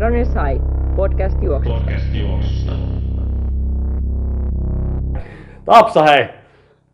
[0.00, 0.60] Runner Sai,
[0.96, 1.78] podcast juoksusta.
[1.80, 2.72] Podcast juoksusta.
[5.64, 6.28] Tapsa hei!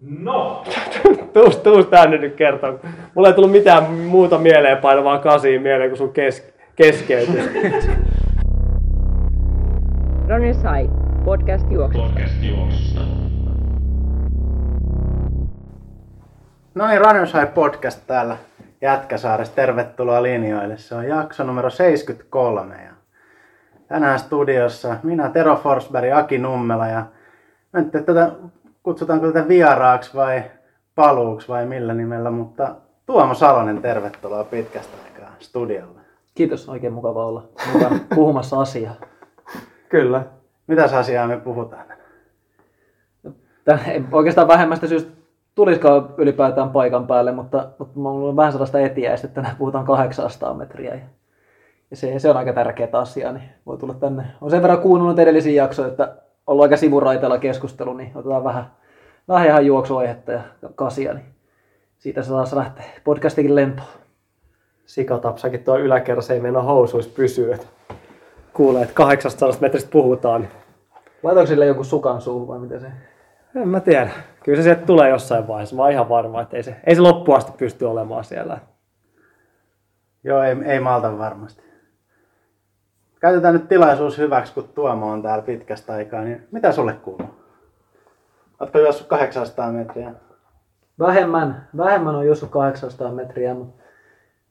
[0.01, 0.65] No!
[1.33, 2.79] Tuus, tuus tänne nyt kertoa.
[3.15, 7.45] Mulla ei tullut mitään muuta mieleen painavaa kasiin mieleen kuin sun kes, keskeytys.
[10.29, 10.91] Runner Sai,
[11.25, 12.09] podcast juoksusta.
[12.09, 13.01] Podcast juoksusta.
[16.75, 18.37] No niin, Runners High Podcast täällä
[18.81, 19.55] Jätkäsaaressa.
[19.55, 20.77] Tervetuloa linjoille.
[20.77, 22.75] Se on jakso numero 73.
[22.85, 22.94] Ja
[23.89, 27.07] tänään studiossa minä, Tero Forsberg, Aki Nummela ja
[27.73, 28.33] mä en tiedä, tätä,
[28.83, 30.43] kutsutaanko tätä vieraaksi vai
[30.95, 32.75] paluuksi vai millä nimellä, mutta
[33.07, 36.01] Tuomo Salonen, tervetuloa pitkästä aikaa studiolle.
[36.35, 38.95] Kiitos, oikein mukava olla mukana puhumassa asiaa.
[39.89, 40.23] Kyllä.
[40.67, 41.87] Mitäs asiaa me puhutaan?
[43.87, 45.11] Ei oikeastaan vähemmästä syystä
[45.55, 50.55] tulisiko ylipäätään paikan päälle, mutta, mutta mulla on vähän sellaista etiäistä, että tänään puhutaan 800
[50.55, 50.95] metriä.
[50.95, 51.05] Ja,
[51.91, 54.23] ja se, se, on aika tärkeä asia, niin voi tulla tänne.
[54.41, 58.65] On sen verran kuunnellut edellisiä jaksoja, että ollaan aika sivuraiteella keskustelu, niin otetaan vähän,
[59.29, 60.41] vähän ihan juoksuaihetta ja
[60.75, 61.27] kasia, niin
[61.99, 63.89] siitä se taas lähtee podcastikin lentoon.
[64.87, 67.55] Sikatapsakin tuo yläkerrassa ei meinaa housuissa pysyä.
[67.55, 67.67] että
[68.53, 70.49] Kuulee, että 800 metristä puhutaan.
[71.23, 72.87] Laitoiko sille joku sukan suuhun vai miten se?
[73.57, 74.11] En mä tiedä.
[74.45, 75.77] Kyllä se sieltä tulee jossain vaiheessa.
[75.77, 78.59] Mä oon ihan varma, että ei se, ei se loppuun asti pysty olemaan siellä.
[80.25, 81.63] Joo, ei, ei malta varmasti.
[83.25, 87.29] Käytetään nyt tilaisuus hyväksi, kun Tuomo on täällä pitkästä aikaa, niin mitä sulle kuuluu?
[88.61, 90.15] Oletko juossut 800 metriä?
[90.99, 93.83] Vähemmän, vähemmän on juossut 800 metriä, mutta,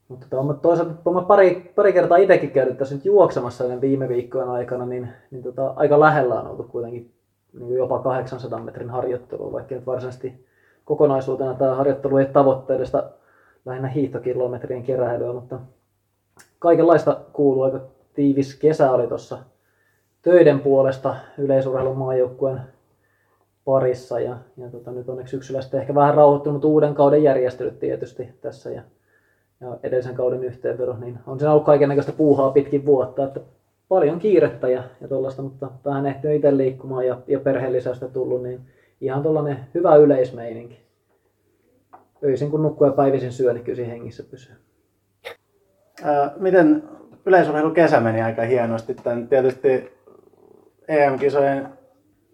[0.08, 3.80] mutta tota, mä toisaalta kun mä pari, pari kertaa itsekin käynyt tässä nyt juoksemassa näiden
[3.80, 7.12] viime viikkojen aikana, niin, niin tota, aika lähellä on oltu kuitenkin
[7.52, 10.46] niin jopa 800 metrin harjoittelua, vaikka nyt varsinaisesti
[10.84, 13.10] kokonaisuutena tämä harjoittelu ei tavoittele sitä
[13.64, 15.60] lähinnä hiihtokilometrien keräilyä, mutta
[16.58, 17.62] kaikenlaista kuuluu.
[17.62, 17.80] Aika
[18.14, 19.38] tiivis kesä oli tuossa
[20.22, 22.60] töiden puolesta yleisurheilun maajoukkueen
[23.64, 28.28] parissa ja, ja tota, nyt onneksi syksyllä sitten ehkä vähän rauhoittunut uuden kauden järjestelyt tietysti
[28.40, 28.82] tässä ja,
[29.60, 33.40] ja edellisen kauden yhteenvedo, niin on siinä ollut kaikenlaista puuhaa pitkin vuotta, että
[33.88, 38.42] paljon kiirettä ja, ja tuollaista, mutta vähän ehtinyt itse liikkumaan ja, ja perheen lisäystä tullut,
[38.42, 38.60] niin
[39.00, 40.84] ihan tuollainen hyvä yleismeininki.
[42.24, 44.54] Öisin kun nukkuu ja päivisin syö, niin kyllä hengissä pysyy.
[46.02, 46.82] Ää, miten
[47.26, 48.94] yleisurheilu kesä meni aika hienosti?
[48.94, 49.92] Tän tietysti
[50.88, 51.68] EM-kisojen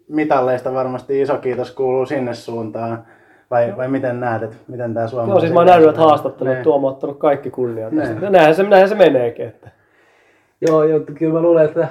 [0.07, 3.03] mitalleista varmasti iso kiitos kuuluu sinne suuntaan.
[3.51, 5.29] Vai, vai miten näet, että miten tämä Suomi...
[5.29, 6.63] Joo, siis mä oon nähnyt, että haastattelut Niin.
[6.63, 8.13] Tuomo ottanut kaikki kunnia tästä.
[8.13, 8.23] Niin.
[8.23, 9.47] Ja näinhän se, näinhän se meneekin.
[9.47, 9.69] Että.
[10.61, 11.87] Joo, joo, kyllä mä luulen, että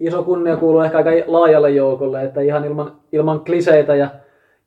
[0.00, 4.08] iso kunnia kuuluu ehkä aika laajalle joukolle, että ihan ilman, ilman kliseitä ja,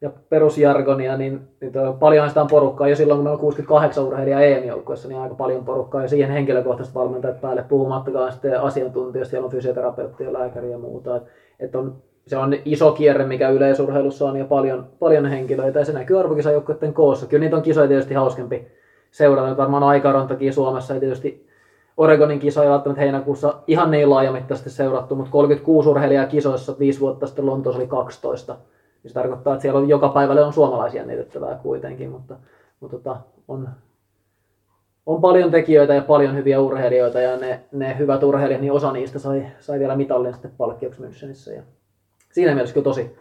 [0.01, 2.87] ja perusjargonia, niin, niin toi, paljonhan sitä on porukkaa.
[2.87, 6.01] Jo silloin, kun meillä on 68 urheilijaa EM-joukkueessa, niin aika paljon porukkaa.
[6.01, 11.15] Ja siihen henkilökohtaiset valmentajat päälle, puhumattakaan sitten asiantuntijoista, siellä on fysioterapeutti ja lääkäri ja muuta.
[11.15, 11.23] Et,
[11.59, 11.95] et on,
[12.27, 16.93] se on iso kierre, mikä yleisurheilussa on, ja paljon, paljon henkilöitä, ja se näkyy arvokisajoukkueiden
[16.93, 17.25] koossa.
[17.25, 18.67] Kyllä niitä on kisoja tietysti hauskempi
[19.11, 19.49] seurata.
[19.49, 21.47] Nyt varmaan aikarontakin Suomessa, ja tietysti
[21.97, 27.45] Oregonin kisoja välttämättä heinäkuussa ihan niin laajamittaisesti seurattu, mutta 36 urheilijaa kisoissa viisi vuotta sitten
[27.45, 28.55] Lontoossa oli 12.
[29.05, 32.35] Niin se tarkoittaa, että siellä on joka päivälle on suomalaisia jännityttävää kuitenkin, mutta,
[32.79, 33.17] mutta tota,
[33.47, 33.69] on,
[35.05, 39.19] on paljon tekijöitä ja paljon hyviä urheilijoita ja ne, ne hyvät urheilijat, niin osa niistä
[39.19, 41.53] sai, sai vielä mitallin sitten palkkioksi Münchenissä.
[41.55, 41.61] Ja
[42.31, 43.15] siinä mielessä kyllä tosi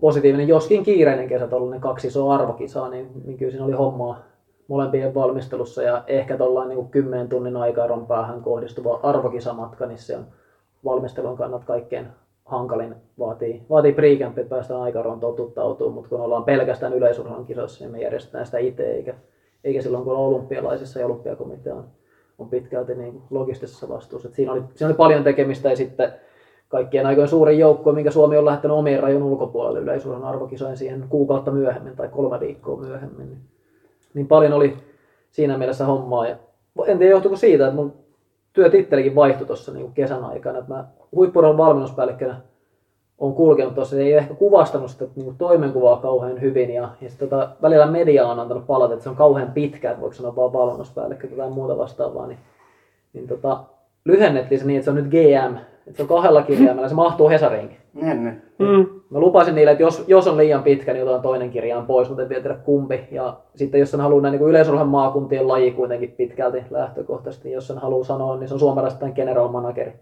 [0.00, 4.22] positiivinen, joskin kiireinen kesä, tuollainen kaksi isoa arvokisaa, niin, niin kyllä siinä oli hommaa
[4.68, 10.26] molempien valmistelussa ja ehkä tuollainen niin 10 tunnin aikaeron päähän kohdistuva arvokisamatka, niin se on
[10.84, 12.06] valmistelun kannalta kaikkein
[12.44, 12.94] hankalin.
[13.18, 18.00] Vaatii, vaatii pre että päästään aikaeroon totuttautumaan, mutta kun ollaan pelkästään yleisurheilun kisoissa, niin me
[18.00, 19.14] järjestetään sitä itse, eikä,
[19.64, 21.84] eikä silloin kun olympialaisissa ja olympiakomitea on,
[22.38, 24.28] on pitkälti niin logistisessa vastuussa.
[24.32, 26.12] Siinä, oli, siinä oli paljon tekemistä ja sitten
[26.68, 31.50] kaikkien aikojen suurin joukko, minkä Suomi on lähtenyt omien rajojen ulkopuolelle yleisurheilun arvokisojen siihen kuukautta
[31.50, 33.26] myöhemmin tai kolme viikkoa myöhemmin.
[33.26, 33.52] Niin
[34.14, 34.76] niin paljon oli
[35.30, 36.26] siinä mielessä hommaa.
[36.26, 36.36] Ja
[36.86, 37.92] en tiedä johtuiko siitä, että mun
[38.52, 40.58] työtittelikin vaihtui tuossa niin kesän aikana.
[40.58, 42.36] Että mä huippuron valmennuspäällikkönä
[43.18, 46.70] on kulkenut tuossa, ei ehkä kuvastanut sitä niin toimenkuvaa kauhean hyvin.
[46.70, 50.00] Ja, ja sit tota, välillä media on antanut palata, että se on kauhean pitkä, että
[50.00, 52.26] voiko sanoa vaan valmennuspäällikkö tai muuta vastaavaa.
[52.26, 52.38] Niin,
[53.12, 53.64] niin tota,
[54.04, 55.56] lyhennettiin se niin, että se on nyt GM,
[55.86, 57.76] että se on kahdella kirjaimella, se mahtuu Hesariinkin.
[57.94, 58.42] Niin, niin.
[58.58, 58.86] Mm.
[59.12, 62.22] Mä lupasin niille, että jos, jos on liian pitkä, niin otetaan toinen kirjaan pois, mutta
[62.22, 63.08] en vielä tiedä kumpi.
[63.10, 67.78] Ja sitten jos sen haluaa näin niin yleisurheilun maakuntien laji kuitenkin pitkälti lähtökohtaisesti, jos sen
[67.78, 69.92] haluaa sanoa, niin se on suomalaisten general manageri.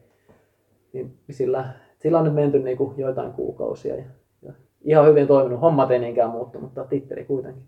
[0.93, 1.65] Niin sillä,
[1.99, 3.97] sillä on nyt menty niin kuin joitain kuukausia.
[3.97, 4.05] Ja,
[4.43, 4.53] ja
[4.85, 5.61] ihan hyvin toiminut.
[5.61, 7.63] Hommat ei niinkään muuttu, mutta titteli kuitenkin.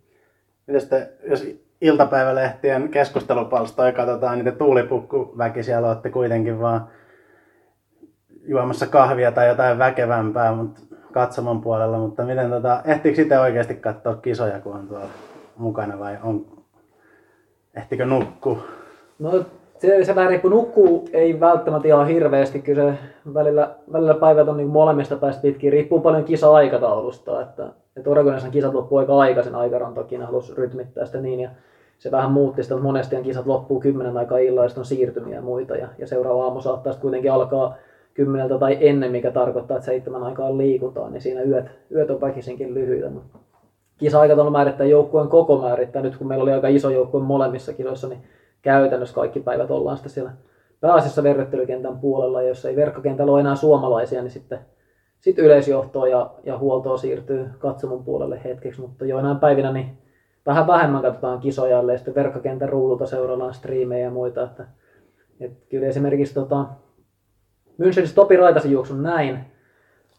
[0.66, 1.46] Miten sitten, jos
[1.80, 6.88] iltapäivälehtien keskustelupalstoja katsotaan, niitä tuulipukkuväki siellä olette kuitenkin vaan
[8.44, 10.80] juomassa kahvia tai jotain väkevämpää mutta
[11.12, 15.06] katsomon puolella, mutta miten tota, ehtiikö sitten oikeasti katsoa kisoja, kun on tuolla
[15.56, 16.46] mukana vai on,
[17.74, 18.58] ehtikö nukkua?
[19.18, 19.44] No
[19.82, 20.50] se, se vähän riippuu.
[20.50, 22.60] Nukkuu ei välttämättä ihan hirveästi.
[22.62, 22.98] Kyllä se
[23.34, 25.72] välillä, välillä päivät on niin molemmista päästä pitkin.
[25.72, 27.42] Riippuu paljon kisa-aikataulusta.
[27.42, 27.66] Että,
[27.96, 29.54] että Oregonissa kisat loppuu aika aikaisin.
[29.54, 31.40] Aikaran toki ne halusi rytmittää sitä niin.
[31.40, 31.50] Ja
[31.98, 35.76] se vähän muutti sitä, mutta monesti kisat loppuu kymmenen aikaa illalla, on siirtymiä ja muita.
[35.76, 37.74] Ja, ja seuraava aamu saattaa kuitenkin alkaa
[38.14, 42.74] kymmeneltä tai ennen, mikä tarkoittaa, että seitsemän aikaa liikutaan, niin siinä yöt, yöt on väkisinkin
[42.74, 43.10] lyhyitä.
[43.10, 43.38] Mutta
[43.98, 46.02] kisa-aikataulu määrittää joukkueen koko määrittää.
[46.02, 48.22] Nyt kun meillä oli aika iso joukkue molemmissa kisoissa, niin
[48.62, 50.32] käytännössä kaikki päivät ollaan sitten siellä
[50.80, 54.58] pääasiassa verryttelykentän puolella, ja jos ei verkkokentällä ole enää suomalaisia, niin sitten
[55.20, 59.98] sit yleisjohtoa ja, ja huoltoa siirtyy katsomon puolelle hetkeksi, mutta joinain päivinä niin
[60.46, 64.42] vähän vähemmän katsotaan kisoja, ja sitten verkkokentän ruudulta seuraillaan striimejä ja muita.
[64.42, 64.66] Että,
[65.40, 66.64] että kyllä esimerkiksi tota,
[67.78, 69.38] Münchenissä Topi Raitasen juoksun näin,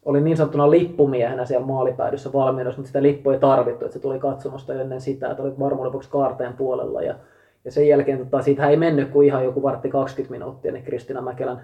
[0.06, 4.20] oli niin sanottuna lippumiehenä siellä maalipäädyssä valmiudessa, mutta sitä lippua ei tarvittu, että se tuli
[4.20, 7.16] katsomosta ennen sitä, että oli varmuuden vuoksi kaarteen puolella ja
[7.66, 11.22] ja sen jälkeen tota, siitä ei mennyt kuin ihan joku vartti 20 minuuttia, niin Kristina
[11.22, 11.62] Mäkelän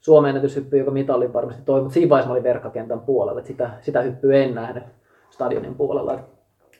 [0.00, 3.70] Suomen ennätyshyppy, joka mitallin varmasti toi, mutta siinä vaiheessa mä olin verkkakentän puolella, että sitä,
[3.80, 4.84] sitä hyppyä en nähnyt
[5.30, 6.18] stadionin puolella.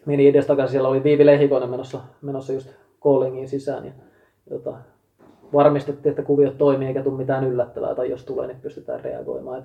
[0.07, 2.71] Meni edes takaisin, siellä oli Viivi Lehikoinen menossa, menossa just
[3.01, 3.93] Koolingin sisään ja
[4.51, 4.75] jota,
[5.53, 9.59] varmistettiin, että kuviot toimii eikä tule mitään yllättävää, tai jos tulee, niin pystytään reagoimaan.
[9.59, 9.65] Et,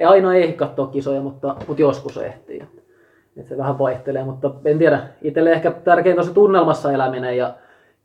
[0.00, 2.62] ei aina ehdi katsoa kisoja, mutta, mutta joskus ehtii.
[2.62, 2.82] Et,
[3.36, 5.00] et se vähän vaihtelee, mutta en tiedä.
[5.22, 7.54] Itselle ehkä tärkeintä on se tunnelmassa eläminen ja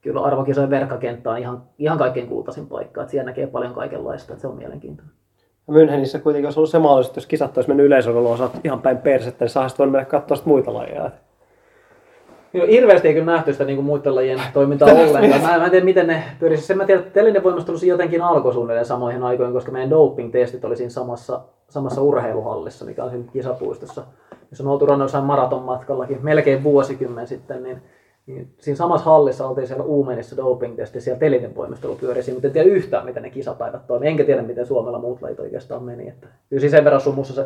[0.01, 3.01] kyllä arvokisojen verkkakenttä on ihan, ihan kaikkein kultaisin paikka.
[3.01, 5.15] Että siellä näkee paljon kaikenlaista, että se on mielenkiintoinen.
[5.71, 9.45] Münchenissä kuitenkin olisi ollut se mahdollisuus, että jos kisat olisi mennyt yleisöllä ihan päin persettä,
[9.45, 11.11] niin saisi voinut mennä katsoa muita lajeja.
[12.55, 15.41] No, hirveästi ei kyllä nähty sitä niin kuin muiden lajien toimintaa ollenkaan.
[15.41, 16.63] Mä, mä en tiedä, miten ne pyörisi.
[16.63, 20.75] Sen mä tiedän, että telinen voimastelu jotenkin alkoi suunnilleen samoihin aikoihin, koska meidän doping-testit oli
[20.75, 24.03] siinä samassa, samassa urheiluhallissa, mikä on siinä kisapuistossa.
[24.51, 27.81] Jos on oltu Rannoissain maraton matkallakin melkein vuosikymmen sitten, niin
[28.27, 32.69] niin siinä samassa hallissa oltiin siellä Uumenissa doping-testi, siellä telinen voimistelu pyörisi, mutta en tiedä
[32.69, 34.09] yhtään, miten ne kisapäivät toimii.
[34.09, 36.07] Enkä tiedä, miten Suomella muut lajit oikeastaan meni.
[36.07, 37.45] Että kyllä siis sen verran sumussa se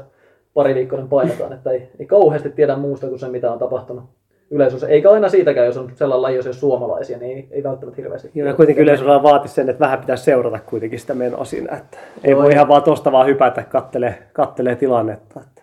[0.53, 4.03] pari viikkoinen painetaan, että ei, ei kauheasti tiedä muusta kuin se, mitä on tapahtunut
[4.51, 4.87] yleisössä.
[4.87, 8.01] Eikä aina siitäkään, jos on sellainen laji, jos ei ole suomalaisia, niin ei, ei välttämättä
[8.01, 8.31] hirveästi.
[8.35, 11.77] Joo, ja kuitenkin yleisöllä vaati sen, että vähän pitää seurata kuitenkin sitä menoa siinä.
[11.77, 15.39] Että ei Joo, voi ihan vaan tuosta vaan hypätä, kattelee, kattelee tilannetta.
[15.39, 15.61] Että.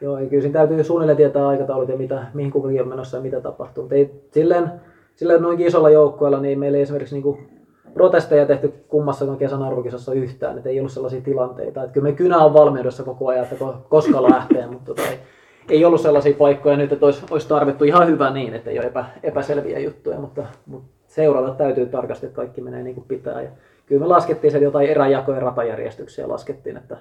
[0.00, 3.40] Joo, kyllä siinä täytyy suunnilleen tietää aikataulut ja mitä, mihin kukakin on menossa ja mitä
[3.40, 3.82] tapahtuu.
[3.82, 4.70] Mutta ei, silleen,
[5.16, 7.38] silleen noin isolla joukkueella niin meillä ei esimerkiksi niinku
[7.94, 11.82] protesteja tehty kummassakaan kesän arvokisassa yhtään, että ei ollut sellaisia tilanteita.
[11.82, 15.18] Että kyllä me kynä on valmiudessa koko ajan, että koska lähtee, mutta tota, ei,
[15.68, 18.86] ei, ollut sellaisia paikkoja nyt, että olisi, olisi tarvittu ihan hyvä niin, että ei ole
[18.86, 23.42] epä, epäselviä juttuja, mutta, mutta seurata täytyy tarkasti, että kaikki menee niin kuin pitää.
[23.42, 23.48] Ja
[23.86, 26.96] kyllä me laskettiin se jotain eräjakoja ratajärjestyksiä laskettiin, että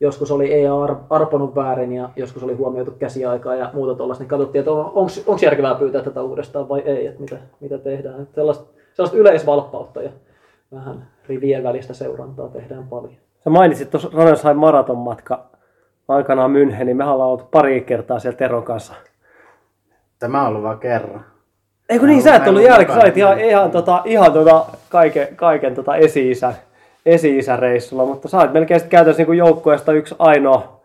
[0.00, 0.74] joskus oli EA
[1.10, 5.74] arponut väärin ja joskus oli huomioitu käsiaikaa ja muuta tuollaista, niin katsottiin, että onko järkevää
[5.74, 8.22] pyytää tätä uudestaan vai ei, että mitä, mitä tehdään.
[8.22, 8.64] Että sellaista,
[8.94, 10.10] sellaista yleisvalppautta ja
[10.72, 13.14] vähän rivien välistä seurantaa tehdään paljon.
[13.44, 15.50] Sä mainitsit tuossa Ranenshain maraton matka
[16.10, 18.94] aikanaan München, niin me ollaan oltu pari kertaa siellä Teron kanssa.
[20.18, 21.24] Tämä on ollut vain kerran.
[21.88, 25.74] Eikö niin, sä et ollut jälkeen, sä olit ihan, ihan, tota, ihan tota, kaiken, kaiken
[25.74, 26.54] tota esi-isän
[27.06, 30.80] esi-isäreissulla, mutta sä olet melkein sitten käytännössä niin joukkueesta yksi ainoa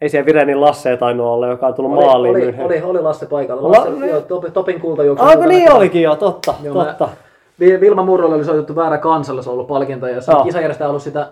[0.00, 2.36] ei siellä Virenin Lasse tainnut olla, joka on tullut oli, maaliin.
[2.36, 3.70] Oli, oli, oli, oli Lasse paikalla.
[3.70, 5.24] Lasse, La, joo, top, Topin kultajuoksu.
[5.24, 7.08] Aiko niin olikin jo, totta, joo, totta.
[7.58, 9.00] Mä, Vilma Murrolle oli soitettu väärä
[9.68, 11.28] palkinto ja se kisajärjestäjä halusi sitä,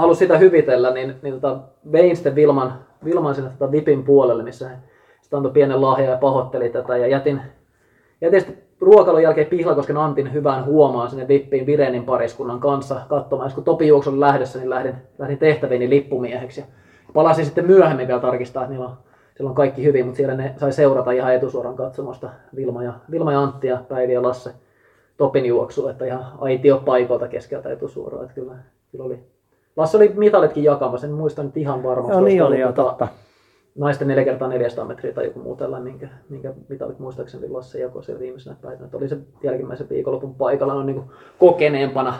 [0.00, 1.58] halusi sitä hyvitellä, niin, niin tota,
[1.92, 2.74] vein sitten Vilman,
[3.04, 4.76] Vilman sinne tota Vipin puolelle, missä he
[5.22, 7.40] sitten antoi pienen lahjan ja pahoitteli tätä ja jätin,
[8.20, 13.50] jätin sitten ruokailun jälkeen Pihlakosken Antin hyvän huomaan sinne Vippiin Virenin pariskunnan kanssa katsomaan.
[13.54, 16.60] kun Topi juoksun lähdössä, niin lähdin, lähdin tehtäviini lippumieheksi.
[16.60, 16.66] Ja
[17.12, 18.96] palasin sitten myöhemmin vielä tarkistaa, että niillä on,
[19.36, 23.32] siellä on kaikki hyvin, mutta siellä ne sai seurata ihan etusuoran katsomasta Vilma ja, Vilma
[23.32, 24.50] ja Antti ja Päivi ja Lasse
[25.16, 28.22] Topin juoksu, että ihan aitio paikolta keskeltä etusuoraa.
[28.22, 28.54] Että kyllä,
[28.90, 29.35] kyllä oli.
[29.76, 32.12] Lasse oli mitalitkin jakamassa, en muista nyt ihan varmasti.
[32.12, 33.08] Joo, niin oli jo, totta
[33.78, 38.04] naisten 4 kertaa 400 metriä tai joku muu tällainen, minkä, minkä mitalit muistaakseni Lasse jakoi
[38.04, 38.84] siellä viimeisenä päivänä.
[38.84, 41.02] Että oli se jälkimmäisen viikonlopun paikalla on niin
[41.38, 42.14] kokeneempana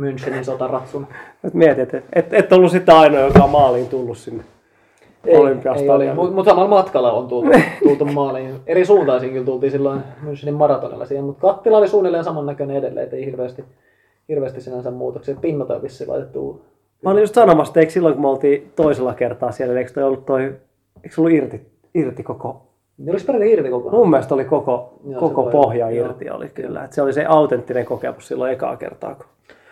[0.00, 1.06] Münchenin sotaratsuna.
[1.44, 4.44] Et mietit, että et, et ollut sitä ainoa, joka on maaliin tullut sinne.
[5.24, 7.50] Ei, ei oli, mutta samalla matkalla on tultu,
[7.84, 8.54] tultu maaliin.
[8.66, 13.26] Eri suuntaisin kyllä tultiin silloin Münchenin maratonilla siihen, mutta kattila oli suunnilleen samannäköinen edelleen, ei
[13.26, 13.64] hirveästi,
[14.28, 15.36] hirveästi sinänsä muutoksia.
[15.40, 16.64] Pinnat on vissiin laitettu.
[17.02, 20.02] Mä olin just sanomassa, että eikö silloin kun me oltiin toisella kertaa siellä, eikö toi
[20.02, 20.54] ollut toi
[21.04, 21.60] Eikö ollut irti,
[21.94, 22.62] irti koko?
[22.98, 23.90] Ne olisi peräti irti koko.
[23.90, 26.36] Mun mielestä oli koko, Joo, koko pohja irti joo.
[26.36, 26.84] oli kyllä.
[26.84, 29.14] Että se oli se autenttinen kokemus silloin ekaa kertaa.
[29.14, 29.26] Kun...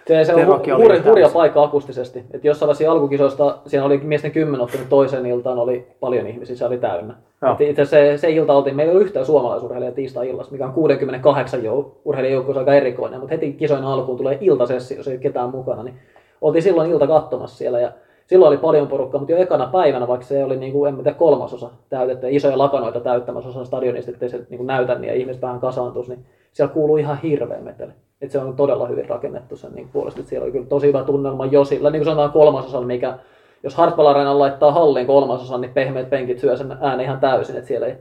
[0.07, 2.25] Se, se on oli hurja, hurja paikka akustisesti.
[2.31, 6.65] Et jos sellaisia alkukisoista, siinä oli miesten kymmen ottanut toiseen iltaan, oli paljon ihmisiä, se
[6.65, 7.15] oli täynnä.
[7.53, 11.61] Et itse se, se ilta oltiin, meillä ei ollut yhtään suomalaisurheilijaa tiistai-illassa, mikä on 68
[11.61, 15.83] jou- urheilijajoukkueessa aika erikoinen, mutta heti kisojen alkuun tulee iltasessio, jos ei ole ketään mukana,
[15.83, 15.95] niin
[16.40, 17.92] oltiin silloin ilta katsomassa siellä ja
[18.26, 21.18] silloin oli paljon porukkaa, mutta jo ekana päivänä, vaikka se oli niin kuin, en tiedä,
[21.18, 25.42] kolmasosa täytettä, isoja lakanoita täyttämässä osa stadionista, ettei se niin kuin näytä niin ja ihmiset
[25.42, 27.92] vähän kasaantuisi, niin siellä kuuluu ihan hirveä meteli.
[28.21, 31.04] Et se on todella hyvin rakennettu sen niin puolesta, että siellä oli kyllä tosi hyvä
[31.04, 33.18] tunnelma jo sillä, niin kuin sanotaan kolmasosan, mikä
[33.62, 37.68] jos Hartwell Arena laittaa halliin kolmasosan, niin pehmeät penkit syö sen äänen ihan täysin, että
[37.68, 37.95] siellä ei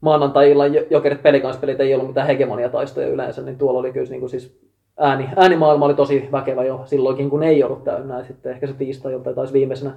[0.00, 4.30] maanantai-illan jo- jokerit pelikanspelit ei ollut mitään hegemoniataistoja yleensä, niin tuolla oli kyllä niin kuin
[4.30, 4.69] siis
[5.00, 8.18] ääni, äänimaailma oli tosi väkevä jo silloinkin, kun ei ollut täynnä.
[8.18, 9.92] Ja sitten ehkä se tiistai tai taisi viimeisenä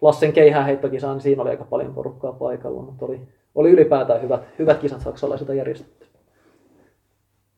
[0.00, 3.20] Lassen keihäänheittokisaan, niin siinä oli aika paljon porukkaa paikalla, mutta oli,
[3.54, 6.06] oli ylipäätään hyvät, hyvät kisat saksalaisilta järjestetty.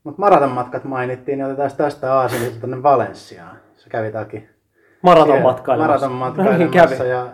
[0.05, 3.57] Mutta maratonmatkat mainittiin, niin otetaan tästä Aasinista tuonne Valenssiaan.
[3.77, 4.41] Se kävi takia
[5.03, 6.09] Maraton matkailemassa.
[6.09, 7.11] Maraton No niin, matkailemassa kävi.
[7.11, 7.27] ja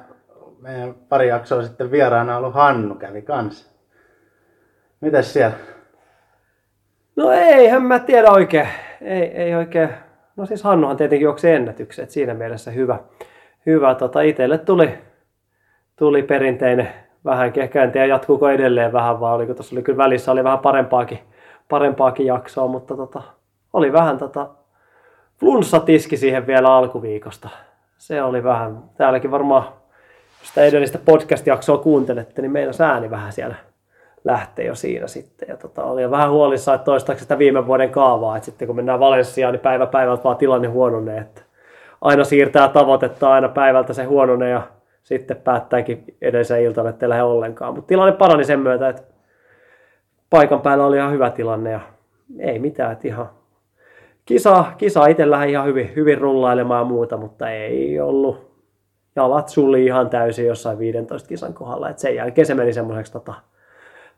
[0.60, 3.72] meidän pari jaksoa sitten vieraana ollut Hannu kävi kanssa.
[5.00, 5.56] Mitäs siellä?
[7.16, 8.68] No eihän mä tiedä oikein.
[9.04, 9.88] Ei, ei oikein.
[10.36, 12.98] No siis Hannuhan tietenkin juoksi ennätykset, siinä mielessä hyvä.
[13.66, 13.94] hyvä.
[13.94, 14.94] Tota, itelle tuli,
[15.96, 16.88] tuli perinteinen
[17.24, 20.58] vähän ehkä en tiedä jatkuuko edelleen vähän, vai oliko tuossa oli kyllä välissä oli vähän
[20.58, 21.18] parempaakin,
[21.68, 23.22] parempaakin jaksoa, mutta tota,
[23.72, 24.48] oli vähän tota,
[25.40, 27.48] flunssatiski siihen vielä alkuviikosta.
[27.98, 29.64] Se oli vähän, täälläkin varmaan,
[30.40, 33.54] jos sitä edellistä podcast-jaksoa kuuntelette, niin meidän ääni vähän siellä
[34.24, 35.48] lähtee jo siinä sitten.
[35.48, 39.00] Ja tota, oli vähän huolissaan, että toistaako sitä viime vuoden kaavaa, että sitten kun mennään
[39.00, 41.42] Valenssiaan, niin päivä päivältä vaan tilanne huononee, että
[42.00, 44.62] aina siirtää tavoitetta, aina päivältä se huononee ja
[45.02, 47.74] sitten päättääkin edellisen iltana, että ei lähde ollenkaan.
[47.74, 49.02] Mutta tilanne parani sen myötä, että
[50.30, 51.80] paikan päällä oli ihan hyvä tilanne ja
[52.38, 53.30] ei mitään, että ihan
[54.24, 58.54] kisa, kisa itse lähti ihan hyvin, hyvin rullailemaan ja muuta, mutta ei ollut
[59.16, 61.90] jalat suli ihan täysin jossain 15 kisan kohdalla.
[61.90, 63.34] Et sen jälkeen se meni semmoiseksi tota,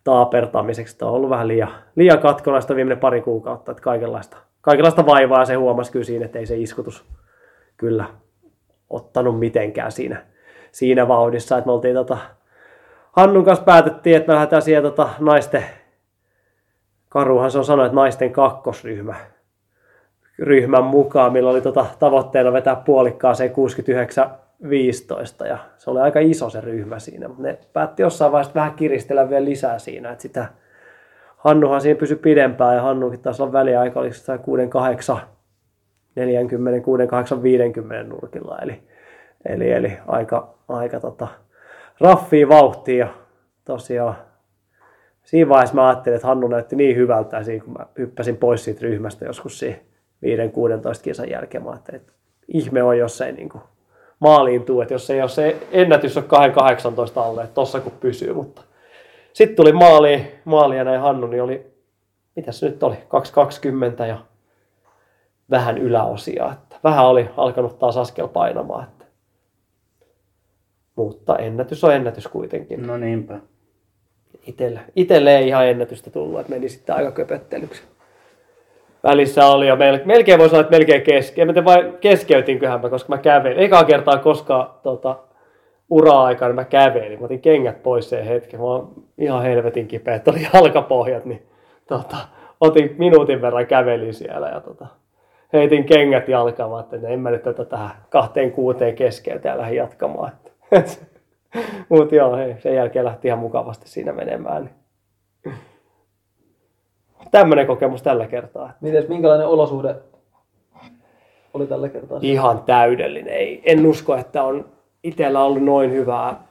[0.06, 5.44] taapertamiseksi, että on ollut vähän liian, liian katkonaista viimeinen pari kuukautta, että kaikenlaista, kaikenlaista vaivaa
[5.44, 7.04] se huomasi kyllä siinä, että ei se iskutus
[7.76, 8.04] kyllä
[8.90, 10.26] ottanut mitenkään siinä,
[10.72, 12.18] siinä vauhdissa, että me oltiin tota,
[13.12, 15.64] Hannun kanssa päätettiin, että me lähdetään siihen tota, naisten,
[17.08, 19.14] Karuhan se on sanonut, että naisten kakkosryhmä
[20.38, 23.50] ryhmän mukaan, millä oli tota, tavoitteena vetää puolikkaaseen
[24.62, 28.74] 69-15 ja se oli aika iso se ryhmä siinä, mutta ne päätti jossain vaiheessa vähän
[28.74, 30.46] kiristellä vielä lisää siinä, että sitä
[31.36, 35.20] Hannuhan siinä pysyi pidempään ja Hannukin taas on väliaika, oliko se 6-8
[36.16, 38.58] 40, 6, 8, 50 nurkilla.
[38.58, 38.82] Eli,
[39.44, 41.28] eli, eli aika, aika tota,
[42.00, 43.06] raffia vauhtia.
[43.06, 43.14] Ja
[43.64, 44.16] tosiaan
[45.22, 48.80] siinä vaiheessa mä ajattelin, että Hannu näytti niin hyvältä siinä, kun mä hyppäsin pois siitä
[48.82, 49.82] ryhmästä joskus siinä 5-16
[51.02, 51.64] kisan jälkeen.
[51.64, 52.12] Mä ajattelin, että
[52.48, 53.62] ihme on, jos ei niin kuin
[54.20, 56.26] maaliin tuu, että jos ei ole se ennätys on 2-18
[57.14, 58.62] alle, että tossa kun pysyy, mutta
[59.32, 61.66] sitten tuli maali, maali ja näin Hannu, niin oli,
[62.36, 62.96] mitäs se nyt oli,
[64.00, 64.18] 2.20 ja
[65.50, 66.52] vähän yläosia.
[66.52, 68.84] Että vähän oli alkanut taas askel painamaan.
[68.84, 69.04] Että.
[70.96, 72.86] Mutta ennätys on ennätys kuitenkin.
[72.86, 73.40] No niinpä.
[74.46, 77.82] Itelle, itelle ei ihan ennätystä tullut, että meni sitten aika köpöttelyksi.
[79.06, 81.40] Välissä oli jo mel, melkein voi sanoa, että melkein keski.
[81.40, 83.58] En vai keskeytinköhän mä, koska mä kävelin.
[83.58, 85.16] Ekaa kertaa koskaan tota,
[85.90, 87.20] ura-aikana mä kävelin.
[87.20, 88.60] Mä otin kengät pois sen hetken.
[88.60, 91.46] Mä oon ihan helvetin kipeä, oli jalkapohjat, niin
[91.88, 92.16] tota,
[92.60, 94.86] otin minuutin verran kävelin siellä ja tota,
[95.52, 99.76] heitin kengät jalkaan, mä että en mä nyt tätä tähän kahteen kuuteen keskeltä ja lähdin
[99.76, 100.32] jatkamaan.
[101.88, 104.70] Mutta joo, hei, sen jälkeen lähti ihan mukavasti siinä menemään.
[105.44, 105.54] Niin.
[107.30, 108.72] Tämmöinen kokemus tällä kertaa.
[108.80, 109.94] Mites, minkälainen olosuhde
[111.54, 112.18] oli tällä kertaa?
[112.22, 113.34] Ihan täydellinen.
[113.34, 114.64] Ei, en usko, että on
[115.02, 116.46] itsellä ollut noin hyvää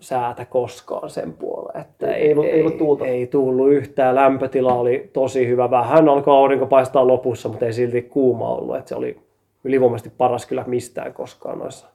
[0.00, 1.80] säätä koskaan sen puoleen.
[1.80, 3.06] Että Ei- ei ollut- ei ollut tuulta.
[3.06, 4.14] Ei tullut yhtään.
[4.14, 5.70] Lämpötila oli tosi hyvä.
[5.70, 8.76] Vähän alkoi aurinko paistaa lopussa, mutta ei silti kuuma ollut.
[8.76, 9.20] Että se oli
[9.64, 11.86] ylivoimaisesti paras kyllä mistään koskaan noissa,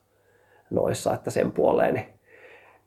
[0.70, 1.94] noissa että sen puoleen.
[1.94, 2.06] Niin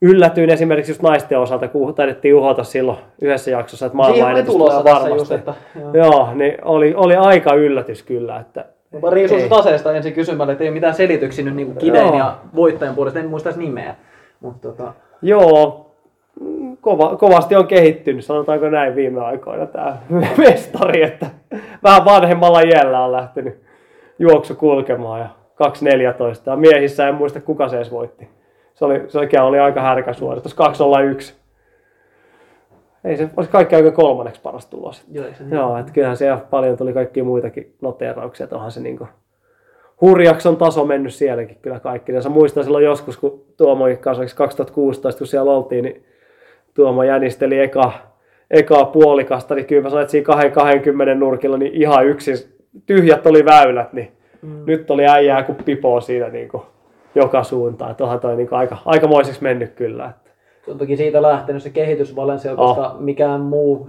[0.01, 4.53] yllätyin esimerkiksi just naisten osalta, kun taidettiin uhota silloin yhdessä jaksossa, että maailman oli ennätys
[4.53, 5.17] tulossa tulee varmasti.
[5.17, 5.93] just, että joo.
[5.93, 8.65] Joo, niin oli, oli aika yllätys kyllä, että
[9.01, 9.49] Mä riisuin Ei.
[9.49, 12.17] sut aseesta ensin kysymällä, että ei ole mitään selityksiä nyt niin kideen Joo.
[12.17, 13.95] ja voittajan puolesta, en muista nimeä.
[14.39, 15.91] Mutta tota, Joo,
[16.81, 19.97] kova, kovasti on kehittynyt, sanotaanko näin viime aikoina tämä
[20.37, 21.25] mestari, että
[21.83, 23.61] vähän vanhemmalla iällä on lähtenyt
[24.19, 25.27] juoksu kulkemaan ja
[25.63, 28.29] 2.14 ja miehissä en muista kuka se edes voitti.
[28.81, 31.33] Se oli, se oikein oli aika härkä suoritus, 201.
[33.03, 35.03] Ei se olisi kaikki aika kolmanneksi paras tulos.
[35.11, 35.53] Joo, se niin.
[35.53, 39.07] Joo, että kyllähän siellä paljon tuli kaikkia muitakin noteerauksia, että onhan se niinku
[40.01, 42.11] hurjaksi on taso mennyt sielläkin kyllä kaikki.
[42.11, 46.03] Ja muistan silloin joskus, kun Tuomokin kanssa 2016, kun siellä oltiin, niin
[46.73, 47.91] Tuomo jänisteli eka,
[48.51, 52.37] ekaa puolikasta, niin kyllä mä sanoin, että siinä 20 nurkilla niin ihan yksin,
[52.85, 54.11] tyhjät oli väylät, niin
[54.41, 54.63] mm.
[54.65, 56.63] nyt oli äijää kuin pipoa siinä niin kuin
[57.15, 57.91] joka suuntaan.
[57.91, 60.05] Että onhan toi niin aika, aikamoiseksi mennyt kyllä.
[60.05, 60.31] Että.
[60.65, 62.99] Se on toki siitä lähtenyt se kehitys Valencia, koska oh.
[62.99, 63.87] mikään muu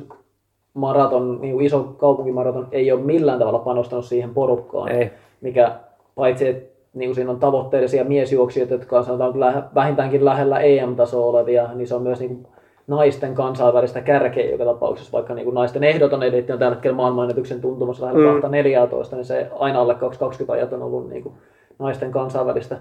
[0.74, 4.92] maraton, niin kuin iso kaupunkimaraton, ei ole millään tavalla panostanut siihen porukkaan.
[4.92, 5.10] Ei.
[5.40, 5.72] Mikä
[6.14, 11.26] paitsi, että niin kuin siinä on tavoitteellisia miesjuoksijoita, jotka on sanotaan lähe, vähintäänkin lähellä EM-tasoa
[11.26, 12.46] olevia, niin se on myös niin kuin
[12.86, 17.60] naisten kansainvälistä kärkeä joka tapauksessa, vaikka niin kuin naisten ehdoton eliitti on tällä hetkellä maailmanennätyksen
[17.60, 18.32] tuntumassa lähellä mm.
[18.32, 21.34] 214, niin se aina alle 220 ajat on ollut niin kuin
[21.78, 22.78] naisten kansainvälistä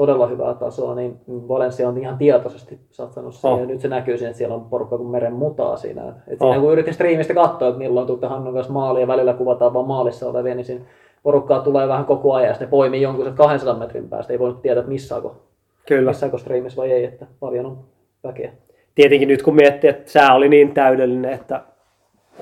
[0.00, 3.52] todella hyvää tasoa, niin Valencia on ihan tietoisesti satsannut siihen.
[3.52, 3.60] Oh.
[3.60, 6.02] Ja nyt se näkyy siinä, että siellä on porukka kuin meren mutaa siinä.
[6.08, 6.60] Et siinä oh.
[6.60, 10.28] kun yritin striimistä katsoa, että milloin tuutte Hannun kanssa maali ja välillä kuvataan vaan maalissa
[10.28, 10.84] olevia, niin siinä
[11.22, 14.32] porukkaa tulee vähän koko ajan ja sitten poimii jonkun 200 metrin päästä.
[14.32, 15.36] Ei voinut tietää, että missaako,
[15.88, 16.10] Kyllä.
[16.10, 17.78] missaako striimissä vai ei, että paljon on
[18.24, 18.52] väkeä.
[18.94, 21.62] Tietenkin nyt kun miettii, että sää oli niin täydellinen, että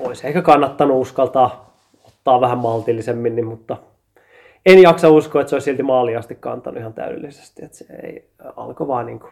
[0.05, 1.73] olisi ehkä kannattanut uskaltaa
[2.07, 3.77] ottaa vähän maltillisemmin, niin, mutta
[4.65, 7.65] en jaksa uskoa, että se olisi silti maaliin asti kantanut ihan täydellisesti.
[7.65, 9.31] Että se ei alkoi vaan niin kuin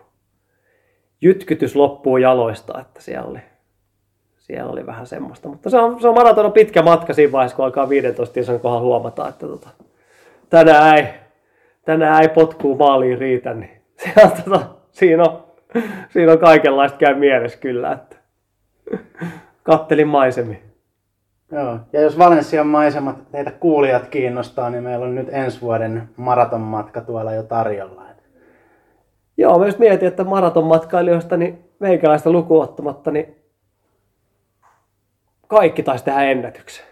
[1.22, 3.39] jytkytys loppuu jaloista, että siellä oli,
[4.38, 5.50] siellä oli vähän semmoista.
[5.50, 8.84] Mutta se on, se on maratonon pitkä matka siinä vaiheessa, kun alkaa 15 tison kohdalla
[8.84, 9.69] huomata, että tota,
[10.50, 11.07] tänään, ei,
[11.86, 14.60] tänään ei potkuu maaliin riitä, niin siellä, tota,
[14.91, 15.43] siinä, on,
[16.10, 17.91] siinä on kaikenlaista käy mielessä kyllä.
[17.91, 18.15] Että
[19.63, 20.66] kattelin maisemmin.
[21.51, 27.01] Joo, ja jos Valensian maisemat teitä kuulijat kiinnostaa, niin meillä on nyt ensi vuoden maratonmatka
[27.01, 28.08] tuolla jo tarjolla.
[29.38, 33.36] Joo, mä just mietin, että maratonmatkailijoista, niin meikäläistä lukuottamatta, niin
[35.48, 36.86] kaikki taisi tehdä ennätyksen.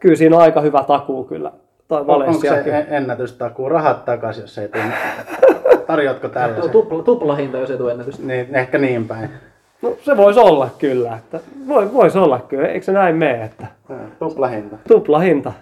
[0.00, 1.52] Kyllä siinä on aika hyvä takuu kyllä.
[1.88, 2.78] Tai Onko se kyllä.
[2.78, 4.84] ennätystakuu rahat takaisin, jos ei tule?
[5.86, 6.70] Tarjotko tällaisen?
[6.70, 8.26] Tupla, tupla hinta, jos ei tule ennätystä.
[8.26, 9.30] Niin, ehkä niin päin.
[9.82, 11.16] No se voisi olla kyllä.
[11.16, 12.68] Että voi, voisi olla kyllä.
[12.68, 13.44] Eikö se näin mene?
[13.44, 13.66] Että...
[14.18, 14.76] Tuplahinta.
[14.88, 15.52] Tuplahinta.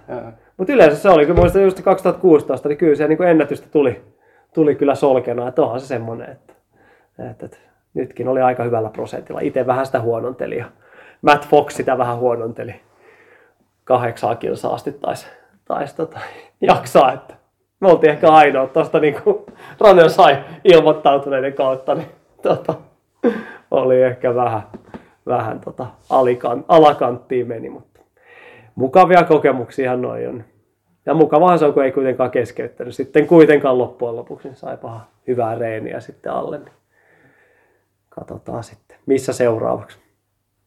[0.56, 4.02] Mutta yleensä se oli, kun muistan just 2016, niin kyllä se niin ennätystä tuli,
[4.54, 5.48] tuli kyllä solkena.
[5.48, 6.52] Että onhan se semmoinen, että,
[7.30, 7.58] että, että
[7.94, 9.40] nytkin oli aika hyvällä prosentilla.
[9.40, 10.64] Itse vähän sitä huononteli ja
[11.22, 12.74] Matt Fox sitä vähän huononteli.
[13.84, 15.26] Kahdeksaa kilsaa asti taisi,
[15.64, 16.20] taisi tota,
[16.60, 17.34] jaksaa, että
[17.80, 19.38] me oltiin ehkä ainoa tuosta niin kuin
[19.80, 22.08] Runner sai ilmoittautuneiden kautta, niin
[22.42, 22.74] tota,
[23.70, 24.62] oli ehkä vähän,
[25.26, 28.00] vähän tota alikan, alakanttiin meni, mutta
[28.74, 30.44] mukavia kokemuksia noin on.
[31.06, 32.94] Ja mukavaa se on, kun ei kuitenkaan keskeyttänyt.
[32.94, 36.58] Sitten kuitenkaan loppujen lopuksi niin sai paha hyvää reeniä sitten alle.
[36.58, 36.72] Niin
[38.08, 39.98] katsotaan sitten, missä seuraavaksi.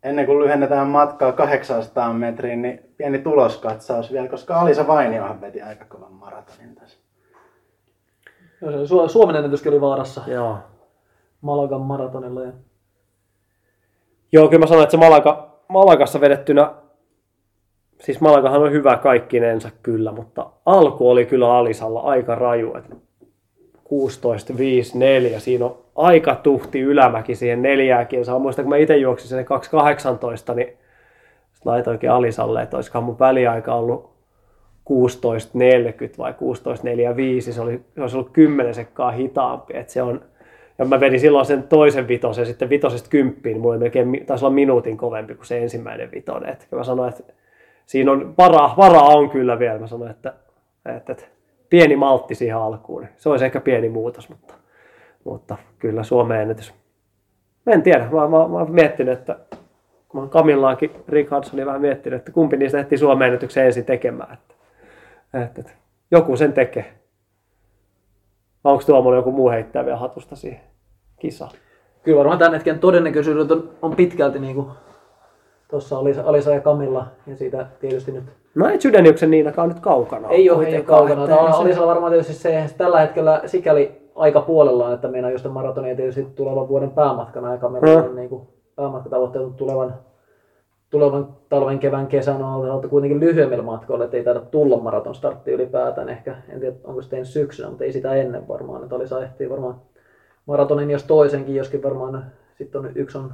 [0.04, 5.86] Ennen kuin lyhennetään matkaa 800 metriin, niin pieni tuloskatsaus vielä, koska Alisa Vainiohan veti aika
[5.86, 6.98] kovan maratonin tässä.
[8.62, 10.22] Joo, Suomen ennätyskin oli vaarassa.
[10.28, 10.58] Joo.
[11.42, 12.44] Malagan maratonilla.
[12.44, 12.52] Ja...
[14.32, 16.74] Joo, kyllä mä sanoin, että se Malaga, Malagassa vedettynä,
[18.02, 22.76] siis Malagahan on hyvä kaikkinensa kyllä, mutta alku oli kyllä Alisalla aika raju.
[22.78, 22.96] Että
[23.84, 28.26] 16, 5, 4, siinä on aika tuhti ylämäki siihen neljääkin.
[28.26, 29.46] Saa muistaa, kun mä itse juoksin sinne
[30.50, 30.78] 2.18, niin
[31.66, 34.10] laitoinkin Alisalle, että olisikohan mun väliaika ollut
[34.90, 39.78] 16.40 vai 16.45, se, oli, se olisi ollut 10 sekkaa hitaampi.
[39.78, 40.22] Että se on,
[40.80, 44.98] ja mä vedin silloin sen toisen vitosen, sitten vitosesta kymppiin, mulla melkein, taisi olla minuutin
[44.98, 46.50] kovempi kuin se ensimmäinen vitonen.
[46.50, 47.34] Että mä sanoin, että
[47.86, 49.80] siinä on, varaa, varaa on kyllä vielä.
[49.80, 50.34] Mä sanoin, että,
[50.96, 51.26] että, että
[51.70, 53.08] pieni maltti siihen alkuun.
[53.18, 54.54] Se olisi ehkä pieni muutos, mutta,
[55.24, 56.74] mutta kyllä Suomen ennätys.
[57.66, 59.40] Mä en tiedä, mä, mä, mä oon miettinyt, että
[60.14, 64.34] mä oon Kamillaakin, Rick Hudsonin vähän miettinyt, että kumpi niistä ehtii Suomen ennätyksen ensin tekemään.
[64.34, 64.54] Että,
[65.44, 65.72] että, että
[66.12, 66.94] joku sen tekee.
[68.64, 70.69] Onko tuolla joku muu heittää vielä hatusta siihen
[71.20, 71.52] kisaan?
[72.04, 74.68] Kyllä varmaan tämän hetken todennäköisyydet on, on pitkälti niin kuin
[75.70, 78.24] tuossa Alisa, Alisa ja Kamilla ja siitä tietysti nyt
[78.56, 80.30] No ei Sydeniuksen Niinakaan nyt kaukana.
[80.30, 81.28] Ei ole, ei ole kaukana.
[81.28, 85.96] Tämä on Alisalla varmaan tietysti se, tällä hetkellä sikäli aika puolellaan, että meidän just maratonia
[85.96, 89.94] tietysti tulevan vuoden päämatkana ja Kamilla on niin kuin päämatkatavoitteet tulevan,
[90.90, 96.10] tulevan talven, kevään, kesän on kuitenkin lyhyemmillä matkoilla, että ei taida tulla maraton startti ylipäätään
[96.10, 96.36] ehkä.
[96.50, 98.84] En tiedä, onko se ensi syksynä, mutta ei sitä ennen varmaan.
[98.84, 99.76] Että Alisa ehtii varmaan
[100.46, 102.26] maratonin jos toisenkin, joskin varmaan
[102.58, 103.34] sitten on yksi on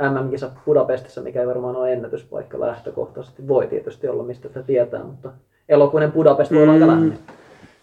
[0.00, 3.48] MM-kisa Budapestissa, mikä ei varmaan ole ennätyspaikka lähtökohtaisesti.
[3.48, 5.30] Voi tietysti olla, mistä sitä tietää, mutta
[5.68, 6.90] elokuinen Budapest voi olla aika mm.
[6.90, 7.18] lämmin.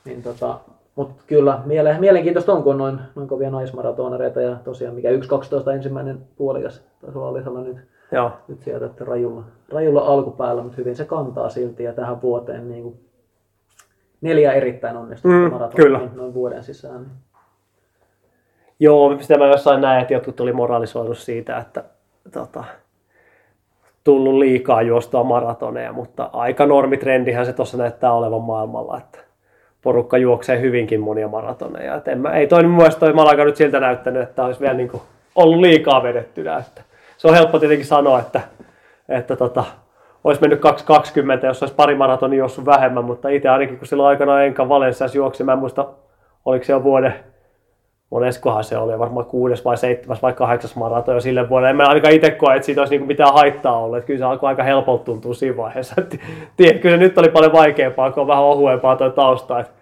[0.06, 0.60] Niin tota,
[0.96, 5.72] mutta kyllä, miele, mielenkiintoista on, kun on noin, noin kovia naismaratonareita ja tosiaan mikä 1.12
[5.76, 7.78] ensimmäinen puolikas taisi olla Alisalla nyt
[8.12, 8.32] Joo.
[8.48, 12.84] nyt sieltä että rajulla, rajulla alkupäällä, mutta hyvin se kantaa silti ja tähän vuoteen niin
[12.84, 13.00] kuin
[14.22, 17.06] neljä erittäin onnistunutta Mm, maratonia noin- noin vuoden sisään.
[18.82, 21.84] Joo, sitä mä jossain näin, että jotkut tuli moralisoinut siitä, että
[22.34, 22.64] tota,
[24.04, 29.20] tullut liikaa juostua maratoneja, mutta aika normitrendihän se tuossa näyttää olevan maailmalla, että
[29.82, 31.96] porukka juoksee hyvinkin monia maratoneja.
[31.96, 34.74] Et en mä, ei toi mun mielestä toi Malaga nyt siltä näyttänyt, että olisi vielä
[34.74, 35.02] niinku
[35.36, 36.58] ollut liikaa vedettynä.
[36.58, 36.82] Että
[37.18, 38.42] se on helppo tietenkin sanoa, että,
[39.10, 39.64] että tota,
[40.24, 40.62] olisi mennyt
[41.40, 45.18] 2.20, jos olisi pari maratonia juossut vähemmän, mutta itse ainakin kun silloin aikana Enka Valenssiassa
[45.18, 45.88] juoksi, mä en muista,
[46.46, 47.31] oliko se jo vuoden
[48.12, 51.70] moneskohan se oli, varmaan kuudes vai seitsemäs vai kahdeksas maraton jo sille vuodelle.
[51.70, 53.98] En mä ainakaan itse koe, että siitä olisi niinku mitään haittaa ollut.
[53.98, 55.96] Että kyllä se alkoi aika helpolta tuntua siinä vaiheessa.
[56.02, 56.20] Et
[56.82, 59.60] kyllä se nyt oli paljon vaikeampaa, kun on vähän ohuempaa tuo tausta.
[59.60, 59.74] Että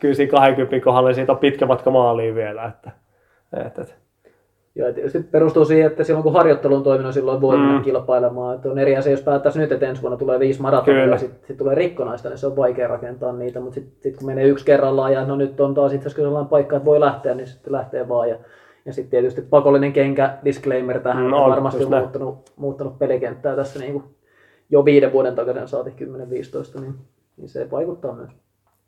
[0.00, 2.64] kyllä siinä 20 kohdalla siitä on pitkä matka maaliin vielä.
[2.64, 2.90] Että,
[3.66, 4.07] et, et.
[4.78, 7.84] Ja tietysti perustuu siihen, että silloin kun harjoittelu on toiminut, silloin voi mennä Mm.
[7.84, 8.54] kilpailemaan.
[8.56, 11.14] Että on eri asia, jos päättäisiin nyt, että ensi vuonna tulee viisi maratonia Kyllä.
[11.14, 13.60] ja sitten sit tulee rikkonaista, niin se on vaikea rakentaa niitä.
[13.60, 16.48] Mutta sitten sit kun menee yksi kerrallaan ja no nyt on taas itse asiassa sellainen
[16.48, 18.28] paikka, että voi lähteä, niin sitten lähtee vaan.
[18.28, 18.36] Ja,
[18.84, 23.78] ja sitten tietysti pakollinen kenkä, disclaimer tähän, että on, varmasti on muuttanut, muuttanut pelikenttää tässä
[23.78, 24.04] niin kuin
[24.70, 25.90] jo viiden vuoden takaisin saati
[26.76, 26.94] 10-15, niin,
[27.36, 28.30] niin se vaikuttaa myös.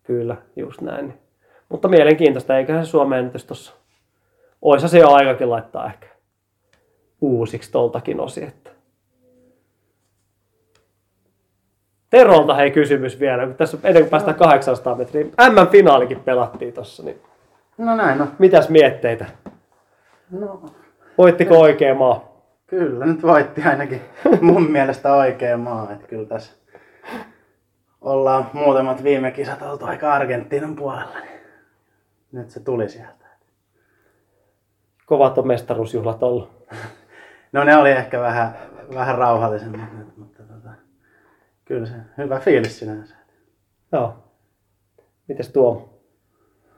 [0.02, 1.14] Kyllä, just näin.
[1.68, 3.79] Mutta mielenkiintoista, eiköhän se Suomeen nyt tuossa.
[4.62, 6.06] Oisa se jo aikakin laittaa ehkä
[7.20, 8.44] uusiksi toltakin osin.
[8.48, 8.70] Että.
[12.10, 15.24] Terolta hei kysymys vielä, kun tässä ennen kuin päästään 800 metriä.
[15.24, 17.20] M-finaalikin pelattiin tossa, niin
[17.78, 18.26] No näin, no.
[18.38, 19.26] mitäs mietteitä?
[20.30, 20.62] no.
[21.18, 22.30] Voittiko oikea maa?
[22.66, 24.00] Kyllä, nyt voitti ainakin
[24.40, 25.92] mun mielestä oikea maa.
[25.92, 26.52] Että kyllä tässä
[28.00, 31.18] ollaan muutamat viime kisat oltu aika Argentiinan puolella.
[31.20, 31.40] Niin
[32.32, 33.19] nyt se tuli sieltä.
[35.10, 36.48] Kovat on mestaruusjuhlat ollut.
[37.52, 38.54] No ne oli ehkä vähän,
[38.94, 39.80] vähän rauhallisemmat
[40.16, 40.70] mutta tota,
[41.64, 43.16] kyllä se hyvä fiilis sinänsä.
[43.92, 44.14] Joo.
[45.28, 46.00] Mites tuo?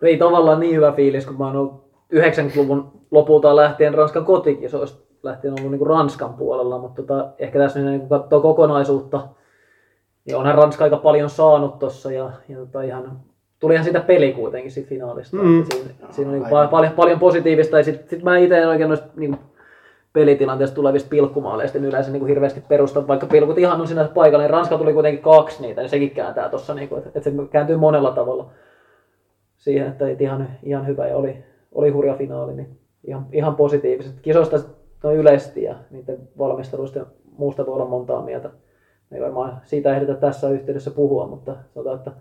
[0.03, 5.55] ei tavallaan niin hyvä fiilis, kun mä oon ollut 90-luvun lopulta lähtien Ranskan kotikisoista lähtien
[5.59, 9.29] ollut niin kuin Ranskan puolella, mutta tota, ehkä tässä nyt niin kun katsoo kokonaisuutta,
[10.25, 13.21] niin onhan Ranska aika paljon saanut tossa ja, ja tota ihan,
[13.63, 15.37] tulihan siitä peli kuitenkin siitä finaalista.
[15.37, 15.65] Mm.
[15.65, 18.89] Siinä, siinä on niin paljon, paljon, paljon positiivista ja sitten sit mä itse en oikein
[18.89, 19.39] noista niin
[20.13, 24.43] pelitilanteesta tulevista pilkkumaaleista en yleensä niin kuin hirveästi perusta, vaikka pilkut ihan on siinä paikalla,
[24.43, 27.37] niin Ranska tuli kuitenkin kaksi niitä, niin sekin kääntää tuossa, niin kuin, että, että se
[27.51, 28.51] kääntyy monella tavalla
[29.57, 34.21] siihen, että et ihan, ihan hyvä ja oli, oli hurja finaali, niin ihan, ihan positiiviset.
[34.23, 34.59] Kisoista
[35.03, 37.07] noin yleisesti ja niiden valmisteluista ja
[37.39, 38.51] muusta voi olla montaa mieltä.
[39.11, 42.13] Me ei varmaan siitä ehditä tässä yhteydessä puhua, mutta sanotaan, että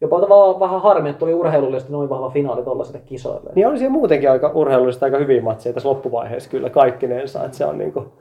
[0.00, 3.50] jopa tavallaan vähän harmi, että tuli urheilullisesti noin vahva finaali tuollaisille kisoille.
[3.54, 7.44] Niin oli siellä muutenkin aika urheilullista aika hyviä matseja tässä loppuvaiheessa kyllä kaikkinensa.
[7.44, 8.12] Että se on niinku,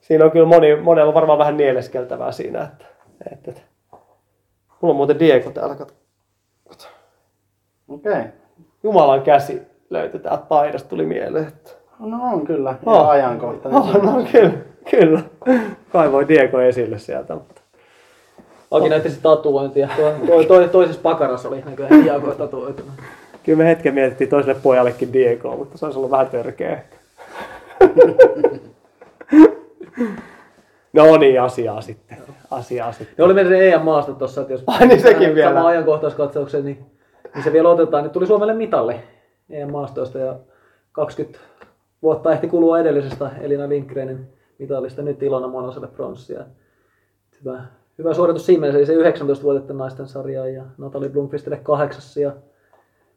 [0.00, 2.62] siinä on kyllä moni, monella varmaan vähän nieleskeltävää siinä.
[2.62, 2.84] Että,
[3.32, 3.62] että, että.
[4.80, 5.76] Mulla on muuten Diego täällä.
[7.88, 8.12] Okei.
[8.12, 8.24] Okay.
[8.82, 11.48] Jumalan käsi löytyi täältä paidasta, tuli mieleen.
[11.48, 11.70] Että.
[11.98, 13.00] No on kyllä, Oh.
[13.00, 13.08] oh.
[13.08, 13.80] ajankohtainen.
[13.80, 14.52] Oh, no kyllä,
[14.90, 15.20] kyllä.
[15.92, 17.34] Kaivoi Diego esille sieltä.
[17.34, 17.59] Mutta.
[18.70, 19.88] Aki näytti sitä tatuointia.
[19.96, 22.92] Tuo, toi, toi, toisessa pakarassa oli näköjään Diago tatuoituna.
[23.42, 26.72] Kyllä me hetken mietittiin toiselle pojallekin Diegoa, mutta se olisi ollut vähän törkeä.
[26.72, 26.96] ehkä.
[30.92, 32.18] no niin, asiaa sitten.
[32.50, 33.14] Asiaa sitten.
[33.18, 35.54] Ja oli meidän se EM-maasto tuossa, että jos Ai niin, sekin vielä.
[35.54, 36.86] sama ajankohtaiskatsauksen, niin,
[37.34, 38.02] niin se vielä otetaan.
[38.02, 38.94] Niin tuli Suomelle mitalli
[39.50, 40.36] EM-maastoista ja
[40.92, 41.38] 20
[42.02, 44.28] vuotta ehti kulua edellisestä Elina Lindgrenin
[44.58, 45.02] mitallista.
[45.02, 46.44] Nyt Ilona Monoselle pronssia.
[47.40, 47.62] Hyvä,
[48.00, 52.32] hyvä suoritus mielessä, eli se 19 vuotiaiden naisten sarjaa ja Natalie Blomqvistille kahdeksas ja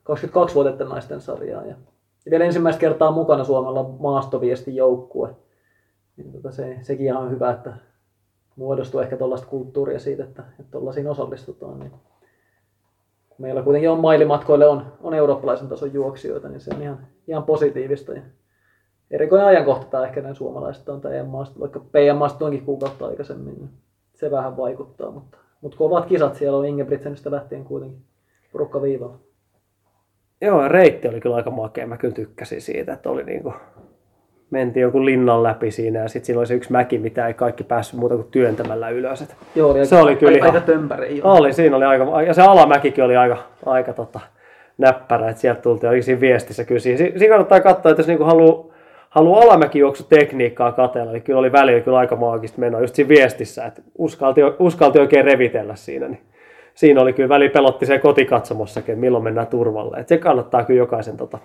[0.04, 1.66] 22 vuotiaiden naisten sarjaa.
[1.66, 1.76] Ja,
[2.32, 5.36] vielä ensimmäistä kertaa mukana Suomella maastoviestin joukkue.
[6.18, 7.74] Niin tota se, sekin ihan hyvä, että
[8.56, 11.80] muodostuu ehkä tuollaista kulttuuria siitä, että, tuollaisiin osallistutaan.
[11.80, 11.92] Niin
[13.38, 18.14] meillä kuitenkin on mailimatkoille on, on eurooppalaisen tason juoksijoita, niin se on ihan, ihan positiivista.
[18.14, 18.22] Ja
[19.12, 23.70] erikoinen ajankohta tämä ehkä näin suomalaiset on tämä EM-maasta, vaikka PM-maasta onkin kuukautta aikaisemmin, niin
[24.24, 28.02] se vähän vaikuttaa, mutta, mutta kovat kisat siellä on Ingebrigtsenistä lähtien kuitenkin
[28.52, 29.16] porukka viivalla.
[30.42, 31.88] Joo, reitti oli kyllä aika makea.
[31.88, 33.54] Mä kyllä tykkäsin siitä, että oli niinku,
[34.50, 37.64] mentiin jonkun linnan läpi siinä ja sitten siinä oli se yksi mäki, mitä ei kaikki
[37.64, 39.22] päässyt muuta kuin työntämällä ylös.
[39.22, 41.22] Et Joo, oli Se aika, oli kyllä aika, ihan- aika tömpäri.
[41.24, 44.20] Oli, siinä oli aika, ja se alamäkikin oli aika, aika tota,
[44.78, 46.80] näppärä, että sieltä tultiin oikein siinä viestissä kyllä.
[46.80, 48.73] Siinä, siinä kannattaa katsoa, että jos niinku haluaa
[49.14, 53.82] haluaa alamäkijuoksutekniikkaa katella, niin kyllä oli välillä kyllä aika maagista menoa just siinä viestissä, että
[53.98, 56.08] uskalti, uskalti oikein revitellä siinä.
[56.08, 56.22] Niin
[56.76, 59.98] siinä oli kyllä väli pelotti se kotikatsomossakin, että milloin mennään turvalle.
[59.98, 61.38] Et se kannattaa kyllä jokaisen tota,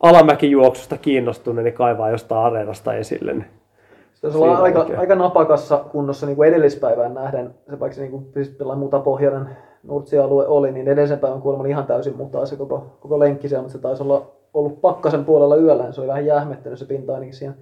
[0.00, 3.32] alamäkijuoksusta kiinnostuneen niin kaivaa jostain areenasta esille.
[3.32, 3.46] Niin.
[4.14, 4.98] Se on aika, oikein.
[4.98, 7.54] aika napakassa kunnossa niin kuin edellispäivään nähden.
[7.70, 8.26] Se paitsi niin kuin
[8.58, 9.48] tällainen mutapohjainen
[9.82, 13.62] Nurtsi-alue oli, niin edellisen päivän kuulemma oli ihan täysin mutaa se koko, koko lenkki siellä,
[13.62, 17.14] mutta se taisi olla ollut pakkasen puolella yöllä, niin se oli vähän jähmettynyt se pinta
[17.14, 17.54] ainakin siihen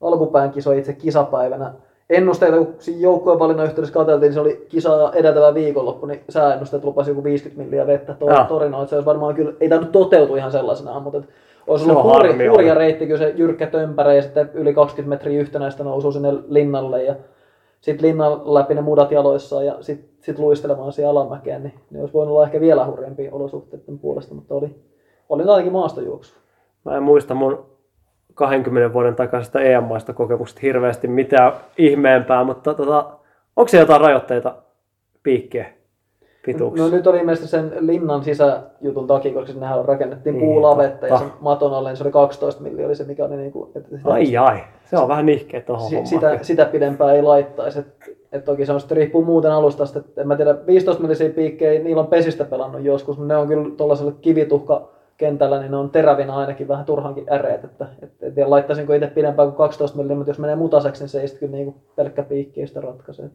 [0.00, 1.72] alkupään kisoi itse kisapäivänä.
[2.10, 6.84] Ennusteita, kun siinä joukkueen valinnan yhteydessä katseltiin, niin se oli kisaa edeltävä viikonloppu, niin sääennusteet
[6.84, 8.44] lupasi joku 50 milliä vettä to- Joo.
[8.44, 11.24] Torinoon, että se olisi varmaan kyllä, ei tainnut toteutua ihan sellaisenaan, mutta et
[11.66, 15.84] olisi ollut hurja, hurja reitti, kyllä se jyrkkä tömpärä ja sitten yli 20 metriä yhtenäistä
[15.84, 17.14] nousua sinne linnalle ja
[17.80, 22.14] sitten linnan läpi ne mudat jaloissaan ja sitten sit luistelemaan siihen alamäkeen, niin ne olisi
[22.14, 24.74] voinut olla ehkä vielä hurjempia olosuhteiden puolesta, mutta oli,
[25.28, 26.34] oli ainakin maastojuoksu.
[26.84, 27.66] Mä en muista mun
[28.34, 33.06] 20 vuoden takaisesta EM-maista kokemuksesta hirveästi mitään ihmeempää, mutta tota,
[33.56, 34.54] onko se jotain rajoitteita
[35.22, 35.66] piikkeen
[36.46, 36.90] pituuksissa?
[36.90, 41.24] No nyt oli ilmeisesti sen linnan sisäjutun takia, koska sinnehän rakennettiin Niin, puulavetta ja totta.
[41.28, 43.96] sen maton alle, niin se oli 12 milliä, oli se mikä oli niin kuin, että
[43.96, 47.78] sitä, Ai ai, se on vähän nihkeä tuohon si, sitä, sitä pidempään ei laittaisi.
[47.78, 47.86] Et,
[48.32, 51.82] et toki se on sitten riippuu muuten alustasta, että en mä tiedä, 15 millisiä piikkejä,
[51.82, 55.90] niillä on pesistä pelannut joskus, mutta ne on kyllä tuollaisella kivituhka kentällä, niin ne on
[55.90, 60.16] terävinä ainakin vähän turhankin äreet, että et, et tiedä, laittaisinko itse pidempään kuin 12 milliä,
[60.16, 63.30] mutta jos menee mutaseksi, niin se ei sitten kyllä niinku pelkkä piikki sitä ratkaise.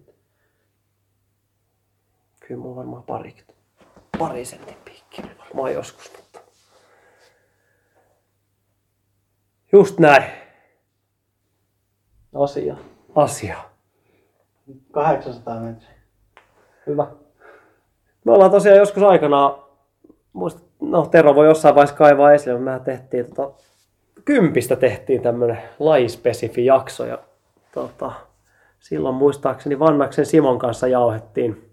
[2.48, 3.36] Kyllä mulla varmaan pari,
[4.20, 6.40] pari sentin piikki varmaan joskus, mutta...
[9.74, 10.24] Just näin,
[12.36, 12.76] Asia.
[13.16, 13.58] asia.
[14.92, 15.90] 800 metriä.
[16.88, 17.08] Hyvä.
[18.26, 19.64] Me ollaan tosiaan joskus aikanaan,
[20.34, 23.52] muista, no Tero voi jossain vaiheessa kaivaa esille, mutta mehän tehtiin tota,
[24.26, 27.18] kympistä tehtiin tämmönen lajispesifi jakso ja
[27.74, 28.12] tota,
[28.80, 31.72] silloin muistaakseni Vannaksen Simon kanssa jauhettiin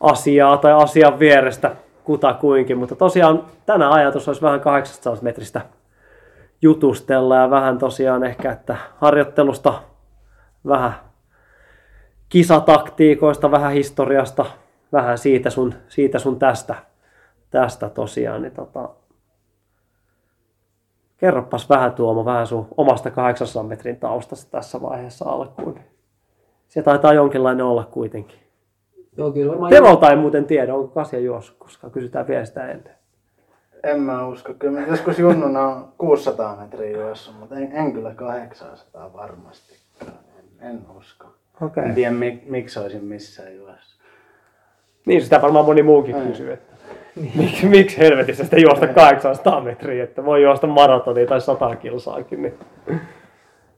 [0.00, 5.60] asiaa tai asian vierestä kutakuinkin, mutta tosiaan tänään ajatus olisi vähän 800 metristä
[6.62, 9.82] jutustella ja vähän tosiaan ehkä, että harjoittelusta
[10.66, 10.92] vähän
[12.28, 14.46] kisataktiikoista, vähän historiasta,
[14.92, 16.74] vähän siitä sun, siitä sun tästä,
[17.50, 18.42] tästä tosiaan.
[18.42, 18.88] Niin tota,
[21.16, 25.80] kerropas vähän Tuomo, vähän sun omasta 800 metrin taustasta tässä vaiheessa alkuun.
[26.68, 28.38] Se taitaa jonkinlainen olla kuitenkin.
[29.16, 32.94] Joo, kyllä varmaan Tevolta ei muuten tiedä, onko kasia juossut, koska kysytään vielä sitä ennen.
[33.82, 34.54] En mä usko.
[34.54, 39.74] Kyllä mä joskus junnuna on 600 metriä juossut, mutta en, en kyllä 800 varmasti.
[40.00, 41.26] En, en usko.
[41.60, 41.84] Okei.
[41.84, 44.00] En tiedä mik, miksi olisin missään juossut.
[45.06, 46.26] Niin sitä varmaan moni muukin Ei.
[46.26, 46.69] kysyy, että
[47.34, 52.54] miksi, miksi helvetissä sitä juosta 800 metriä, että voi juosta maratonia tai 100 kilsaakin, niin,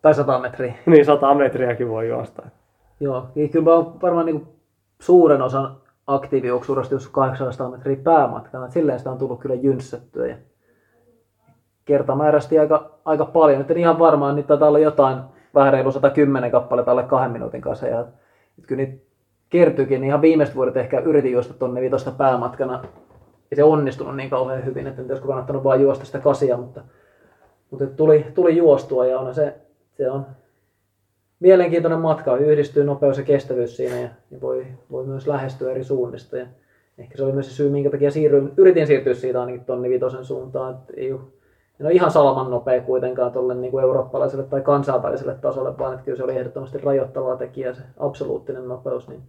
[0.03, 0.75] Tai 100 metriä.
[0.87, 2.43] niin 100 metriäkin voi juosta.
[3.01, 4.47] Joo, niin kyllä mä oon varmaan niin
[5.01, 5.77] suuren osan
[6.07, 8.69] aktiivijuoksuudesta just 800 metriä päämatkana.
[8.69, 10.27] Silleen sitä on tullut kyllä jynssättyä.
[10.27, 10.37] Ja
[11.85, 13.59] kertamääräisesti aika, aika paljon.
[13.59, 15.19] Nyt en ihan varmaan, niitä taitaa olla jotain
[15.55, 17.87] vähän reilu 110 kappaletta alle kahden minuutin kanssa.
[17.87, 18.01] Ja,
[18.59, 19.05] et kyllä niitä
[19.51, 22.85] kertyykin, niin ihan viimeiset vuodet ehkä yritin juosta tonne vitosta päämatkana.
[23.53, 26.83] Ei se onnistunut niin kauhean hyvin, että olisiko kannattanut vaan juosta sitä kasia, mutta,
[27.71, 29.55] mutta tuli, tuli juostua ja on se,
[29.97, 30.27] se on
[31.41, 36.37] mielenkiintoinen matka, yhdistyy nopeus ja kestävyys siinä ja, ja voi, voi myös lähestyä eri suunnista.
[36.37, 36.47] Ja
[36.99, 40.25] ehkä se oli myös se syy, minkä takia siirryin, yritin siirtyä siitä ainakin tonni vitosen
[40.25, 40.75] suuntaan.
[40.75, 41.21] Että ei, ole,
[41.81, 46.05] en ole ihan salaman nopea kuitenkaan tuolle niin kuin eurooppalaiselle tai kansainväliselle tasolle, vaan että
[46.05, 49.23] kyllä se oli ehdottomasti rajoittava tekijä se absoluuttinen nopeus, niin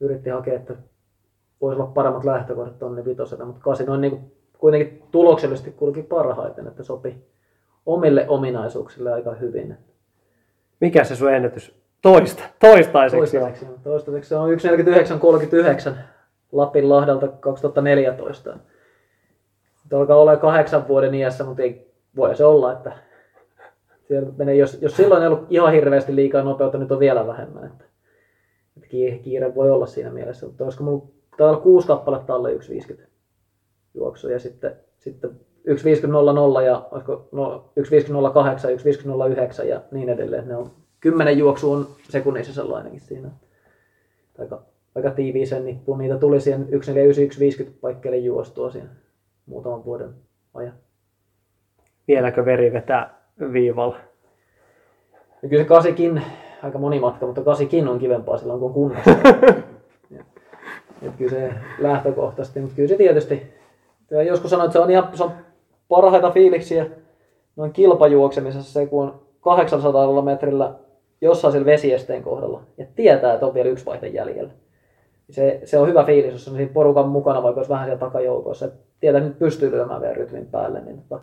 [0.00, 0.74] yritti hakea, että
[1.60, 6.82] voisi olla paremmat lähtökohdat tonni vitoselle, mutta kasi noin niin kuitenkin tuloksellisesti kulki parhaiten, että
[6.82, 7.16] sopi
[7.86, 9.76] omille ominaisuuksille aika hyvin.
[10.80, 11.80] Mikä se sun ennätys?
[12.02, 13.42] Toista, toistaiseksi on.
[13.42, 15.92] Toistaiseksi, toistaiseksi se on 1.49.33
[16.52, 18.50] Lapin Lahdalta 2014.
[19.84, 22.92] Nyt alkaa olla kahdeksan vuoden iässä, mutta ei, voi se olla, että
[24.36, 27.64] menee, jos, jos silloin ei ollut ihan hirveästi liikaa nopeutta, nyt on vielä vähemmän.
[27.64, 27.84] Että,
[28.76, 28.88] että
[29.22, 31.06] kiire voi olla siinä mielessä, mutta olisiko mulla
[31.36, 33.00] taitaa olla kuusi kappaletta alle 1.50
[33.94, 35.30] juoksu ja sitten, sitten
[35.68, 37.84] 1.50.00 ja olisiko no, 1.50.08,
[39.62, 40.48] 1.50.09 ja niin edelleen.
[40.48, 40.70] Ne on,
[41.00, 43.30] kymmenen juoksu on sekunnissa sellainenkin siinä.
[44.38, 44.62] Aika,
[44.94, 45.98] aika tiiviiseen nippuun.
[45.98, 46.68] Niitä tuli siihen
[47.64, 48.88] 1.49.50 paikkeille juostua siinä
[49.46, 50.14] muutaman vuoden
[50.54, 50.74] ajan.
[52.08, 53.22] Vieläkö veri vetää
[53.52, 53.96] viivalla?
[55.42, 56.22] Ja kyllä se kasikin,
[56.62, 59.10] aika moni matka, mutta kasikin on kivempaa silloin kun on kunnossa.
[61.06, 63.52] Ja- et kyllä se lähtökohtaisesti, mutta kyllä se tietysti,
[64.26, 65.32] joskus sanoin, että se on ihan se on
[65.88, 66.86] parhaita fiiliksiä
[67.56, 70.74] noin kilpajuoksemisessa se, kun on 800 metrillä
[71.20, 74.52] jossain siellä vesiesteen kohdalla ja tietää, että on vielä yksi vaihde jäljellä.
[75.30, 78.66] Se, se on hyvä fiilis, jos on siinä porukan mukana, vaikka olisi vähän siellä takajoukoissa.
[78.66, 80.80] että Tietää, että nyt pystyy lyömään vielä rytmin päälle.
[80.80, 81.22] Niin, tota,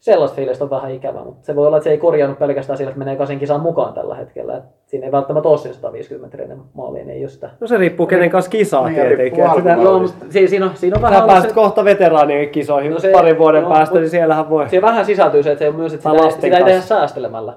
[0.00, 2.88] sellaista fiilistä on vähän ikävä, mutta se voi olla, että se ei korjannut pelkästään sillä,
[2.88, 4.56] että menee kasin kisaan mukaan tällä hetkellä.
[4.56, 7.50] Et siinä ei välttämättä ole siinä 150 metrinen maali, niin ei just sitä.
[7.60, 9.44] No se riippuu kenen kanssa kisaa Niin, tietenkin.
[9.56, 13.00] Sitä, mutta siinä, siinä, on, siinä on vähän pääset se, kohta veteraanien kisoihin No no
[13.00, 14.68] se- parin vuoden joo, päästä, mut- niin siellähän voi.
[14.68, 17.54] siihen vähän sisältyy se, että se on myös, että sitä, ei- sitä ei tehdä säästelemällä,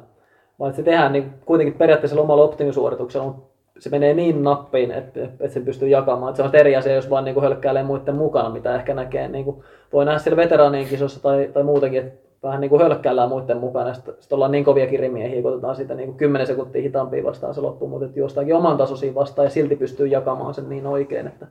[0.60, 5.48] vaan se tehdään niin kuitenkin periaatteessa omalla optimisuorituksella, mutta se menee niin nappiin, että, että
[5.48, 6.30] se pystyy jakamaan.
[6.30, 9.28] Että se on eri asia, jos vaan niin kuin hölkkäilee muiden mukana, mitä ehkä näkee.
[9.28, 13.30] Niin kuin voi nähdä siellä veteraanien kisossa tai, tai muutenkin, että vähän niin kuin hölkkäillään
[13.30, 13.94] muiden mukana.
[13.94, 17.62] Sitten, ollaan niin kovia kirimiehiä, kun otetaan siitä niin kuin 10 sekuntia hitaampia vastaan se
[17.62, 21.48] loppu, mutta juostaankin oman tasoisiin vastaan ja silti pystyy jakamaan sen niin oikein, että,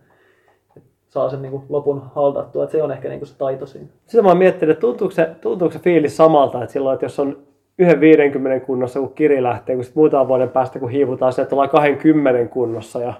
[1.11, 2.65] saa sen niin kuin lopun haltattua.
[2.65, 3.87] Että se on ehkä niin kuin se taito siinä.
[4.07, 7.39] Sitä mä miettinyt, että tuntuuko se, tuntuuko se fiilis samalta, että silloin, että jos on
[7.79, 11.55] yhden 50 kunnossa, kun kiri lähtee, kun sitten muutaman vuoden päästä, kun hiivutaan se, että
[11.55, 13.15] ollaan 20 kunnossa ja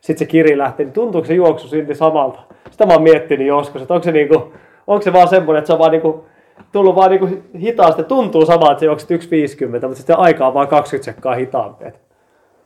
[0.00, 2.40] sitten se kiri lähtee, niin tuntuuko se juoksu silti samalta?
[2.70, 4.52] Sitä mä oon miettinyt joskus, että onko se, niinku,
[4.86, 6.24] onko se vaan semmoinen, että se on vaan niinku,
[6.72, 7.28] tullut vaan niinku
[7.60, 9.16] hitaasti, tuntuu samalta, että se juokset 1,50,
[9.72, 11.84] mutta sitten aika on vaan 20 sekkaa hitaampi.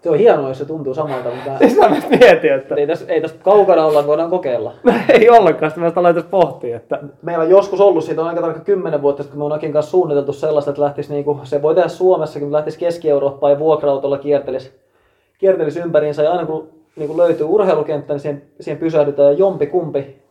[0.03, 3.20] Se on hienoa, jos se tuntuu samalta, mutta Sitä mä mietin, että ei tässä, ei
[3.20, 4.72] tässä kaukana olla, voidaan kokeilla.
[5.09, 8.61] ei ollenkaan, sitä mä sitä pohtia, että Meillä on joskus ollut, siitä on aika tarkka
[8.61, 11.74] 10 vuotta, sitten, kun me on Akin kanssa suunniteltu sellaista, että lähtisi niinku, se voi
[11.74, 14.72] tehdä Suomessakin, mutta lähtisi Keski-Eurooppaan ja vuokra-autolla kiertelisi,
[15.38, 16.22] kiertelisi ympäriinsä.
[16.22, 20.28] Ja aina kun niinku löytyy urheilukenttä, niin siihen, siihen pysähdytään ja jompi kumpi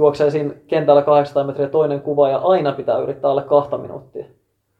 [0.00, 4.24] juoksee siinä kentällä 800 metriä toinen kuva ja aina pitää yrittää alle kahta minuuttia.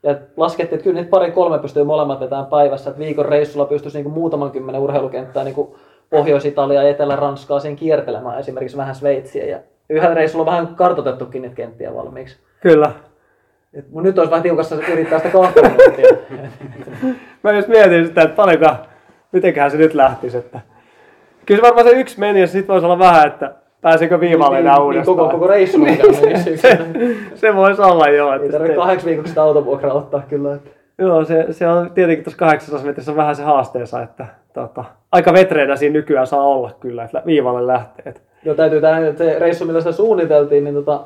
[0.03, 3.99] Ja laskettiin, että kyllä niitä pari kolme pystyy molemmat vetämään päivässä, että viikon reissulla pystyisi
[3.99, 5.77] niinku muutaman kymmenen urheilukenttää niinku
[6.11, 9.45] Pohjois-Italia ja Etelä-Ranskaa siihen kiertelemään, esimerkiksi vähän Sveitsiä.
[9.45, 12.37] Ja yhdellä reissulla on vähän kartotettukin niitä kenttiä valmiiksi.
[12.61, 12.93] kyllä.
[13.75, 16.09] Et mun nyt olisi vähän tiukassa yrittää sitä kahta minuuttia.
[17.43, 18.67] Mä just mietin sitä, että paljonko,
[19.33, 20.37] mitenköhän se nyt lähtisi.
[20.37, 20.61] Että...
[21.47, 24.75] Kyllä se varmaan se yksi meni ja sitten voisi olla vähän, että pääseekö viivalle enää
[24.75, 25.17] niin, uudestaan.
[25.17, 26.57] koko, koko reissu mikä menisi.
[26.57, 26.79] se,
[27.35, 28.33] se voisi olla joo.
[28.33, 30.55] Että Ei tarvitse sitten- kahdeksi viikoksi sitä autovuokraa ottaa kyllä.
[30.55, 30.71] Että.
[30.99, 35.33] Joo, se, se on tietenkin tuossa 800 metrissä on vähän se haasteensa, että tota, aika
[35.33, 38.03] vetreenä siinä nykyään saa olla kyllä, että viivalle lähtee.
[38.07, 41.01] Että Joo, täytyy tähän, että se reissu, millä sitä suunniteltiin, niin tota,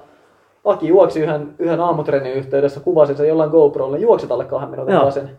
[0.65, 5.05] Aki juoksi yhden, yhden aamutreenin yhteydessä, kuvasi sen jollain GoProlla, juokset alle kahden minuutin Joo.
[5.05, 5.31] tasen.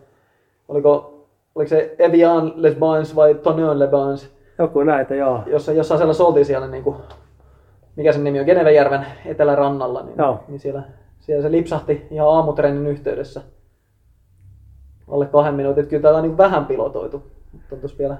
[0.68, 1.14] Oliko,
[1.54, 5.40] oliko se Evian Les Bains vai Tonon Les Bains, Joku näitä, joo.
[5.46, 6.96] jossa, jossain sellaisessa oltiin siellä, niin kuin,
[7.96, 10.44] mikä sen nimi on, Genevejärven etelärannalla, niin, Joo.
[10.48, 10.82] niin siellä,
[11.20, 13.40] siellä se lipsahti ihan aamutreenin yhteydessä
[15.08, 15.82] alle kahden minuutin.
[15.82, 18.16] Että Kyllä täällä on niin vähän pilotoitu, mutta on tuossa vielä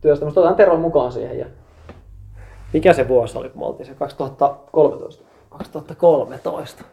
[0.00, 0.40] työstämistä.
[0.40, 1.46] Otetaan Teron mukaan siihen ja
[2.72, 5.24] Mikä se vuosi oli, kun oltiin se 2000, 13.
[5.50, 6.84] 2013?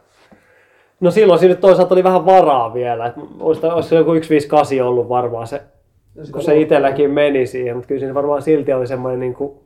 [0.99, 3.13] No silloin siinä nyt toisaalta oli vähän varaa vielä.
[3.39, 5.61] Olisi se joku 158 ollut varmaan se,
[6.31, 9.59] kun se itselläkin meni siihen, mutta kyllä siinä varmaan silti oli semmoinen niin kuin,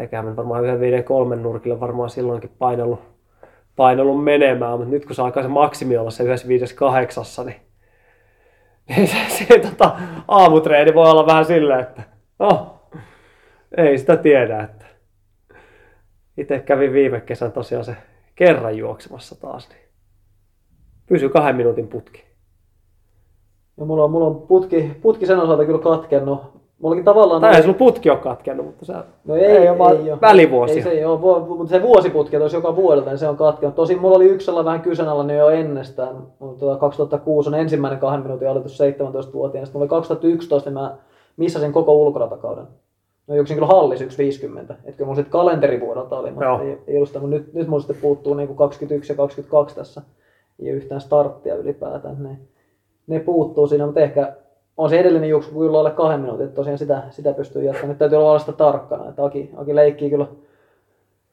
[0.00, 3.00] tekemään varmaan yhden viiden kolmen nurkille varmaan silloinkin painellut,
[3.76, 7.60] painellut menemään, mutta nyt kun se alkaa se maksimi olla se yhdessä viides kahdeksassa, niin,
[8.88, 9.96] niin se, se tota,
[10.28, 12.02] aamutreeni voi olla vähän silleen, että
[12.38, 12.80] no,
[13.76, 14.86] ei sitä tiedä, että
[16.36, 17.96] itse kävin viime kesän tosiaan se
[18.34, 19.88] kerran juoksemassa taas, niin
[21.06, 22.24] pysy kahden minuutin putki.
[23.76, 26.59] Ja mulla on, mulla on putki, putki sen osalta kyllä katkennut.
[26.82, 27.40] Mullakin tavallaan...
[27.40, 30.20] Tai ei sulla putki ole katkennut, mutta se No ei, ei ole vaan ei ole.
[30.20, 30.76] välivuosia.
[30.76, 33.74] Ei se ei ole, mutta se vuosiputki olisi joka vuodelta, niin se on katkenut.
[33.74, 36.16] Tosin mulla oli yksi sellainen vähän kyseenalainen jo ennestään.
[36.38, 39.66] Mutta tota 2006 on ensimmäinen kahden minuutin aloitus 17-vuotiaana.
[39.66, 40.96] Sitten mulla oli 2011, niin mä
[41.36, 42.66] missasin koko ulkoratakauden.
[43.26, 44.06] No yksin kyllä hallis 1.50.
[44.06, 46.60] Että kyllä mulla sitten kalenterivuodelta oli, mutta Joo.
[46.60, 47.20] ei, ei ollut sitä.
[47.20, 50.02] Mutta nyt, nyt mulla sitten puuttuu niin 21 ja 22 tässä.
[50.58, 52.22] Ei yhtään starttia ylipäätään.
[52.22, 52.38] Ne,
[53.06, 54.32] ne puuttuu siinä, mutta ehkä
[54.80, 57.88] on se edellinen juoksu kyllä alle kahden minuutin, että tosiaan sitä, sitä pystyy jatkamaan.
[57.88, 60.26] Nyt täytyy olla sitä tarkkana, että Aki, Aki leikkii kyllä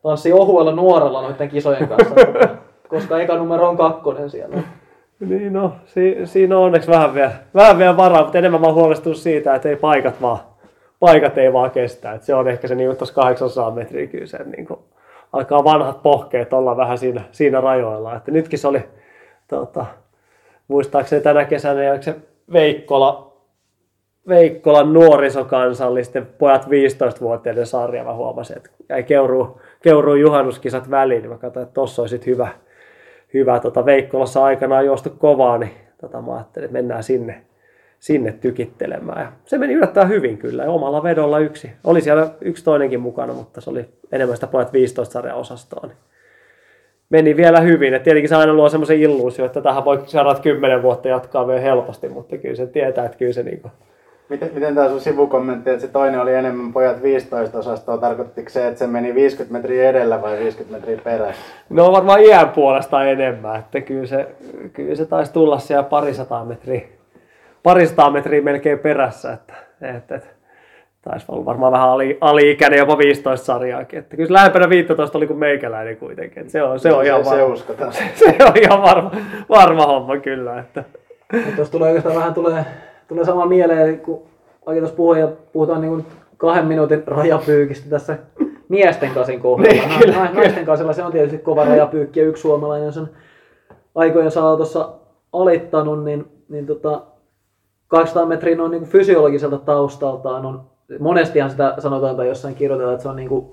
[0.04, 2.16] tanssii ohuella nuorella noiden kisojen kanssa,
[2.90, 4.58] koska eka numero on kakkonen siellä.
[5.20, 8.76] Niin no, si- siinä on onneksi vähän vielä, vähän vielä varaa, mutta enemmän mä oon
[8.76, 10.40] huolestunut siitä, että ei paikat vaan,
[11.00, 12.12] paikat ei vaan kestä.
[12.12, 14.80] Et se on ehkä se niin tuossa 800 metriä kyllä se, niin kuin,
[15.34, 18.16] alkaa vanhat pohkeet olla vähän siinä, siinä rajoilla.
[18.16, 18.84] Että nytkin se oli,
[19.48, 19.86] tota,
[20.68, 22.16] muistaakseni tänä kesänä, ja se
[22.54, 23.27] Veikkola,
[24.28, 31.38] Veikkolan nuorisokansallisten pojat 15-vuotiaiden sarja, mä huomasin, että jäi keuruu, keuruu juhannuskisat väliin, niin mä
[31.38, 32.48] katsoin, että tossa olisi hyvä,
[33.34, 35.71] hyvä tota Veikkolassa aikanaan juostu kovaa, niin
[36.02, 37.42] tota, mä ajattelin, että mennään sinne,
[38.00, 39.21] sinne tykittelemään.
[39.21, 41.71] Ja se meni yllättävän hyvin kyllä, ja omalla vedolla yksi.
[41.84, 45.88] Oli siellä yksi toinenkin mukana, mutta se oli enemmän sitä pojat 15 sarjan osastoa.
[45.88, 45.98] Niin
[47.10, 47.94] meni vielä hyvin.
[47.94, 51.62] Et tietenkin se aina luo semmoisen illuusio, että tähän voi seuraavat 10 vuotta jatkaa vielä
[51.62, 53.71] helposti, mutta kyllä se tietää, että kyllä se, niinku,
[54.30, 58.67] Miten, miten tämä sun sivukommentti, että se toinen oli enemmän pojat 15 osastoa, tarkoittiko se,
[58.67, 61.42] että se meni 50 metriä edellä vai 50 metriä perässä?
[61.69, 64.28] No varmaan iän puolesta enemmän, että kyllä se,
[64.73, 66.82] kyllä se taisi tulla siellä parisataa metriä,
[67.63, 70.30] parisataa metriä melkein perässä, että, että, että
[71.02, 74.00] taisi olla varmaan vähän ali, ali-ikäinen, jopa 15 sarjaakin.
[74.00, 76.42] Että kyllä se lähempänä 15 oli kuin meikäläinen kuitenkin.
[76.42, 77.54] Että se on, se on ihan se, se varma.
[77.54, 77.94] uskotaan.
[78.15, 79.12] Se on ihan varma,
[79.50, 80.60] varma homma kyllä.
[80.60, 80.84] Että.
[81.34, 82.65] Mutta tuossa tulee oikeastaan vähän tulee,
[83.08, 84.22] tulee sama mieleen, kun
[84.66, 86.06] oikein tuossa ja puhutaan niin kuin
[86.38, 88.18] kahden minuutin rajapyykistä tässä
[88.70, 89.88] miesten kasin kohdalla.
[89.88, 93.10] Niin, kyllä, na- naisten kasilla se on tietysti kova rajapyykki ja yksi suomalainen sen
[93.96, 94.90] aikojen saatossa
[95.34, 97.02] alittanut, niin, niin tota,
[97.88, 100.62] 200 metriä on niin kuin fysiologiselta taustaltaan on
[101.00, 103.50] monestihan sitä sanotaan tai jossain kirjoitetaan, että se on niin kuin 50-50,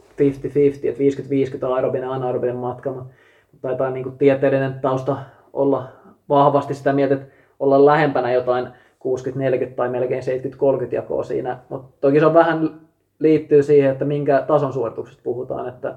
[0.88, 3.14] että 50-50 on aerobinen ja anaerobinen matka, mutta
[3.62, 5.16] taitaa niin kuin tieteellinen tausta
[5.52, 5.88] olla
[6.28, 7.26] vahvasti sitä mieltä, että
[7.60, 8.68] olla lähempänä jotain
[9.04, 12.80] 60-40 tai melkein 70-30 jakoa siinä, mutta toki se on vähän
[13.18, 15.94] liittyy siihen, että minkä tason suorituksesta puhutaan, että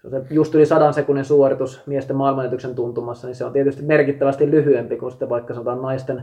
[0.00, 3.82] se on se just yli sadan sekunnin suoritus miesten maailmanennätyksen tuntumassa, niin se on tietysti
[3.82, 6.22] merkittävästi lyhyempi kuin sitten vaikka sanotaan naisten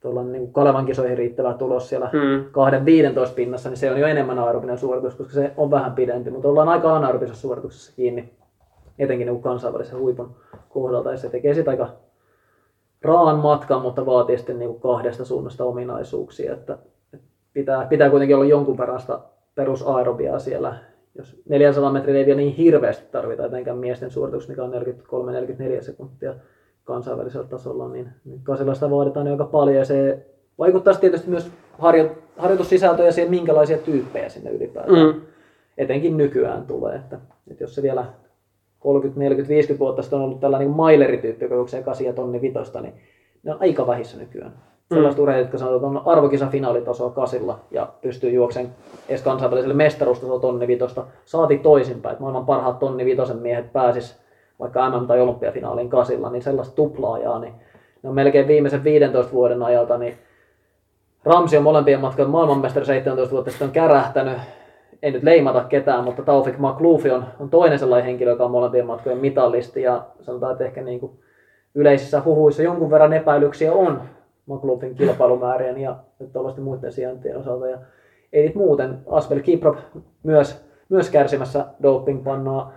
[0.00, 2.44] tuolla niin kuin Kalevan kisoihin riittävä tulos siellä Mm.
[2.52, 6.30] kahden 15 pinnassa, niin se on jo enemmän aerobinen suoritus, koska se on vähän pidempi,
[6.30, 8.32] mutta ollaan aika anaerobisessa suorituksessa kiinni,
[8.98, 10.34] etenkin niin kansainvälisen huipun
[10.68, 11.88] kohdalta, ja se tekee sitä aika
[13.02, 16.78] raan matkan, mutta vaatii sitten niin kuin kahdesta suunnasta ominaisuuksia, että
[17.52, 19.18] pitää, pitää kuitenkin olla jonkun verran sitä
[19.54, 20.74] perusaerobiaa siellä,
[21.14, 24.72] jos 400 metriä ei vielä niin hirveästi tarvita etenkään miesten suoritus, mikä on
[25.78, 26.34] 43-44 sekuntia
[26.84, 28.40] kansainvälisellä tasolla, niin, niin
[28.74, 30.26] sitä vaaditaan aika paljon ja se
[30.58, 35.20] vaikuttaa tietysti myös harjo, harjoitussisältöön ja siihen, minkälaisia tyyppejä sinne ylipäätään Mm.
[35.78, 36.96] etenkin nykyään tulee.
[36.96, 37.18] Että,
[37.50, 38.04] että jos se vielä
[38.80, 42.40] 30, 40, 50 vuotta sitten on ollut tällainen niin mailerityyppi, joka juoksee 8 ja tonni
[42.40, 42.94] vitosta, niin
[43.42, 44.52] ne on aika vähissä nykyään.
[44.94, 45.22] Sellaiset mm.
[45.22, 48.74] urheilijat, jotka sanoo, että on arvokisa finaalitasoa kasilla ja pystyy juoksemaan
[49.08, 51.04] edes kansainväliselle mestaruustasolla tonni vitosta.
[51.24, 54.20] Saati toisinpäin, että maailman parhaat tonni vitosen miehet pääsis
[54.60, 57.54] vaikka MM- tai olympiafinaaliin kasilla, niin sellaista tuplaajaa, niin
[58.02, 60.14] ne on melkein viimeisen 15 vuoden ajalta, niin
[61.24, 64.38] Ramsi on molempien matkan maailmanmestari 17 vuotta sitten on kärähtänyt.
[65.02, 68.86] Ei nyt leimata ketään, mutta Taufik Makloufi on, on toinen sellainen henkilö, joka on molempien
[68.86, 69.82] matkojen mitallisti.
[69.82, 71.12] Ja sanotaan, että ehkä niin kuin
[71.74, 74.02] yleisissä huhuissa jonkun verran epäilyksiä on
[74.46, 75.96] Makloufin kilpailumäärien ja
[76.32, 77.68] tuollaisten muiden sijaintien osalta.
[77.68, 77.78] Ja
[78.32, 78.98] ei niitä muuten.
[79.06, 79.76] Asbel Kiprop
[80.22, 82.72] myös, myös kärsimässä dopingpannaa.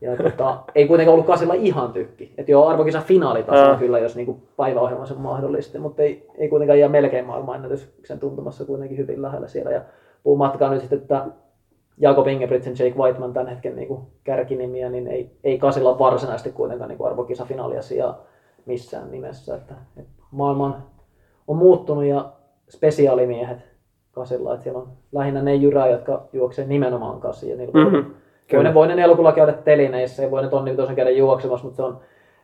[0.00, 2.34] Ja tota, ei kuitenkaan ollut kasilla ihan tykki.
[2.38, 3.78] Että joo, arvokisa finaalitasolla Ää.
[3.78, 8.98] kyllä, jos niinku päiväohjelma sen mahdollisti, mutta ei, ei kuitenkaan jää melkein maailmanennätyksen tuntumassa kuitenkin
[8.98, 9.70] hyvin lähellä siellä.
[9.70, 9.80] Ja
[10.22, 11.26] puu matkaa nyt sitten, että
[11.98, 17.04] Jakob Ingebrigtsen, Jake Whiteman tämän hetken niinku kärkinimiä, niin ei, ei kasilla varsinaisesti kuitenkaan niinku
[17.04, 17.82] arvokisa finaalia
[18.66, 19.54] missään nimessä.
[19.56, 20.76] Että, että maailma on,
[21.48, 22.32] on muuttunut ja
[22.70, 23.58] spesiaalimiehet
[24.12, 27.50] kasilla, että siellä on lähinnä ne jyrää, jotka juoksee nimenomaan kasi.
[27.50, 28.10] Ja niillä Mhm.
[28.52, 31.82] voi, ne, voi ne nelokulla käydä telineissä ja voi ne tonni käydä juoksemassa, mutta se
[31.82, 32.00] on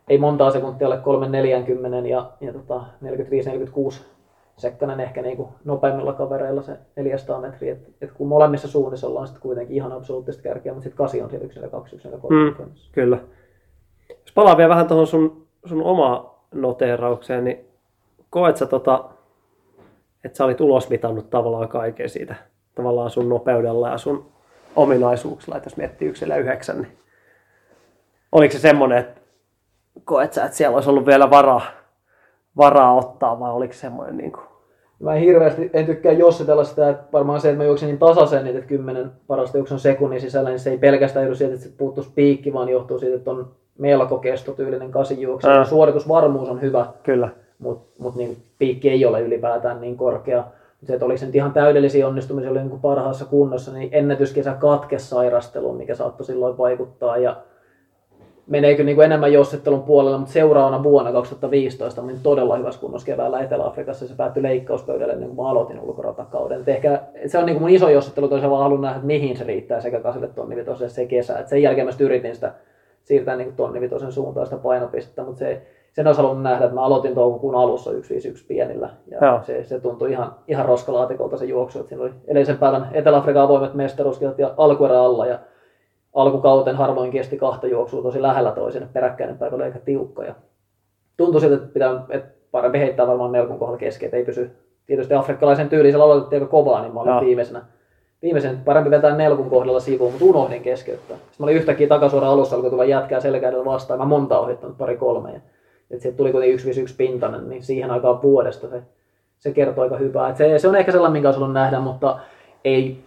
[0.09, 4.05] ei montaa sekuntia alle 340 ja, ja tota, 45-46
[4.61, 7.73] Sekkanen ehkä niin kuin nopeimmilla kavereilla se 400 metriä.
[7.73, 11.31] Et, et kun molemmissa suunnissa ollaan sitten kuitenkin ihan absoluuttista kärkeä, mutta sitten kasi on
[11.31, 12.55] siellä 1 2 1 3 Mm.
[12.93, 13.19] Kyllä.
[14.09, 17.65] Jos palaan vielä vähän tuohon sun, sun oma noteeraukseen, niin
[18.31, 19.05] koet sä tota,
[20.25, 22.35] että sä olit ulosmitannut tavallaan kaiken siitä
[22.75, 24.33] tavallaan sun nopeudella ja sun
[24.77, 26.99] ominaisuuksilla, että jos miettii yksilö yhdeksän, niin
[28.33, 29.21] oliko se semmoinen, että
[30.05, 31.63] koet sä, että siellä olisi ollut vielä varaa,
[32.57, 34.47] varaa ottaa vai oliko se semmoinen niin kuin,
[35.01, 38.46] Mä en hirveästi, en tykkää jossitella sitä, että varmaan se, että mä juoksen niin tasaisen,
[38.46, 42.11] että kymmenen parasta juoksun sekunnin sisällä, niin se ei pelkästään johdu siitä, että se puuttuisi
[42.14, 43.48] piikki, vaan johtuu siitä, että on
[43.78, 45.48] melko kestotyylinen kasijuoksu.
[45.48, 45.64] Ää.
[45.64, 47.28] Suoritusvarmuus on hyvä, kyllä,
[47.59, 50.44] mutta mut niin piikki ei ole ylipäätään niin korkea.
[50.84, 55.09] Se, että oliko se nyt ihan täydellisiä onnistumisia, oli niin parhaassa kunnossa, niin ennätyskesä katkesi
[55.09, 57.16] sairasteluun, mikä saattoi silloin vaikuttaa.
[57.16, 57.36] Ja
[58.51, 63.40] meneekö niin kuin enemmän jossittelun puolella, mutta seuraavana vuonna 2015 olin todella hyvässä kunnossa keväällä
[63.40, 64.09] Etelä-Afrikassa.
[64.09, 66.61] Se päättyi leikkauspöydälle ennen kuin mä aloitin ulkoratakauden.
[66.61, 69.07] Et ehkä et se on niin kuin mun iso jossittelu, toisaalta vaan haluan nähdä, että
[69.07, 71.38] mihin se riittää sekä kasille tonnivitoselle se kesä.
[71.38, 72.53] Et sen jälkeen mä yritin sitä
[73.05, 76.84] siirtää niin kuin tonnivitosen suuntaan sitä painopistettä, mutta se, sen olisi halunnut nähdä, että mä
[76.84, 78.90] aloitin toukokuun alussa 151 pienillä.
[79.07, 79.40] Ja Joo.
[79.42, 81.78] se, se tuntui ihan, ihan roskalaatikolta se juoksu.
[81.78, 85.26] Että siinä oli edellisen päivän Etelä-Afrikan avoimet mestaruuskilot ja alkuerä alla.
[85.26, 85.38] Ja
[86.15, 90.25] alkukauten harvoin kesti kahta juoksua tosi lähellä toisen, että peräkkäinen päivä oli aika tiukka.
[90.25, 90.35] Ja
[91.17, 94.51] tuntui siltä, että, pitää, että parempi heittää varmaan melkun kohdalla kesken, että ei pysy.
[94.87, 97.21] Tietysti afrikkalaisen tyyliin aloitettiin aika kovaa, niin mä olin Joo.
[97.21, 97.63] viimeisenä.
[98.23, 101.17] Viimeisen parempi vetää nelkun kohdalla sivuun, mutta unohdin keskeyttää.
[101.17, 103.99] Sitten mä olin yhtäkkiä takasuora alussa, alkoi tulla jätkää selkäydellä vastaan.
[103.99, 105.33] Mä monta ohittanut, pari kolme.
[105.33, 105.41] Ja,
[105.91, 108.83] et sieltä tuli kuitenkin 1 1 pintainen, niin siihen aikaan vuodesta se
[109.41, 110.29] se kertoo aika hyvää.
[110.29, 112.19] Et se, se, on ehkä sellainen, minkä olisi ollut nähdä, mutta
[112.65, 113.05] ei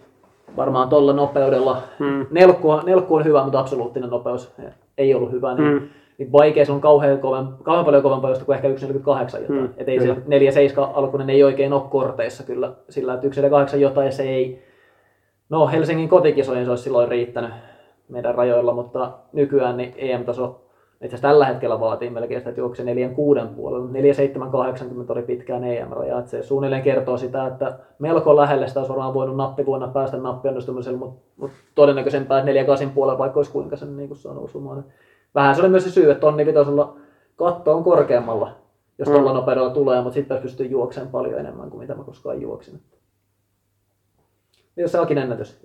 [0.56, 1.82] varmaan tuolla nopeudella.
[1.98, 2.26] Mm.
[2.30, 4.54] Nelkku, on- nelkku on hyvä, mutta absoluuttinen nopeus
[4.98, 5.54] ei ollut hyvä.
[5.54, 5.88] Niin, Mm.
[6.18, 9.60] niin vaikea, se on kauhean, koven, kauhean paljon kovempaa josta kuin ehkä 1.48 jotain.
[9.60, 10.14] Mm, Et ei kyllä.
[10.14, 14.62] se 4.7 alkuinen ei oikein ole korteissa kyllä sillä, että 1.48 jotain se ei,
[15.50, 17.50] no Helsingin kotikisojen se olisi silloin riittänyt
[18.08, 20.60] meidän rajoilla, mutta nykyään niin EM-taso
[21.04, 23.88] itse tällä hetkellä vaatii melkein sitä, että juoksee 4.6 puolella.
[23.88, 29.36] 4.780 oli pitkään EM-raja, se suunnilleen kertoo sitä, että melko lähelle sitä olisi varmaan voinut
[29.36, 34.44] nappivuonna päästä nappionnistumiselle, mutta, mutta todennäköisempää, että 4.8 puolella vaikka olisi kuinka sen niin saanut
[34.44, 34.84] osumaan.
[35.34, 36.96] Vähän se oli myös se syy, että tonni vitosella
[37.36, 38.50] katto on korkeammalla,
[38.98, 42.80] jos tuolla nopeudella tulee, mutta sitten pystyy juoksemaan paljon enemmän kuin mitä mä koskaan juoksin.
[44.76, 45.60] Mitäs se Akin ennätys?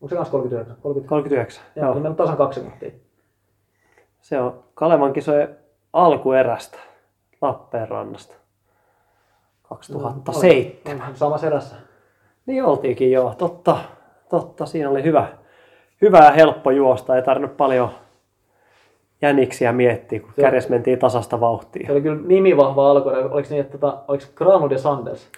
[0.00, 0.76] onko se kanssa 39?
[0.82, 1.08] 30.
[1.08, 1.64] 39.
[1.76, 1.94] Joo, Joo.
[1.94, 3.05] niin meillä on tasan kaksi minuuttia.
[4.26, 5.56] Se on Kalevan kisojen
[5.92, 6.78] alkuerästä
[7.42, 8.34] Lappeenrannasta.
[9.62, 11.08] 2007.
[11.08, 11.76] On Samassa erässä.
[12.46, 13.76] Niin oltiinkin joo, totta,
[14.30, 14.66] totta.
[14.66, 15.26] Siinä oli hyvä,
[16.02, 17.16] hyvä ja helppo juosta.
[17.16, 17.88] Ei tarvinnut paljon
[19.22, 20.44] jäniksiä miettiä, kun Joo.
[20.44, 21.86] kärjes mentiin tasasta vauhtia.
[21.86, 23.08] Se oli kyllä nimivahva alku.
[23.08, 25.28] Oliko niin, että tota, oliko Granlund ja Sanders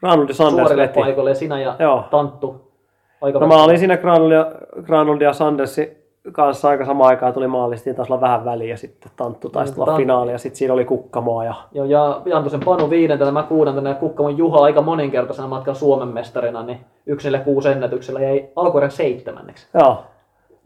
[0.00, 1.00] Granlund ja Sanders suorille veti.
[1.00, 2.04] paikoille sinä ja Joo.
[2.10, 2.72] Tanttu?
[3.20, 5.97] Aika No mä olin siinä Granlund ja, Granlund ja Sandersin
[6.32, 9.96] kanssa aika samaan aikaan tuli maalistiin taas olla vähän väliä sitten Tanttu taisi tulla Tant-
[9.96, 13.94] finaali ja sitten siinä oli Kukkamoa ja Joo, ja Jantusen Panu viidentänä, mä kuudentena ja
[13.94, 19.66] Kukkamon Juha aika moninkertaisena matkan Suomen mestarina, niin yksille kuusi ennätyksellä jäi alkuerän seitsemänneksi.
[19.74, 20.04] joo,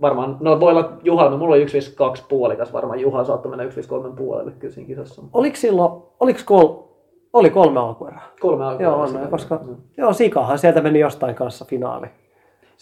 [0.00, 4.16] Varmaan, no voi olla Juha, no mulla oli 1.52 puolikas, varmaan Juha saattoi mennä 1.3
[4.16, 5.22] puolelle kyllä siinä kisassa.
[5.32, 6.68] oliko silloin, oliko kol,
[7.32, 8.22] oli kolme alkuerää?
[8.40, 8.92] Kolme alkuerää.
[8.92, 9.60] Joo, on, koska
[9.96, 12.06] joo, Sikahan sieltä meni jostain kanssa finaali.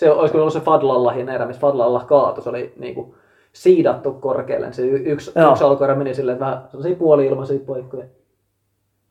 [0.01, 2.43] Se olisi kyllä ollut se Fadlallahin erä, missä Fadlallah kaatui.
[2.45, 3.15] Se oli niinku
[3.53, 4.73] siidattu korkealle.
[4.73, 5.51] Se yksi, Joo.
[5.51, 8.05] yksi alkuerä meni silleen, vähän sellaisia puoli-ilmaisia paikkoja.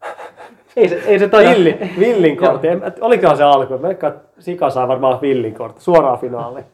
[0.76, 1.50] ei se, ei se taida.
[1.50, 2.68] Villi, villin kortti.
[2.68, 3.82] En- Olikohan se alku?
[3.82, 5.82] Veikkaan, että Sika sai varmaan villin kortti.
[5.82, 6.66] Suoraan finaaliin.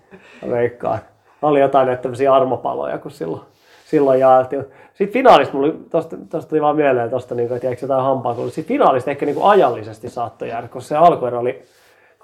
[0.45, 0.99] Mä veikkaan.
[1.41, 3.41] Oli jotain näitä tämmöisiä armopaloja, kun silloin,
[3.86, 4.66] silloin jaeltiin.
[4.93, 8.36] Sitten finaalista mulla tosta, tosta tuli vaan mieleen tosta, niin kuin, että jäikö jotain hampaa,
[8.36, 11.63] kun sitten finaalista ehkä niin kuin ajallisesti saattoi jäädä, koska se alkuerä oli,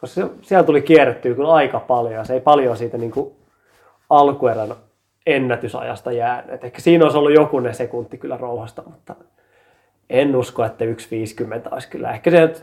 [0.02, 3.36] koska se, siellä tuli kierrettyä kyllä aika paljon, ja se ei paljon siitä niin kuin
[4.10, 4.76] alkuerän
[5.26, 6.54] ennätysajasta jäänyt.
[6.54, 9.16] Et ehkä siinä olisi ollut jokunen sekunti kyllä rouhasta, mutta
[10.10, 10.91] en usko, että 1.50
[11.72, 12.12] olisi kyllä.
[12.12, 12.54] Ehkä se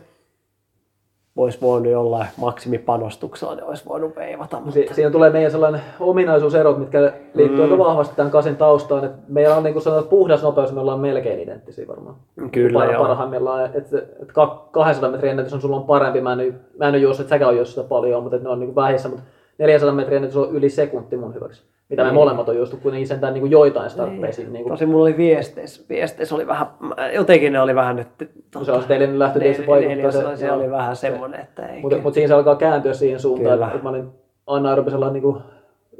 [1.39, 4.57] olisi voinut jollain maksimipanostuksella, ne olisi voinut veivata.
[4.57, 4.73] Mutta...
[4.73, 7.63] Si- siinä tulee meidän sellainen ominaisuuserot, mitkä liittyy mm.
[7.63, 9.05] aika vahvasti tämän kasin taustaan.
[9.05, 12.17] Et meillä on niin kuin sanotaan, puhdas nopeus, me ollaan melkein identtisiä varmaan.
[12.53, 13.07] Kyllä, Par- joo.
[13.07, 16.21] Parhaimmillaan, että et, ka- 200 metrin ennätys on sulla on parempi.
[16.21, 18.61] Mä en, mä en ole juossut, että säkään on juossut sitä paljon, mutta ne on
[18.61, 19.09] niin kuin vähissä.
[19.09, 19.25] Mutta
[19.59, 21.63] 400 metrin ennätys on yli sekunti mun hyväksi.
[21.89, 22.15] Mitä me Niin.
[22.15, 24.53] molemmat on juostu kuitenkin sentään niin kuin joitain startteisiin.
[24.53, 26.67] Niin kuin, Tosi mulla oli viesteissä, viesteissä oli vähän,
[27.15, 28.31] jotenkin ne oli vähän nyt...
[28.63, 30.37] se on teille nyt lähtö tietysti vaikuttaa.
[30.37, 30.57] se, joo.
[30.57, 31.81] oli vähän semmoinen, että ei.
[31.81, 33.67] Mutta mut siinä se alkaa kääntyä siihen suuntaan, Kyllä.
[33.67, 34.09] että, mä olin
[34.47, 35.37] anaerobisella niin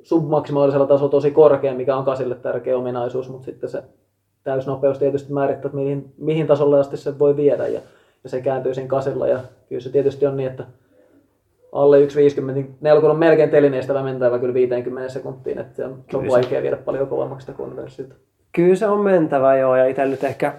[0.03, 3.83] submaksimaalisella tasolla tosi korkea, mikä on kasille tärkeä ominaisuus, mutta sitten se
[4.45, 7.81] täysnopeus tietysti määrittää, että mihin, mihin tasolle asti se voi viedä ja,
[8.25, 10.65] ja se kääntyy siinä kasilla ja kyllä se tietysti on niin, että
[11.73, 16.17] alle 1.50, niin nelkun on melkein telineestävä mentävä kyllä 50 sekuntiin, että se on, se
[16.17, 18.15] on Kyllä se- vaikea viedä paljon kovemmaksi sitä konversiota.
[18.53, 20.55] Kyllä se on mentävä joo, ja itse nyt ehkä,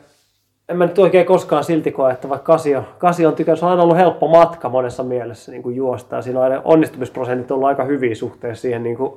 [0.70, 3.66] en mä nyt oikein koskaan silti koe, että vaikka kasi on, kasi on tykännyt, se
[3.66, 7.52] on aina ollut helppo matka monessa mielessä niin kuin juosta, ja siinä on aina onnistumisprosentit
[7.52, 9.14] ollut aika hyviä suhteessa siihen niin kuin,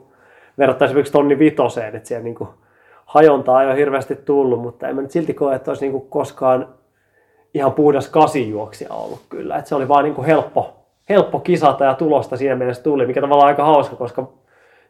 [0.58, 2.48] verrattuna esimerkiksi tonni vitoseen, että siellä niin kuin,
[3.06, 6.06] hajontaa ei ole hirveästi tullut, mutta en mä nyt silti koe, että olisi niin kuin
[6.08, 6.68] koskaan
[7.54, 10.81] ihan puhdas kasijuoksija ollut kyllä, että se oli vaan niin kuin helppo,
[11.12, 14.28] helppo kisata ja tulosta siinä mielessä tuli, mikä tavallaan aika hauska, koska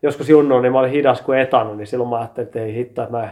[0.03, 3.03] joskus junnoin, niin mä olin hidas kuin etanut, niin silloin mä ajattelin, että ei hitto,
[3.03, 3.29] että mä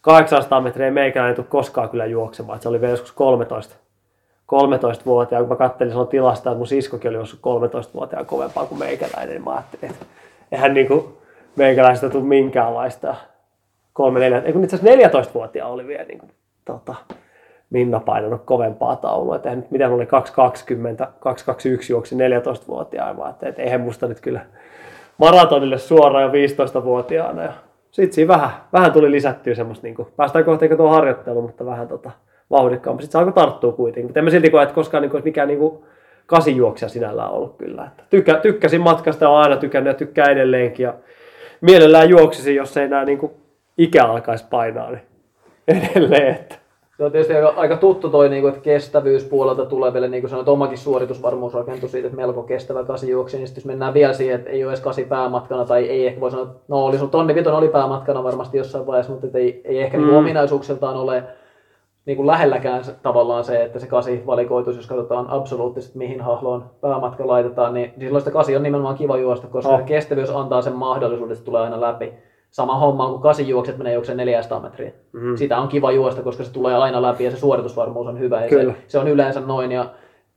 [0.00, 2.56] 800 metriä meikäläinen ei tule koskaan kyllä juoksemaan.
[2.56, 3.76] Että se oli vielä joskus 13,
[4.54, 9.28] 13-vuotiaan, kun mä kattelin silloin tilasta, että mun siskokin oli joskus 13-vuotiaan kovempaa kuin meikäläinen,
[9.28, 10.06] niin mä ajattelin, että
[10.52, 11.18] eihän niinku
[11.56, 13.14] meikäläisestä tule minkäänlaista.
[13.92, 16.26] 3, 4, ei kun itse asiassa 14-vuotiaan oli vielä niinku,
[16.64, 16.94] tota,
[17.70, 19.36] Minna painanut kovempaa taulua.
[19.36, 24.40] Että nyt miten oli 220, 221 juoksi 14-vuotiaan, vaan että, että eihän musta nyt kyllä
[25.18, 27.42] maratonille suoraan jo 15-vuotiaana.
[27.42, 27.52] Ja
[27.90, 31.66] sitten siinä vähän, vähän tuli lisättyä semmoista, niin kuin, päästään kohta eikä tuo harjoittelu, mutta
[31.66, 32.10] vähän tota,
[32.50, 33.02] vauhdikkaampi.
[33.02, 34.06] Sitten se alkoi tarttua kuitenkin.
[34.06, 35.84] Mutta en mä silti koe, että koskaan niin kuin, mikään niin kuin,
[36.26, 37.84] kasijuoksija sinällään ollut kyllä.
[37.84, 40.84] Että tykkä, tykkäsin matkasta ja aina tykännyt ja tykkää edelleenkin.
[40.84, 40.94] Ja
[41.60, 43.32] mielellään juoksisin, jos ei enää niin kuin,
[43.78, 45.02] ikä alkaisi painaa, niin
[45.68, 46.34] edelleen.
[46.34, 46.59] Että.
[47.00, 50.48] Se on tietysti aika, aika tuttu toi, niin kuin, että kestävyyspuolelta tuleville, niin kuin sanoit,
[50.48, 54.50] omakin suoritusvarmuus rakentuu siitä, että melko kestävä kasijuoksi, niin sitten jos mennään vielä siihen, että
[54.50, 57.34] ei ole edes kasi päämatkana, tai ei ehkä voi sanoa, että no oli sun tonni
[57.34, 60.04] viton oli päämatkana varmasti jossain vaiheessa, mutta ei, ei ehkä mm.
[60.04, 61.22] niin ominaisuuksiltaan ole
[62.06, 66.64] niin kuin lähelläkään se, tavallaan se, että se kasi valikoitus, jos katsotaan absoluuttisesti mihin hahloon
[66.80, 69.84] päämatka laitetaan, niin silloin sitä kasi on nimenomaan kiva juosta, koska oh.
[69.84, 72.12] kestävyys antaa sen mahdollisuuden, että se tulee aina läpi.
[72.50, 74.92] Sama homma on, kun kasi juokset menee juokseen 400 metriä.
[75.12, 75.36] Mm.
[75.36, 78.42] Sitä on kiva juosta, koska se tulee aina läpi ja se suoritusvarmuus on hyvä.
[78.42, 78.72] Ja Kyllä.
[78.72, 79.86] Se, se on yleensä noin ja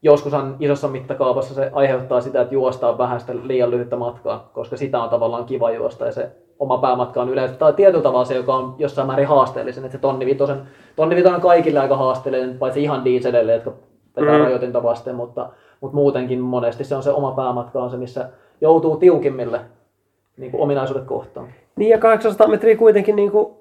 [0.02, 5.04] joskushan isossa mittakaavassa se aiheuttaa sitä, että juostaan vähän sitä liian lyhyttä matkaa, koska sitä
[5.04, 8.56] on tavallaan kiva juosta ja se oma päämatka on yleensä, tai tietyllä tavalla se, joka
[8.56, 10.62] on jossain määrin haasteellisen, että se tonni vitosen,
[10.96, 13.74] tonni vitonen on kaikille aika haasteellinen, paitsi ihan dieselille, jotka
[14.16, 14.44] vetää mm.
[14.44, 15.50] rajoitinta vasten, mutta,
[15.82, 18.30] mutta muutenkin monesti se on se oma päämatka on se, missä
[18.62, 19.60] joutuu tiukimmille
[20.38, 21.48] niin kuin ominaisuudet kohtaan.
[21.76, 23.56] Niin ja 800 metriä kuitenkin niin kuin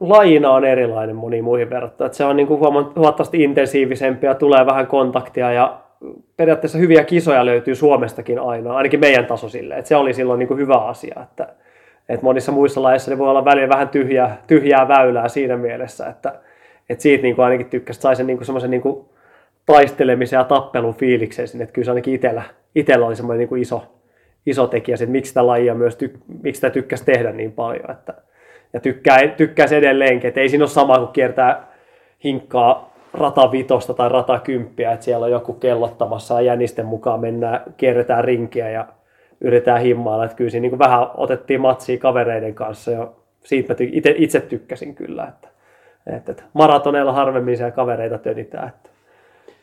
[0.00, 2.12] lajina on erilainen moniin muihin verrattuna.
[2.12, 5.80] Se on niin kuin huomattavasti intensiivisempi ja tulee vähän kontaktia ja
[6.36, 9.78] periaatteessa hyviä kisoja löytyy Suomestakin aina, ainakin meidän tasoisille.
[9.78, 11.48] Että se oli silloin niin kuin hyvä asia, että,
[12.08, 16.34] että monissa muissa lajeissa niin voi olla välillä vähän tyhjää, tyhjää väylää siinä mielessä, että,
[16.88, 19.04] että siitä niin kuin ainakin tykkäsi, sai sen niin kuin semmoisen niin kuin
[19.66, 22.42] taistelemisen ja tappelun fiiliksen sinne, että kyllä se ainakin itsellä,
[22.74, 23.82] itsellä oli semmoinen niin kuin iso,
[24.46, 26.12] iso tekijä, että miksi sitä lajia myös, tyk,
[26.42, 28.14] miksi sitä tykkäsi tehdä niin paljon, että,
[28.72, 31.66] ja tykkää, tykkäisi edelleenkin, että ei siinä ole sama kuin kiertää
[32.24, 37.62] hinkkaa rata vitosta tai rata kymppiä, että siellä on joku kellottamassa ja jänisten mukaan mennään,
[37.76, 38.86] kierretään rinkiä ja
[39.40, 43.12] yritetään himmailla, että kyllä siinä niin vähän otettiin matsia kavereiden kanssa ja
[43.44, 45.48] siitä mä ty- itse, itse tykkäsin kyllä, että,
[46.16, 48.89] että, että maratoneilla harvemmin siellä kavereita tönitään, että,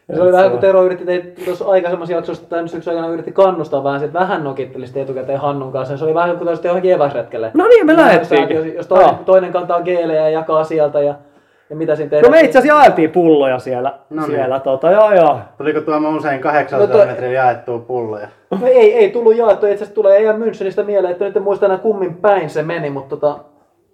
[0.09, 3.31] Ja se oli vähän kun Tero yritti teitä tuossa aikaisemmassa jaksossa tämän syksyn aikana yritti
[3.31, 5.93] kannustaa vähän, että vähän nokittelisit etukäteen Hannun kanssa.
[5.93, 7.51] Ja se oli vähän kuin toisitte johonkin eväsretkelle.
[7.53, 8.57] No niin, me lähdettiinkin.
[8.57, 11.15] Jos, jos toinen, toinen kantaa geelejä ja jakaa sieltä ja,
[11.69, 12.31] ja mitä siinä No tehdään.
[12.31, 14.31] me itse asiassa jaeltiin pulloja siellä, No niin.
[14.35, 15.39] siellä tota, joo joo.
[15.57, 18.27] Tuliko tuolla usein 800 No toi- metriä jaettua pulloja?
[18.51, 21.65] No ei, ei tullut jaettu, itse asiassa tulee Ian Münchenistä mieleen, että nyt en muista
[21.65, 23.39] enää kummin päin se meni, mutta tota,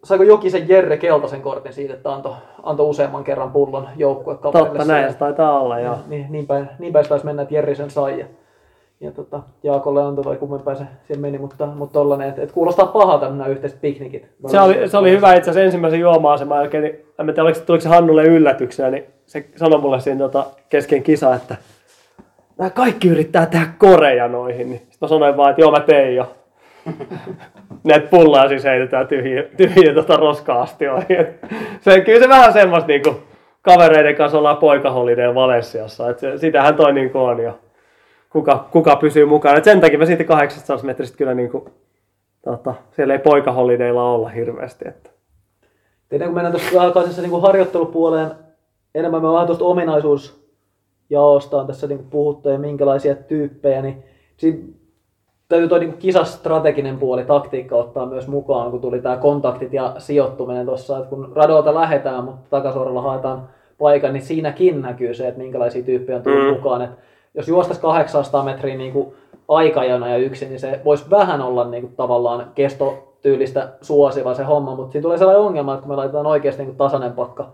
[0.04, 2.34] saiko Jokisen Jerre keltaisen kortin siitä, että antoi
[2.64, 4.70] antoi useamman kerran pullon joukkuekaverille.
[4.70, 5.98] Totta, näin se taitaa olla, joo.
[6.08, 8.20] Niin, niin, päin, niin päin taisi mennä, että Jerri sen sai.
[8.20, 8.26] Ja,
[9.00, 12.86] ja tota, Jaakolle antoi vai päin se siellä meni, mutta, mutta tollanen, että, että kuulostaa
[12.86, 14.28] pahalta nämä yhteiset piknikit.
[14.48, 17.82] Se oli, se oli hyvä itse asiassa ensimmäisen juoma-aseman jälkeen, niin en tiedä, oliko, tuliko
[17.82, 21.56] se Hannulle yllätyksenä, niin se sanoi mulle siinä tota, kesken kisa, että
[22.58, 26.16] nämä kaikki yrittää tehdä koreja noihin, niin sitten mä sanoin vaan, että joo mä tein
[26.16, 26.32] jo.
[27.84, 31.20] Näitä pulloja siis heitetään tyhjiä, tyhjiä tota roska-astioihin.
[31.20, 31.40] Et
[31.82, 33.16] Se, kyllä se vähän semmoista niinku,
[33.62, 37.60] kavereiden kanssa ollaan poikaholideilla Valenssiassa, että se, sitähän toi niinku on jo.
[38.30, 39.58] Kuka, kuka pysyy mukana.
[39.58, 41.70] Et sen takia mä siitä 800 metristä kyllä niinku,
[42.42, 44.88] tota, siellä ei poikaholideilla olla hirveästi.
[44.88, 45.10] Että.
[46.12, 48.32] Ennen kuin mennään tuossa takaisin niin harjoittelupuoleen,
[48.96, 54.04] enemmän me vähän tuosta ominaisuusjaosta on tässä niin puhuttu ja minkälaisia tyyppejä, niin
[54.38, 54.58] siinä
[55.50, 60.66] täytyy tuo niin kisastrateginen puoli, taktiikka ottaa myös mukaan, kun tuli tämä kontaktit ja sijoittuminen
[60.66, 65.84] tuossa, että kun radolta lähdetään, mutta takasuoralla haetaan paikan, niin siinäkin näkyy se, että minkälaisia
[65.84, 66.46] tyyppejä on tullut Mm.
[66.50, 66.54] mm.
[66.56, 66.82] mukaan.
[66.82, 66.98] Että
[67.34, 69.14] jos juostaisi 800 metriä niin kuin
[69.48, 74.76] aikajana ja yksin, niin se voisi vähän olla niin kuin tavallaan kestotyylistä suosiva se homma,
[74.76, 77.48] mutta siinä tulee sellainen ongelma, että kun me laitetaan oikeasti niin kuin tasainen pakka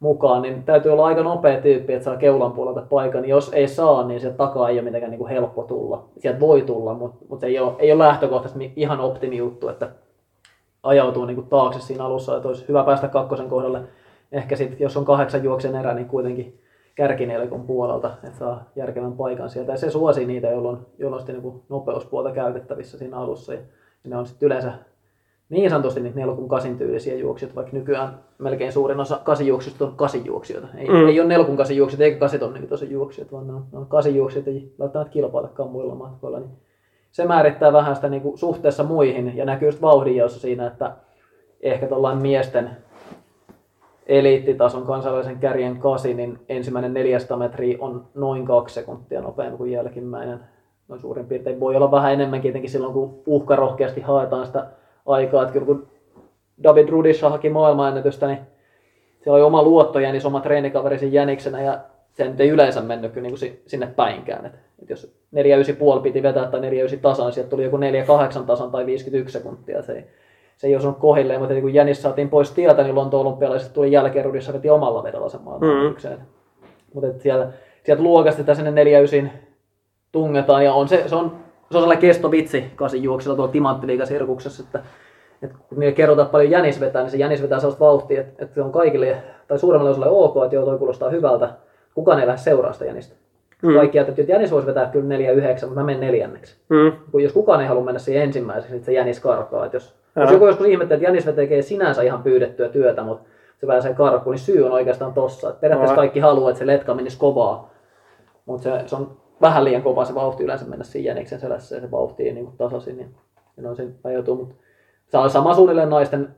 [0.00, 3.24] mukaan, niin täytyy olla aika nopea tyyppi, että saa keulan puolelta paikan.
[3.28, 6.04] Jos ei saa, niin sieltä takaa ei ole mitenkään niin kuin helppo tulla.
[6.18, 9.90] Sieltä voi tulla, mutta, mutta ei, ole, ei ole lähtökohtaisesti ihan optimi juttu, että
[10.82, 13.80] ajautuu niin kuin taakse siinä alussa, että olisi hyvä päästä kakkosen kohdalle.
[14.32, 16.60] Ehkä sitten, jos on kahdeksan juoksen erä, niin kuitenkin
[16.94, 19.72] kärkinelikon puolelta, että saa järkevän paikan sieltä.
[19.72, 20.78] Ja se suosii niitä, joilla
[21.16, 23.54] on sitten niin nopeuspuolta käytettävissä siinä alussa.
[23.54, 23.60] Ja,
[24.04, 24.72] ja ne on sitten yleensä
[25.50, 30.68] niin sanotusti niitä nelkun kasin tyylisiä juoksijoita, vaikka nykyään melkein suurin osa kasijuoksijoista on kasijuoksijoita.
[30.76, 31.08] Ei, Mm.
[31.08, 34.72] ei ole nelkun kasijuoksijoita eikä kasitonni tosi juoksijoita, vaan ne on, ne on kasijuoksijoita, ei
[34.78, 36.38] välttämättä kilpailekaan muilla matkoilla.
[36.38, 36.50] Niin
[37.10, 40.92] se määrittää vähän sitä niin kuin suhteessa muihin ja näkyy just vauhdinjaossa siinä, että
[41.62, 42.70] ehkä tuollainen miesten
[44.06, 50.40] eliittitason kansainvälisen kärjen kasi, niin ensimmäinen 400 metriä on noin kaksi sekuntia nopeampi kuin jälkimmäinen.
[50.88, 54.66] Noin suurin piirtein voi olla vähän enemmänkin silloin, kun uhkarohkeasti haetaan sitä
[55.08, 55.42] aikaa.
[55.42, 55.86] Että kyllä kun
[56.62, 58.38] David Rudisha haki maailmanennätystä, niin
[59.22, 61.78] siellä oli oma luottojänis, oma treenikaveri siinä jäniksenä ja
[62.12, 64.46] se nyt ei yleensä mennyt kyllä niin kuin si- sinne päinkään.
[64.46, 64.52] Et,
[64.82, 65.12] et jos
[65.96, 69.82] 4,5 piti vetää tai 4,9 tasan, sieltä tuli joku 4,8 tasan tai 51 sekuntia.
[69.82, 70.06] Se ei,
[70.56, 74.24] se ei osunut kohilleen, mutta kun Jänis saatiin pois tieltä, niin Lontoon olympialaiset tuli jälkeen
[74.24, 76.12] Rudissa veti omalla vedolla sen maailmanennätyksen.
[76.12, 76.24] Mm.
[76.94, 77.48] Mutta sieltä,
[77.84, 78.84] sieltä luokasta sitä sinne
[79.24, 79.28] 4,9
[80.12, 81.36] tungetaan ja on se, se on
[81.70, 84.80] se on sellainen kestovitsi kasin juoksella tuolla Timanttiliigasirkuksessa, että,
[85.42, 88.44] että kun niille kerrotaan että paljon jänis vetää, niin se jänis vetää sellaista vauhtia, että,
[88.44, 91.50] että se on kaikille, tai suuremmalle osalle ok, että joo, toi kuulostaa hyvältä.
[91.94, 93.14] Kukaan ei lähde seuraa sitä jänistä.
[93.62, 93.74] Mm.
[93.74, 95.18] Kaikki ajattelee, että jänis voisi vetää kyllä 4-9,
[95.60, 96.56] mutta mä menen neljänneksi.
[96.68, 96.92] Mm.
[97.10, 99.64] Kun jos kukaan ei halua mennä siihen ensimmäiseksi, niin se jänis karkaa.
[99.64, 103.28] Että jos, jos joku joskus ihmettelee, että jänis tekee sinänsä ihan pyydettyä työtä, mutta,
[103.60, 105.50] se pääsee karkuun, niin syy on oikeastaan tossa.
[105.50, 107.70] Et periaatteessa kaikki haluaa, että se letka menisi kovaa,
[108.46, 111.80] mutta se, se, on vähän liian kova se vauhti yleensä mennä siinä jäniksen selässä ja
[111.80, 112.98] se vauhti ei niin tasaisin.
[112.98, 113.06] Ja,
[113.56, 114.54] ja noin siinä ajoituu, mutta
[115.08, 116.34] se on sama suunnilleen naisten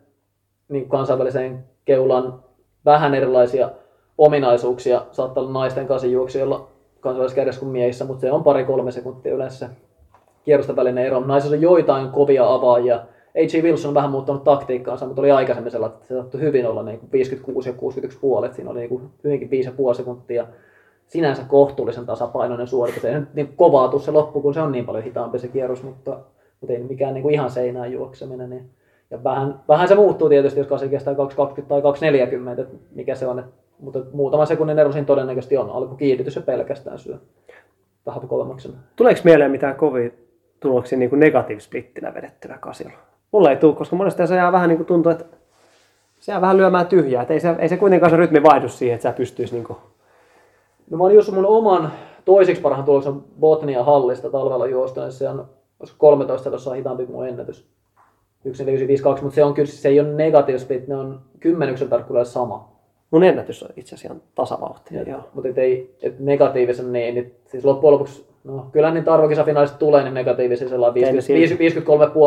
[0.68, 2.44] niin kansainväliseen keulaan
[2.84, 3.70] vähän erilaisia
[4.18, 5.02] ominaisuuksia.
[5.12, 6.68] Saattaa olla naisten kasijuoksijoilla
[7.00, 9.72] kansainvälisessä kädessä kuin miehissä, mutta se on pari-kolme sekuntia yleensä se
[10.44, 11.20] kierrosten välinen ero.
[11.20, 12.96] Naisissa on joitain kovia avaajia.
[13.36, 13.62] A.G.
[13.62, 16.98] Wilson on vähän muuttanut taktiikkaansa, mutta oli aikaisemmin sellainen, että se saattoi hyvin olla niin
[16.98, 18.54] kuin 56 ja 61 puolet.
[18.54, 19.50] Siinä oli niin kuin hyvinkin
[19.90, 20.46] 5,5 sekuntia
[21.10, 23.04] sinänsä kohtuullisen tasapainoinen suoritus.
[23.04, 25.82] Ei nyt niin kovaa tuu se loppu, kun se on niin paljon hitaampi se kierros,
[25.82, 26.18] mutta,
[26.60, 28.50] mutta ei mikään niin kuin ihan seinään juokseminen.
[28.50, 28.70] Niin.
[29.10, 33.26] Ja vähän, vähän se muuttuu tietysti, jos kasi kestää 2.20 tai 2.40, että mikä se
[33.26, 33.38] on.
[33.38, 35.70] Että, mutta muutaman sekunnin ero siinä todennäköisesti on.
[35.70, 37.18] Alkukiihdytys ja pelkästään syö
[38.06, 38.74] vähän kovemmaksi.
[38.96, 40.10] Tuleeko mieleen mitään kovia
[40.60, 42.92] tuloksia niin kuin negatiivisplittinä vedettynä kasilla?
[43.32, 45.24] Mulla ei tule, koska monesti se jää vähän niin kuin tuntuu, että
[46.20, 47.22] se jää vähän lyömään tyhjää.
[47.22, 49.78] Että ei se, ei se kuitenkaan se rytmi vaihdu siihen, että sä pystyisi niin kuin...
[50.90, 51.92] No mä olin just mun oman
[52.24, 55.46] toiseksi parhaan tuloksen Botnia hallista talvella juosta, niin se on
[55.80, 57.66] olisiko 13 tuossa hitaampi kuin mun ennätys.
[58.48, 62.72] 1.4952, mutta se on kyllä, se ei ole negatiivinen split, ne on kymmenyksen tarkkuudella sama.
[63.10, 65.02] Mun ennätys on itse asiassa ihan tasavauhtia.
[65.02, 65.20] Joo.
[65.34, 70.02] mutta et ei, et negatiivisen niin, niin, siis loppujen lopuksi, no kyllä niitä arvokisafinaalista tulee,
[70.02, 71.80] niin negatiivisia sellainen Ei ne 50, silti.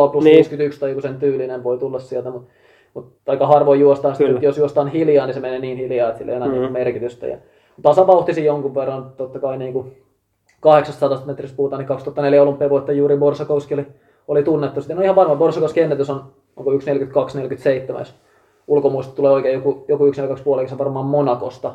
[0.06, 0.36] 53,5 plus Niin.
[0.36, 2.50] 51 tai joku sen tyylinen voi tulla sieltä, mutta,
[2.94, 6.32] mutta aika harvoin juostaan, sitten, jos juostaan hiljaa, niin se menee niin hiljaa, että sillä
[6.32, 6.58] ei enää Mhm.
[6.58, 6.72] mm.
[6.72, 7.26] merkitystä.
[7.26, 7.36] Ja
[7.82, 10.04] tasavauhtisi jonkun verran, totta kai niin kuin
[10.60, 13.86] 800 metristä puhutaan, niin 2004 olympiavoittaja Juri Borsakowski oli,
[14.28, 14.80] oli tunnettu.
[14.80, 16.24] Sitten on ihan varma, Borsakowski ennätys on
[16.56, 18.14] onko 1.42-47, jos
[18.66, 21.74] ulkomuista tulee oikein joku, joku 1.42 puoliksi, varmaan Monakosta.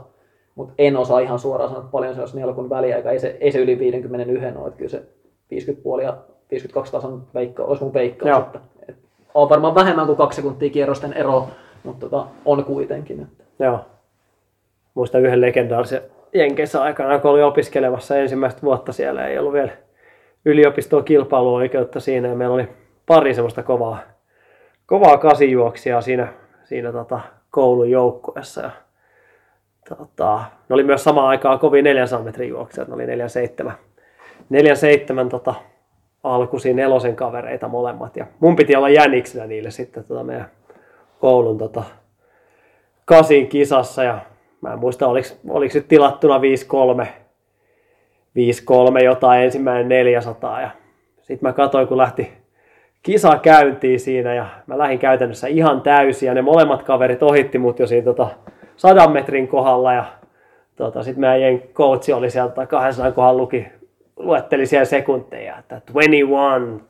[0.56, 3.12] Mutta en osaa ihan suoraan sanoa, että paljon se olisi niin alkuun väliaika.
[3.12, 5.04] Ei se, ei se yli 51 ole, että kyllä se
[5.52, 6.18] 50 puoli ja
[6.52, 8.30] 52 tason veikka, olisi mun veikkaus.
[8.30, 8.40] Joo.
[8.40, 8.96] Että, et,
[9.34, 11.48] on varmaan vähemmän kuin kaksi sekuntia kierrosten ero,
[11.84, 13.22] mutta tota, on kuitenkin.
[13.22, 13.44] Että.
[13.60, 13.80] Joo.
[14.94, 16.02] Muistan yhden legendaarisen
[16.34, 19.72] Jenkeissä aikana, kun oli opiskelemassa ensimmäistä vuotta siellä, ei ollut vielä
[20.46, 22.68] yliopistoon kilpailuoikeutta siinä, ja meillä oli
[23.06, 24.00] pari semmoista kovaa,
[24.86, 26.28] kovaa kasijuoksijaa siinä,
[26.64, 27.20] siinä tota,
[27.52, 28.62] koulun joukkueessa.
[28.62, 28.72] Ja,
[29.90, 33.74] tota, ne oli myös samaan aikaan kovin 400 metrin juoksijat, ne oli 47,
[34.50, 35.56] 47 tota,
[36.24, 40.52] alkuisin nelosen kavereita molemmat, ja mun piti olla jäniksenä niille sitten tota, meidän
[41.20, 41.84] koulun tota,
[43.06, 44.20] kasin kisassa ja
[44.62, 47.08] mä en muista oliko, oliko se tilattuna 5-3,
[49.00, 50.70] 5-3 jotain ensimmäinen 400 ja
[51.22, 52.32] sitten mä katsoin kun lähti
[53.04, 57.80] kisa käyntiin siinä ja mä lähdin käytännössä ihan täysin ja ne molemmat kaverit ohitti mut
[57.80, 58.28] jo siinä tota,
[58.76, 60.06] 100 metrin kohdalla ja
[60.76, 63.68] tota, sitten meidän coachi oli sieltä 200 kohdalla luki,
[64.18, 66.18] luetteli siellä sekunteja, että 21,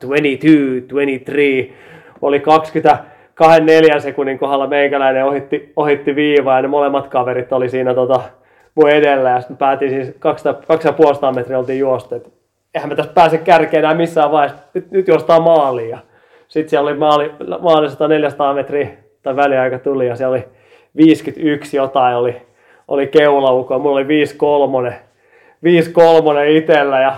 [0.00, 1.74] 23,
[2.22, 3.04] oli 20,
[3.40, 8.20] 24 sekunnin kohdalla meikäläinen ohitti, ohitti viivaa ja ne molemmat kaverit oli siinä tota,
[8.74, 9.30] mun edellä.
[9.30, 12.30] Ja sitten päätin siis 250 metriä oltiin juostu, että
[12.74, 15.98] eihän me tässä pääse kärkeen enää missään vaiheessa, nyt, nyt juostaan maaliin ja
[16.48, 18.88] sitten siellä oli maali, maalissa 400 metriä
[19.22, 20.44] tai väliaika tuli ja siellä oli
[20.96, 22.36] 51 jotain oli,
[22.88, 25.00] oli keulauko, mulla oli 53,
[25.62, 27.14] 53 itsellä ja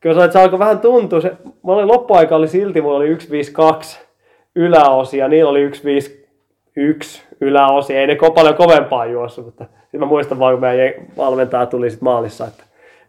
[0.00, 1.32] kyllä se, se alkoi vähän tuntua, se,
[1.66, 4.11] mä olin loppuaika oli silti, mulla oli 152
[4.54, 10.38] yläosi ja niillä oli 151 yläosi, ei ne paljon kovempaa juossut, mutta sitten mä muistan
[10.38, 12.64] vaan, kun meidän valmentaja tuli sit maalissa, että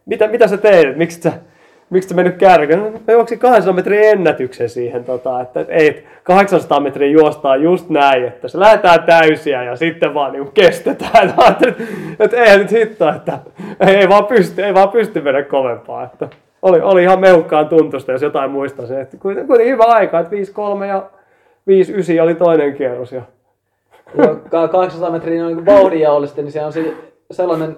[0.05, 1.33] mitä, mitä sä teit, miksi sä,
[1.89, 2.79] miksi sä mennyt kärkeen?
[2.79, 7.89] No, Mä juoksin 200 metrin ennätyksen siihen, tota, että ei, että 800 metriä juostaan just
[7.89, 11.33] näin, että se lähdetään täysiä ja sitten vaan niin kestetään.
[11.51, 11.83] Että,
[12.19, 13.39] että eihän nyt hittoa, että
[13.87, 16.03] ei, vaan pysty, ei vaan pysty mennä kovempaa.
[16.03, 16.27] Että
[16.61, 19.01] oli, oli ihan mehukkaan tuntusta, jos jotain muistaa sen.
[19.01, 21.09] Että kuitenkin hyvä aika, että 5-3 ja
[21.70, 23.11] 5-9 oli toinen kierros.
[23.11, 23.22] Ja,
[24.18, 26.93] Ja ka- 800 metriä niin vauhdinjaollisesti, niin se on se,
[27.32, 27.78] sellainen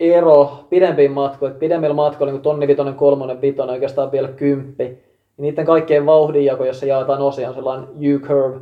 [0.00, 1.58] ero pidempiin matkoihin.
[1.58, 4.84] Pidemmillä matkoilla, niin kuin tonni vitonen, kolmonen, vitonen, oikeastaan vielä kymppi.
[4.84, 5.02] Niin
[5.36, 8.60] niiden kaikkien vauhdinjako, jossa jaetaan osia, on sellainen U-curve,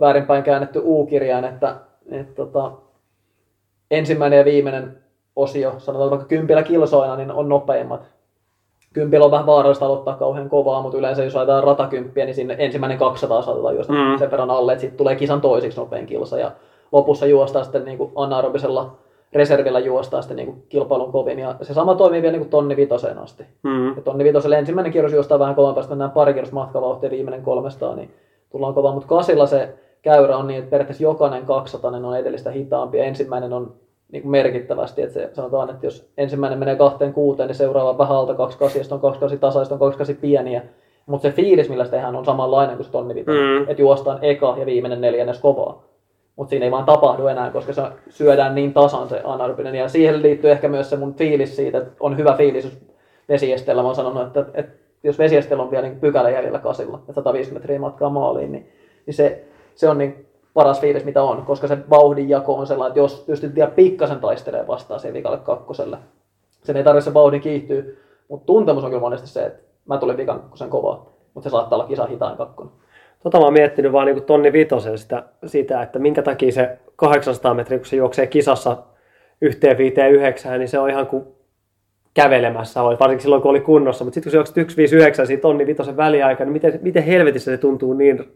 [0.00, 1.76] väärinpäin käännetty U-kirjain, että,
[2.10, 2.72] että tota,
[3.90, 4.96] ensimmäinen ja viimeinen
[5.36, 8.10] osio, sanotaan vaikka kympillä kilsoina, niin on nopeimmat.
[8.94, 12.98] Kympillä on vähän vaarallista aloittaa kauhean kovaa, mutta yleensä jos laitetaan ratakymppiä, niin sinne ensimmäinen
[12.98, 14.18] 200 saatetaan juosta Mm.
[14.18, 16.50] sen verran alle, että sitten tulee kisan toisiksi nopein kilsa ja
[16.92, 18.96] lopussa juostaan sitten niin kuin anaerobisella
[19.32, 21.38] reservillä juostaan sitten niin kuin kilpailun kovin.
[21.38, 23.44] Ja se sama toimii vielä niin kuin tonni vitoseen asti.
[23.62, 27.42] mm, Ja tonni vitoselle ensimmäinen kierros juostaa vähän kovempaa, sitten mennään pari kierros matkavauhtia viimeinen
[27.42, 28.14] 300, niin
[28.52, 28.92] tullaan kovaa.
[28.92, 33.52] Mutta kasilla se käyrä on niin, että periaatteessa jokainen 200 on edellistä hitaampi ja ensimmäinen
[33.52, 33.72] on
[34.12, 38.16] niin kuin merkittävästi, että se sanotaan, että jos ensimmäinen menee kahteen kuuteen, niin seuraava vähän
[38.16, 40.62] alta kaksi kasi, sitten on kaksi kasi tasaista, on kaksi kasi pieniä.
[41.06, 43.14] Mutta se fiilis, millä se tehdään, on samanlainen kuin se tonni.
[43.14, 43.62] Mm.
[43.68, 45.84] Että juostaan eka ja viimeinen neljännes kovaa.
[46.36, 49.74] mutta siinä ei vaan tapahdu enää, koska se syödään niin tasan se anaerobinen.
[49.74, 52.78] Ja siihen liittyy ehkä myös se mun fiilis siitä, että on hyvä fiilis, jos
[53.28, 53.82] vesiesteellä.
[53.82, 54.72] Mä oon sanonut, että, että
[55.04, 58.68] jos vesiesteellä on vielä niin pykälä jäljellä kasilla, että 150 metriä matkaa maaliin, niin,
[59.06, 59.44] niin se,
[59.74, 63.24] se on niin paras fiilis, mitä on, koska se vauhdin jako on sellainen, että jos
[63.26, 65.98] pystyt vielä pikkasen taistelemaan vastaan siihen vikalle kakkoselle,
[66.62, 67.82] sen ei tarvitse se vauhdin kiihtyä,
[68.28, 71.78] mutta tuntemus on kyllä monesti se, että mä tulin vikan kakkosen kovaa, mutta se saattaa
[71.78, 72.72] olla kisa hitain kakkonen.
[73.22, 77.54] Tota mä oon miettinyt vaan niin tonni vitosen sitä, sitä, että minkä takia se 800
[77.54, 78.76] metriä, kun se juoksee kisassa
[79.40, 81.24] yhteen viiteen yhdeksään, niin se on ihan kuin
[82.14, 84.04] kävelemässä oli, varsinkin silloin kun oli kunnossa.
[84.04, 87.58] Mutta sitten kun se juokset 159 siinä tonni vitosen väliaika, niin miten, miten helvetissä se
[87.58, 88.32] tuntuu niin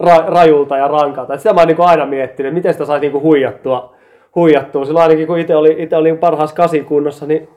[0.00, 1.34] ra, rajulta ja rankalta.
[1.34, 3.94] Et sitä mä oon niin aina miettinyt, miten sitä saisi niin huijattua,
[4.34, 4.84] huijattua.
[4.84, 7.48] Silloin ainakin kun itse oli, itse oli parhaassa kasin kunnossa, niin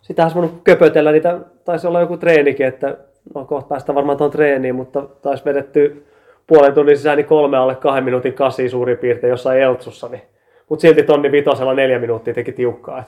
[0.00, 2.96] sitähän olisi voinut köpötellä niitä, taisi olla joku treenikin, että
[3.34, 6.06] no kohta päästään varmaan tuon treeniin, mutta taisi vedetty
[6.46, 10.22] puolen tunnin sisään niin kolme alle kahden minuutin kasi suurin piirtein jossain Eltsussa, niin,
[10.68, 12.98] mutta silti tonni vitosella neljä minuuttia teki tiukkaa.
[12.98, 13.06] Et,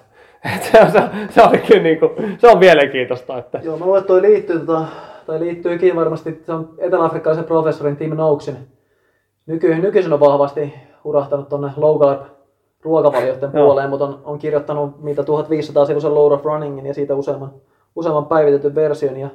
[0.57, 3.39] et se, se, se, oli kyllä niin kuin, se on mielenkiintoista.
[3.39, 3.61] Että...
[3.63, 4.85] Joo, mä luulen, että toi liittyy, tota,
[5.27, 8.57] tai liittyykin varmasti, se on eteläafrikkalaisen professorin Tim Noaksin.
[9.47, 12.21] Nyky, nykyisin on vahvasti urahtanut tuonne low carb
[12.83, 17.53] ruokavalioiden puoleen, mutta on, on kirjoittanut mitä 1500 sivuisen Load of Runningin ja siitä useamman,
[17.97, 19.17] useamman päivitetyn version.
[19.17, 19.29] Ja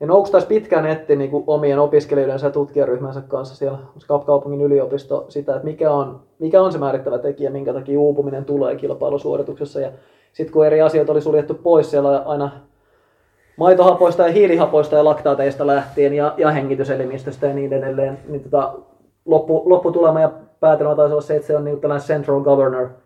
[0.00, 3.78] ja Nouks taisi pitkään etsiä niin kuin omien opiskelijoidensa ja tutkijaryhmänsä kanssa siellä
[4.26, 8.76] kaupungin yliopisto sitä, että mikä on, mikä on se määrittävä tekijä, minkä takia uupuminen tulee
[8.76, 9.80] kilpailusuorituksessa.
[9.80, 9.90] Ja
[10.32, 12.50] sitten kun eri asioita oli suljettu pois siellä aina
[13.60, 18.74] maitohapoista ja hiilihapoista ja laktaateista lähtien ja, ja hengityselimistöstä ja niin edelleen, niin tota,
[19.24, 20.30] loppu, lopputulema ja
[20.60, 22.88] päätelmä taisi olla se, että se on niin tällainen central governor–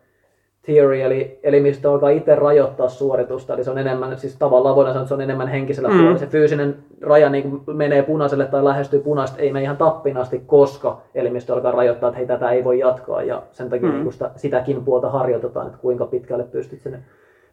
[0.64, 5.02] theory, eli elimistö alkaa itse rajoittaa suoritusta, eli se on enemmän, siis tavallaan voidaan sanoa,
[5.02, 5.94] että se on enemmän henkisellä mm.
[5.94, 6.18] puolella.
[6.18, 11.00] Se fyysinen raja niin menee punaiselle tai lähestyy punaista, ei mene ihan tappiin asti, koska
[11.14, 13.94] elimistö alkaa rajoittaa, että hei, tätä ei voi jatkaa, ja sen takia mm.
[13.94, 16.98] niin sitä, sitäkin puolta harjoitetaan, että kuinka pitkälle pystyt sinne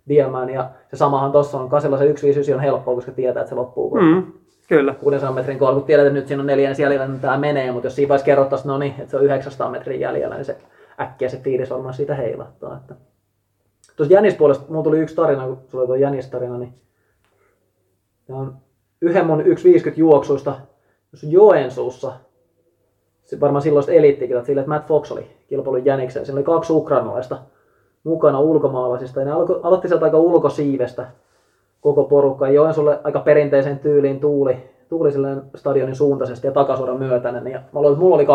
[0.08, 3.56] viemään, ja se samahan tuossa on, kasilla se 159 on helppoa, koska tietää, että se
[3.56, 3.99] loppuu.
[4.02, 4.24] Mm.
[4.68, 4.93] Kyllä.
[4.93, 7.86] 600 metrin kohdalla, kun tiedät, että nyt siinä on neljän jäljellä, niin tämä menee, mutta
[7.86, 10.58] jos siinä vaiheessa kerrottaisiin, no niin, että se on 900 metrin jäljellä, niin se
[10.99, 12.78] äkkiä se fiilis varmaan siitä heilattaa.
[12.78, 12.95] Että.
[13.95, 16.74] Tuossa Jänispuolesta, mulla tuli yksi tarina, kun sulla oli tuo Jänis-tarina, niin
[18.26, 18.56] tämä on
[19.02, 19.45] yhden mun 1.50
[19.95, 20.60] juoksuista,
[21.12, 22.14] jos Joensuussa,
[23.26, 26.26] se varmaan silloin eliittikin, sille, että Matt Fox oli kilpailun Jäniksen.
[26.26, 27.39] Siinä oli kaksi ukrainalaista
[28.04, 31.08] mukana ulkomaalaisista, ja ne alo- aloitti sieltä aika ulkosiivestä
[31.82, 32.49] koko porukka.
[32.49, 34.58] Joensuulle aika perinteisen tyyliin tuuli,
[34.89, 35.12] tuuli
[35.56, 37.47] stadionin suuntaisesti ja takasuoran myötäinen.
[37.47, 38.26] Ja mulla oli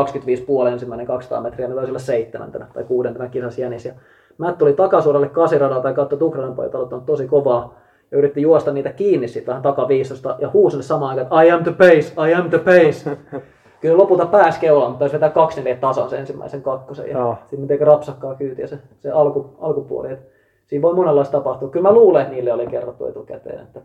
[0.68, 3.84] 25,5 ensimmäinen 200 metriä, ne taisi olla seitsemäntenä tai kuudentena kisassa Jänis.
[3.84, 3.92] Ja
[4.38, 7.78] Matt tuli takasuoralle kasiradalta ja katsoi Ukrainan pojat aloittanut tosi kovaa
[8.10, 11.72] ja yritti juosta niitä kiinni sitten vähän takaviistosta ja huusi samaan aikaan, I am the
[11.72, 13.10] pace, I am the pace.
[13.80, 17.10] Kyllä lopulta pääsi keulaan, mutta taisi vetää kaksi neljä tasan sen ensimmäisen kakkosen.
[17.10, 17.38] Ja oh.
[17.40, 20.12] sitten miten rapsakkaa kyytiä se, se alku, alkupuoli.
[20.12, 20.20] Et
[20.66, 21.68] siinä voi monenlaista tapahtua.
[21.68, 23.80] Kyllä mä luulen, että niille oli kerrottu etukäteen, että,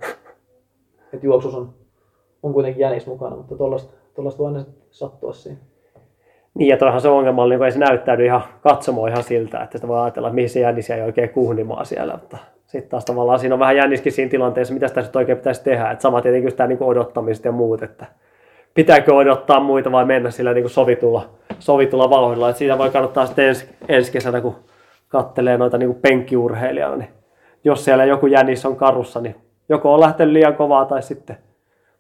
[1.14, 1.70] että juoksus on,
[2.44, 3.94] on kuitenkin jänis mukana, mutta tuollaista
[4.38, 5.58] voi aina sattua siinä.
[6.54, 9.88] Niin, ja toihan se ongelma oli, ei se näyttäydy ihan katsomo ihan siltä, että sitä
[9.88, 12.14] voi ajatella, että mihin se jännis ei oikein kuhnimaa siellä.
[12.14, 15.92] Mutta sitten taas tavallaan siinä on vähän jänniskin siinä tilanteessa, mitä sitä oikein pitäisi tehdä.
[15.92, 18.06] Että sama tietenkin sitä niin odottamista ja muut, että
[18.74, 22.50] pitääkö odottaa muita vai mennä sillä niin kuin sovitulla, sovitulla vauhdilla.
[22.50, 24.56] Että siitä voi kannattaa sitten ensi, ensi kesänä, kun
[25.08, 27.10] kattelee noita niin kuin penkkiurheilijana, niin
[27.64, 29.36] jos siellä joku jännis on karussa, niin
[29.70, 31.38] joko on lähtenyt liian kovaa tai sitten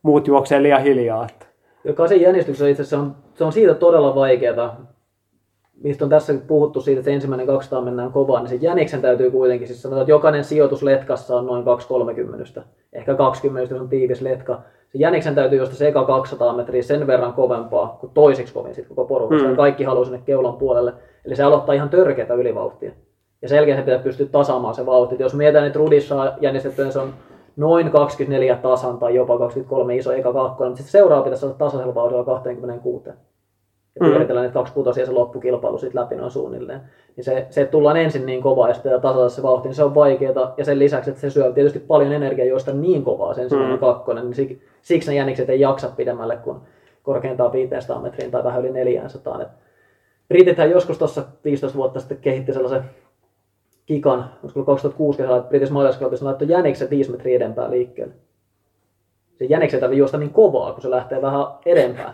[0.01, 1.25] muut juoksee liian hiljaa.
[1.25, 1.45] Että
[1.83, 4.77] ja kasin jännistyksessä itse asiassa on, se on siitä todella vaikeaa,
[5.83, 9.67] mistä on tässä puhuttu siitä, että ensimmäinen 200 mennään kovaa, niin se jäniksen täytyy kuitenkin,
[9.67, 11.63] siis sanotaan, että jokainen sijoitus letkassa on noin
[12.59, 12.61] 2-30,
[12.93, 14.61] ehkä 20, jos on tiivis letka.
[14.91, 18.87] Se jäniksen täytyy josta se eka 200 metriä sen verran kovempaa kuin toiseksi kovin sit
[18.87, 19.47] koko porukassa.
[19.47, 19.55] Mm.
[19.55, 20.93] Kaikki haluaa sinne keulan puolelle.
[21.25, 22.91] Eli se aloittaa ihan törkeätä ylivauhtia.
[23.41, 25.15] Ja sen jälkeen se pitää pystyä tasaamaan se vauhti.
[25.15, 27.13] Et jos mietitään, että Rudissa jännistetty, niin se on
[27.55, 31.95] noin 24 tasan tai jopa 23 iso eka kakkonen, mutta sitten seuraava pitäisi olla tasaisella
[31.95, 33.09] vauhdilla 26.
[33.99, 34.17] Ja mm.
[34.17, 36.81] niitä kaksi putosia se loppukilpailu sitten läpi noin suunnilleen.
[37.15, 39.95] Niin se, se tullaan ensin niin kovaa ja sitten tasata se vauhti, niin se on
[39.95, 40.53] vaikeaa.
[40.57, 43.79] Ja sen lisäksi, että se syö tietysti paljon energiaa joista niin kovaa sen ensimmäinen mm.
[43.79, 46.57] kakkonen, niin siksi, siksi ne jänikset ei jaksa pidemmälle kuin
[47.03, 49.41] korkeintaan 500 metriin tai vähän yli 400.
[49.41, 49.47] Et
[50.27, 52.83] Britithän joskus tuossa 15 vuotta sitten kehitti sellaisen
[53.85, 58.13] Kikan, olisiko 2006 kesällä, British Miles Clubissa laittoi jäniksen 5 metriä edempää liikkeelle.
[59.39, 62.13] Se jäniksen tarvitsee juosta niin kovaa, kun se lähtee vähän edempään.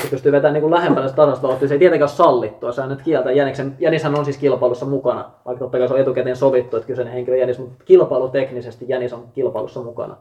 [0.00, 1.68] Se pystyy vetämään niin lähempänä sitä tasasta.
[1.68, 2.72] Se ei tietenkään ole sallittua.
[2.72, 3.32] Säännöt kieltä.
[3.32, 7.14] Jäniksen, Jänishän on siis kilpailussa mukana, vaikka totta kai se on etukäteen sovittu, että kyseinen
[7.14, 10.16] henkilö Jänis, mutta kilpailuteknisesti Jänis on kilpailussa mukana.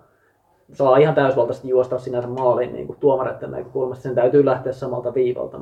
[0.74, 4.04] Saa ihan täysvaltaisesti juosta sinänsä maaliin niin kuin tuomareiden näkökulmasta.
[4.04, 5.60] Sen täytyy lähteä samalta viivalta.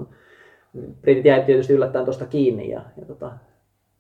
[1.02, 3.32] Britit jäi tietysti yllättäen tuosta kiinni ja, ja tota,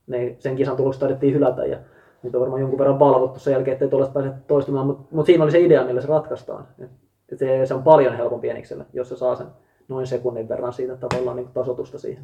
[0.07, 1.77] ne, sen kisan tulokset taidettiin hylätä ja
[2.23, 5.43] nyt on varmaan jonkun verran valvottu sen jälkeen, ettei tuollaista pääse toistumaan, mutta mut siinä
[5.43, 6.67] oli se idea, millä se ratkaistaan.
[6.79, 6.89] Et,
[7.31, 9.47] et se, se, on paljon helpompi Enikselle, jos se saa sen
[9.89, 12.23] noin sekunnin verran siitä tavallaan niin tasotusta siihen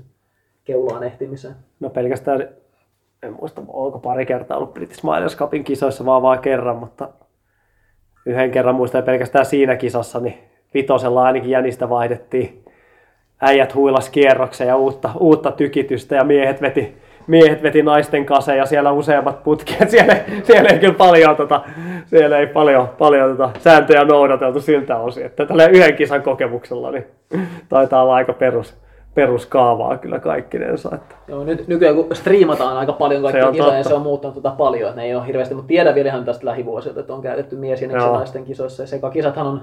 [0.64, 1.56] keulaan ehtimiseen.
[1.80, 2.50] No pelkästään,
[3.24, 7.10] en muista, onko pari kertaa ollut British Miners Cupin kisoissa, vaan vaan kerran, mutta
[8.26, 10.38] yhden kerran muistan pelkästään siinä kisassa, niin
[10.74, 12.66] vitosella ainakin jänistä vaihdettiin.
[13.42, 16.98] Äijät huilas kierroksen ja uutta, uutta tykitystä ja miehet veti,
[17.28, 19.90] miehet veti naisten kanssa ja siellä useammat putket.
[19.96, 21.62] Siellä, siellä ei kyllä paljon, tota,
[22.06, 25.26] siellä ei paljon, paljon tota, sääntöjä noudateltu siltä osin.
[25.26, 27.06] Että tällä yhden kisan kokemuksella niin
[27.70, 28.76] taitaa olla aika perus,
[29.14, 30.90] peruskaavaa kyllä kaikkinensa.
[30.96, 31.16] Että.
[31.28, 33.90] Joo, nyt nykyään kun striimataan aika paljon kaikkia kisoja, totta.
[33.90, 36.46] se on muuttanut tota paljon, että ne ei ole hirveästi, mutta tiedän vielä ihan tästä
[36.46, 39.62] lähivuosilta, että on käytetty mies- ja naisten kisoissa, ja sekakisathan on,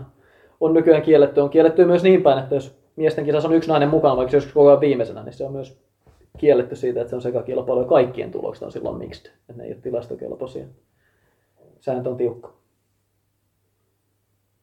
[0.61, 3.89] on nykyään kielletty, on kielletty myös niin päin, että jos miesten kisassa on yksi nainen
[3.89, 5.79] mukana, vaikka se joskus koko ajan viimeisenä, niin se on myös
[6.39, 9.73] kielletty siitä, että se on sekakilpailu ja kaikkien tulokset on silloin mixed, että ne ei
[9.73, 10.65] ole tilastokelpoisia.
[11.81, 12.49] Sääntö on tiukka.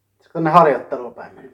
[0.10, 1.52] Sitten tuonne harjoitteluun päin mennä.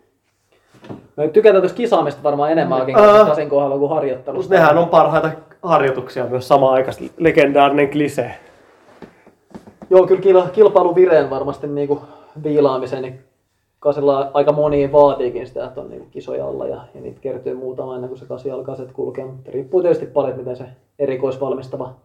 [1.18, 3.22] Me tykätään tuosta kisaamista varmaan enemmänkin Ää.
[3.22, 4.54] uh, kasin kohdalla kuin harjoittelusta.
[4.54, 5.32] Nehän on parhaita
[5.64, 6.96] harjoituksia myös samaan aikaan.
[7.18, 8.32] Legendaarinen klise.
[9.90, 12.02] Joo, kyllä kil- kilpailuvireen varmasti niinku
[12.44, 13.20] viilaamiseen, niin
[13.86, 17.96] kasilla aika moni vaatiikin sitä, että on niinku kisoja alla ja, ja niitä kertyy muutama
[17.96, 19.26] ennen kuin se kasi alkaa sitten kulkea.
[19.26, 21.96] Mutta riippuu tietysti paljon, että miten se erikoisvalmistava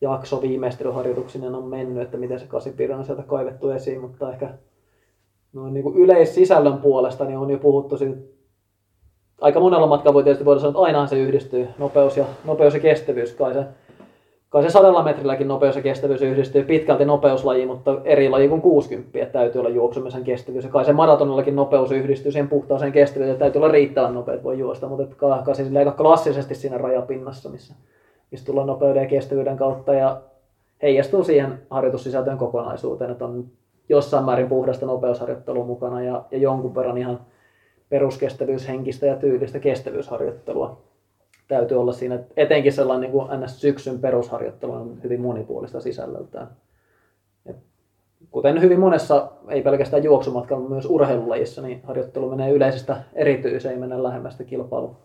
[0.00, 4.50] jakso viimeistelyharjoituksinen on mennyt, että miten se kasipirja on sieltä kaivettu esiin, mutta ehkä
[5.52, 8.16] noin niinku yleissisällön puolesta niin on jo puhuttu siitä
[9.40, 12.80] aika monella matkalla voi tietysti voida sanoa, että ainahan se yhdistyy, nopeus ja, nopeus ja
[12.80, 13.64] kestävyys, kai se
[14.56, 19.18] Kai se sadalla metrilläkin nopeus ja kestävyys yhdistyy pitkälti nopeuslajiin, mutta eri laji kuin 60,
[19.18, 20.64] että täytyy olla juoksumisen kestävyys.
[20.64, 24.58] Ja kai se maratonillakin nopeus yhdistyy siihen puhtaaseen kestävyyteen, että täytyy olla riittävän nopeat voi
[24.58, 27.74] juosta, mutta kai kai se silleen aika klassisesti siinä rajapinnassa, missä,
[28.30, 30.20] missä tullaan nopeuden ja kestävyyden kautta ja
[30.82, 33.44] heijastuu siihen harjoitussisältöön kokonaisuuteen, että on
[33.88, 37.20] jossain määrin puhdasta nopeusharjoittelua mukana ja, ja jonkun verran ihan
[37.88, 40.82] peruskestävyyshenkistä ja tyylistä kestävyysharjoittelua
[41.48, 43.60] täytyy olla siinä, etenkin sellainen niin kuin ns.
[43.60, 46.48] syksyn perusharjoittelu on hyvin monipuolista sisällöltään.
[47.46, 47.56] Et
[48.30, 53.80] kuten hyvin monessa, ei pelkästään juoksumatkalla, mutta myös urheilulajissa, niin harjoittelu menee yleisestä erityiseen, ei
[53.80, 54.96] mennä lähemmästä kilpailu,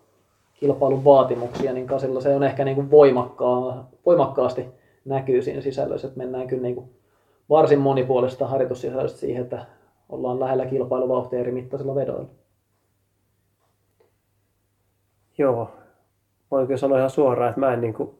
[0.54, 4.66] kilpailun vaatimuksia, niin kasilla se on ehkä niin kuin voimakkaa, voimakkaasti
[5.04, 6.90] näkyy siinä sisällössä, että mennään kyllä niin kuin
[7.48, 9.66] varsin monipuolista harjoitussisällöstä siihen, että
[10.08, 12.28] ollaan lähellä kilpailuvauhtia eri mittaisilla vedoilla.
[15.38, 15.70] Joo,
[16.52, 18.10] voin kyllä sanoa ihan suoraan, että mä en niin kuin,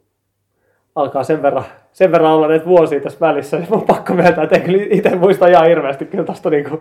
[0.95, 4.59] alkaa sen verran, sen verran olla näitä vuosia tässä välissä, niin on pakko myöntää, että
[4.59, 6.05] kyllä itse muista ihan hirveästi.
[6.05, 6.81] Kyllä tosta niin kuin,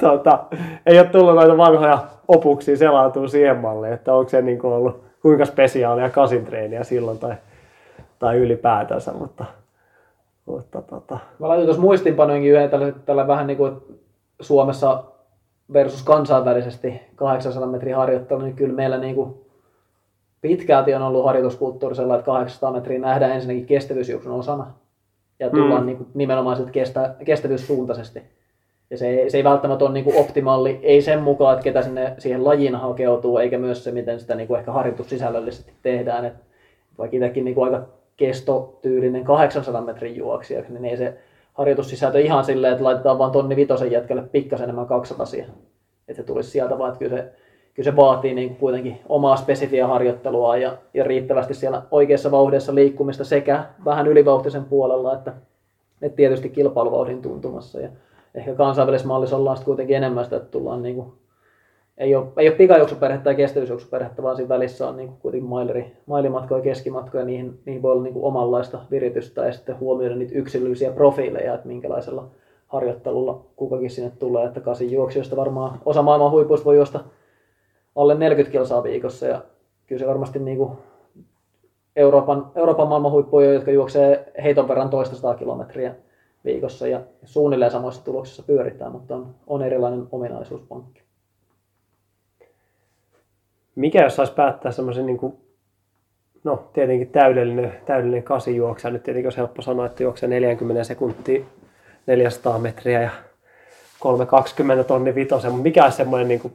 [0.00, 0.44] tuota,
[0.86, 5.04] ei ole tullut noita vanhoja opuksia selautua siihen malliin, että onko se niin kuin ollut
[5.22, 7.34] kuinka spesiaalia kasintreeniä silloin tai,
[8.18, 9.44] tai ylipäätänsä, mutta,
[10.46, 13.76] mutta tota, Mä laitan tuossa muistinpanoinkin yhden tällä, tällä vähän niin kuin
[14.40, 15.04] Suomessa
[15.72, 19.49] versus kansainvälisesti 800 metrin harjoittelu, niin kyllä meillä niin kuin
[20.40, 24.66] pitkälti on ollut harjoituskulttuuri sellainen, että 800 metriä nähdään ensinnäkin kestävyysjuoksun osana
[25.38, 25.86] ja tullaan Mm.
[25.86, 28.22] niin kuin nimenomaan siltä kestä, kestävyyssuuntaisesti.
[28.90, 31.82] Ja se ei, se ei välttämättä ole niin kuin optimaali, ei sen mukaan, että ketä
[31.82, 36.24] sinne siihen lajiin hakeutuu, eikä myös se, miten sitä niin kuin ehkä harjoitussisällöllisesti tehdään.
[36.24, 36.34] Et
[36.98, 37.86] vaikka itsekin niin kuin aika
[38.16, 41.18] kestotyylinen 800 metrin juoksija, niin ei se
[41.54, 45.50] harjoitussisältö ihan silleen, että laitetaan vaan tonni vitosen jätkälle pikkasen enemmän 200 siihen.
[46.08, 47.32] Että se tulisi sieltä vaan, että kyllä se,
[47.74, 53.24] kyllä se vaatii niin kuitenkin omaa spesifiä harjoittelua ja, ja riittävästi siellä oikeassa vauhdissa liikkumista
[53.24, 55.32] sekä vähän ylivauhtisen puolella, että,
[56.02, 57.80] että tietysti kilpailuvauhdin tuntumassa.
[57.80, 57.88] Ja
[58.34, 61.12] ehkä kansainvälisessä mallissa ollaan sitten kuitenkin enemmän sitä, että tullaan niin kuin,
[61.98, 65.96] ei ole, ei ole pikajuoksuperhettä ja kestävyysjuoksuperhettä, vaan siinä välissä on niin kuin kuitenkin maileri,
[66.06, 70.34] mailimatkoja ja keskimatkoja, niihin, niihin voi olla niin kuin omanlaista viritystä ja sitten huomioida niitä
[70.34, 72.28] yksilöllisiä profiileja, että minkälaisella
[72.66, 77.00] harjoittelulla kukakin sinne tulee, että kasin juoksijoista varmaan osa maailman huipuista voi juosta
[78.00, 79.42] alle 40 kilsaa viikossa ja
[79.86, 80.72] kyllä se varmasti niin kuin
[81.96, 85.94] Euroopan, Euroopan maailman huippuja, jotka juoksee heiton verran toista kilometriä
[86.44, 91.02] viikossa ja suunnilleen samoissa tuloksissa pyöritään, mutta on, on erilainen ominaisuuspankki.
[93.76, 95.34] mikä jos saisi päättää semmoisen niin kuin,
[96.44, 98.90] no tietenkin täydellinen, täydellinen kasijuoksa.
[98.90, 101.44] Nyt tietenkin olisi helppo sanoa, että juoksee 40 sekuntia
[102.06, 103.10] 400 metriä ja
[103.98, 106.52] 320 tonni vitosen, mutta mikä olisi semmoinen, niin kuin,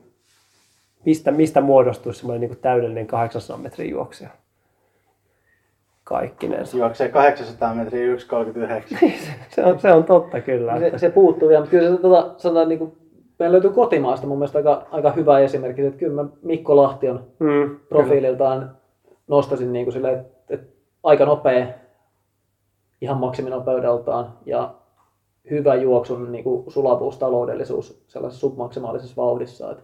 [1.05, 4.29] mistä, mistä muodostuisi semmoinen niin kuin täydellinen 800 metrin juoksija?
[6.03, 6.77] Kaikkinensa.
[6.77, 9.09] Juoksee 800 metriä 1.39.
[9.49, 10.79] Se on, se on totta kyllä.
[10.79, 12.97] Se, Että, se puuttuu vielä, mutta kyllä se tota, sanotaan niin kuin
[13.39, 15.81] meillä löytyy kotimaasta mun mielestä aika, aika hyvä esimerkki.
[15.81, 18.77] Että kyllä mä Mikko Lahti on Mm, profiililtaan
[19.27, 20.67] nostaisin niin kuin sille, että, että
[21.03, 21.67] aika nopea,
[23.01, 24.73] ihan maksiminopeudeltaan ja
[25.49, 29.71] hyvä juoksun niin kuin sulavuus, taloudellisuus sellaisessa submaksimaalisessa vauhdissa.
[29.71, 29.83] Että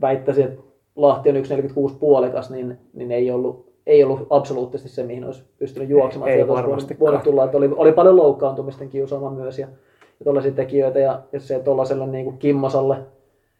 [0.00, 0.62] väittäisin, että
[0.96, 5.88] Lahti on 1.46 puolikas, niin, niin ei ollut ei ollut absoluuttisesti se, mihin olisi pystynyt
[5.88, 6.30] juoksemaan.
[6.30, 7.20] Ei olisi voinut, varmastikaan.
[7.20, 9.66] tulla, että oli, oli paljon loukkaantumisten kiusaama myös ja,
[10.00, 10.98] ja tuollaisia tekijöitä.
[10.98, 12.96] Ja, ja se tuollaiselle niin kuin kimmosalle,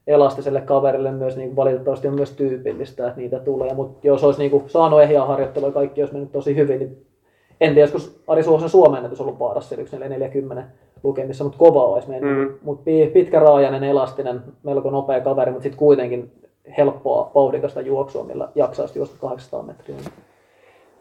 [0.06, 3.74] elastiselle kaverille myös niin kuin valitettavasti on myös tyypillistä, että niitä tulee.
[3.74, 7.06] Mutta jos olisi niin kuin saanut ehjää harjoittelua ja kaikki olisi mennyt tosi hyvin, niin
[7.60, 10.68] en tiedä, joskus Ari Suosen Suomen ennätys ollut vaarassa 440
[11.02, 12.48] lukemissa, mutta kova olisi mennyt.
[12.48, 12.54] Mm.
[12.62, 16.32] Mutta pitkäraajainen, elastinen, melko nopea kaveri, mutta sitten kuitenkin
[16.78, 19.96] helppoa, vauhdikasta juoksua, millä jaksaisi juosta 800 metriä.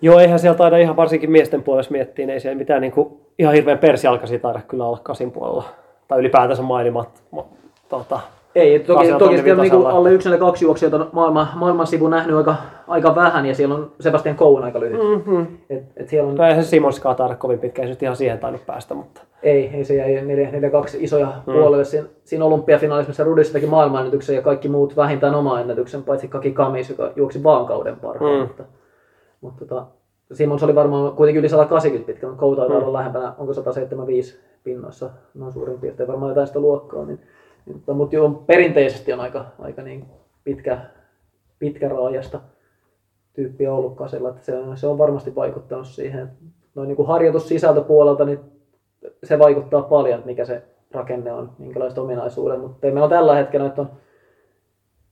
[0.02, 3.20] Joo, eihän siellä taida ihan varsinkin miesten puolesta miettiä, niin ei siellä mitään niin kuin,
[3.40, 5.64] ihan hirveän persialkaisia taida kyllä olla kasin puolella.
[6.08, 7.24] Tai ylipäätänsä mainimat.
[7.32, 7.46] Ma,
[7.90, 8.20] tota,
[8.56, 12.08] Ei, toki, on toki sitten on niinku alle yksi kaksi juoksijoita on maailman, maailman sivu
[12.08, 12.56] nähnyt aika,
[12.88, 15.00] aika vähän ja siellä on Sebastian Cohen aika lyhyt.
[15.00, 15.48] Mm-hmm.
[15.70, 18.66] Et, et siellä on, eihän se Simonskaan taida kovin pitkä, ei se ihan siihen tainnut
[18.66, 20.26] päästä, mutta ei, ei se jäi 4-2
[21.00, 21.54] isoja mm.
[21.54, 21.86] puolelle.
[21.86, 26.52] Siinä, siinä olympiafinaalissa, missä Rudissa teki maailmanennätyksen ja kaikki muut vähintään oma ennätyksen, paitsi Kaki
[26.52, 28.34] Kamis, joka juoksi vaan kauden parhaan.
[28.34, 28.42] Mm.
[28.42, 28.64] Mutta,
[29.42, 29.86] mutta tota,
[30.34, 35.10] Simons oli varmaan kuitenkin yli 180 pitkä, mutta Kou taitaa olla lähempänä, onko 175 pinnoissa,
[35.34, 37.06] noin suurin piirtein varmaan jotain sitä luokkaa.
[37.06, 37.20] Niin,
[37.66, 40.06] mutta, mutta joo, perinteisesti on aika, aika niin
[40.44, 40.82] pitkä,
[41.60, 42.40] pitkä raajasta
[43.34, 46.30] tyyppi ollut kasilla, että se on, se on varmasti vaikuttanut siihen.
[46.76, 48.40] Noin niin kuin harjoitussisältöpuolelta, niin
[49.24, 53.68] se vaikuttaa paljon, että mikä se rakenne on, minkälaiset ominaisuudet, mutta meillä on tällä hetkellä,
[53.68, 53.90] että on,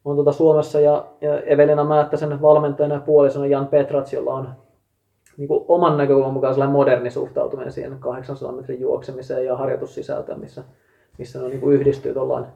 [0.06, 4.50] on tuota Suomessa ja, ja Evelina Määttäsen valmentajana ja puolisona Jan Petrats, jolla on
[5.38, 10.64] niin kuin oman näkökulman mukaan sellainen moderni suhtautuminen siihen 800 metrin juoksemiseen ja harjoitussisältöön, missä,
[11.18, 12.48] missä ne niin kuin yhdistyy tuollaan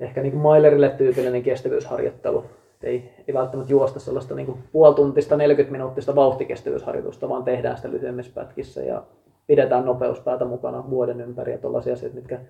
[0.00, 2.44] ehkä niin kuin Mailerille tyypillinen kestävyysharjoittelu.
[2.82, 8.32] Ei, ei välttämättä juosta sellaista niin kuin puolituntista 40 minuuttista vauhtikestävyysharjoitusta, vaan tehdään sitä lyhyemmissä
[8.34, 9.02] pätkissä ja
[9.46, 12.40] pidetään nopeuspäätä mukana vuoden ympäri ja tuollaisia asioita, mitkä,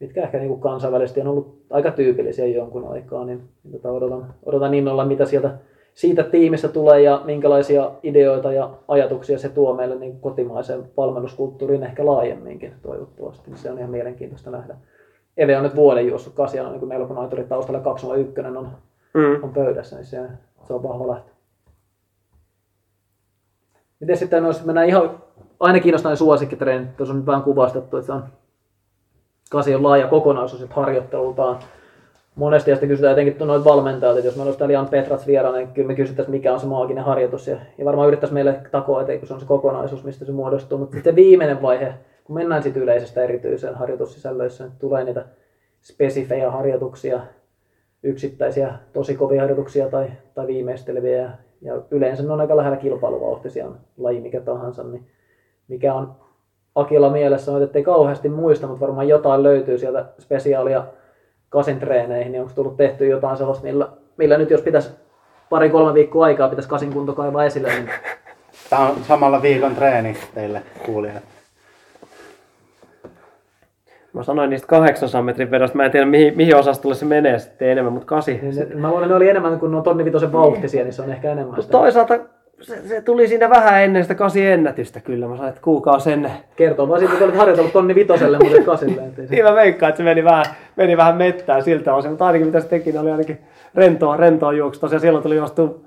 [0.00, 4.34] mitkä ehkä niin kuin kansainvälisesti on ollut aika tyypillisiä jonkun aikaa, niin, niin tota odotan,
[4.46, 5.50] odotan innolla, mitä sieltä
[5.94, 12.06] siitä tiimistä tulee ja minkälaisia ideoita ja ajatuksia se tuo meille niin kotimaiseen valmennuskulttuuriin ehkä
[12.06, 13.50] laajemminkin toivottavasti.
[13.50, 14.76] Niin se on ihan mielenkiintoista nähdä.
[15.36, 18.68] Eve on nyt vuoden juossut kasiana, niin kuin meillä kun aituri taustalla 201 on,
[19.14, 19.44] mm.
[19.44, 20.20] on pöydässä, niin se,
[20.66, 21.32] se on vahva lähtö.
[24.00, 25.22] Miten sitten jos mennään ihan,
[25.60, 28.24] aina kiinnostaa ne suosikkitreenit, tuossa on nyt vähän kuvastettu, että se on
[29.50, 31.58] kasi on laaja kokonaisuus että harjoittelultaan.
[32.34, 35.58] Monesti ja sitten kysytään etenkin noita valmentajat, että jos meillä olisi täällä Jan Petrats vieraana,
[35.58, 37.48] niin kyllä me kysyttäisiin, mikä on se maaginen harjoitus.
[37.48, 40.78] Ja, ja varmaan yrittäisiin meille takoa, että se on se kokonaisuus, mistä se muodostuu.
[40.78, 45.24] Mutta sitten viimeinen vaihe, kun mennään sitten yleisestä erityiseen harjoitussisällöissä, niin tulee niitä
[45.82, 47.20] spesifejä harjoituksia,
[48.02, 51.16] yksittäisiä tosi kovia harjoituksia tai, tai viimeisteleviä.
[51.16, 51.30] Ja,
[51.62, 53.66] ja yleensä ne on aika lähellä kilpailuvauhtisia,
[53.98, 54.82] laji mikä tahansa.
[54.82, 55.06] Niin
[55.68, 56.12] mikä on
[56.74, 60.84] Akilla mielessä, on, että ei kauheasti muista, mutta varmaan jotain löytyy sieltä spesiaalia
[61.52, 64.90] kasin treeneihin, niin onko tullut tehty jotain sellaista, millä, millä nyt jos pitäisi
[65.50, 67.90] pari-kolme viikkoa aikaa pitäisi kasin kunto kaivaa esille, niin
[68.70, 71.22] Tämä on samalla viikon treeni teille kuulijat.
[74.12, 77.68] Mä sanoin niistä 800 metrin vedosta, mä en tiedä mihin, mihin osastolle se menee sitten
[77.68, 78.38] enemmän, mutta kasi.
[78.42, 81.28] Niin mä luulen, ne oli enemmän kuin nuo tonni vitosen vauhtisia, niin se on ehkä
[81.28, 81.72] enemmän Mutta sitä.
[81.72, 82.18] toisaalta
[82.62, 85.26] se, se, tuli siinä vähän ennen sitä kasi ennätystä kyllä.
[85.28, 86.32] Mä sanoin, että kuukausi ennen.
[86.56, 89.02] Kertoo vaan siitä, että olet harjoitellut tonni vitoselle, mutta et kasille.
[89.30, 90.46] Niin mä veikkaan, että se meni vähän,
[90.76, 93.38] meni vähän mettään siltä osin, mutta ainakin mitä se teki, niin oli ainakin
[93.74, 94.80] rentoa, rentoa juoksu.
[94.80, 95.86] Tosiaan silloin tuli juostu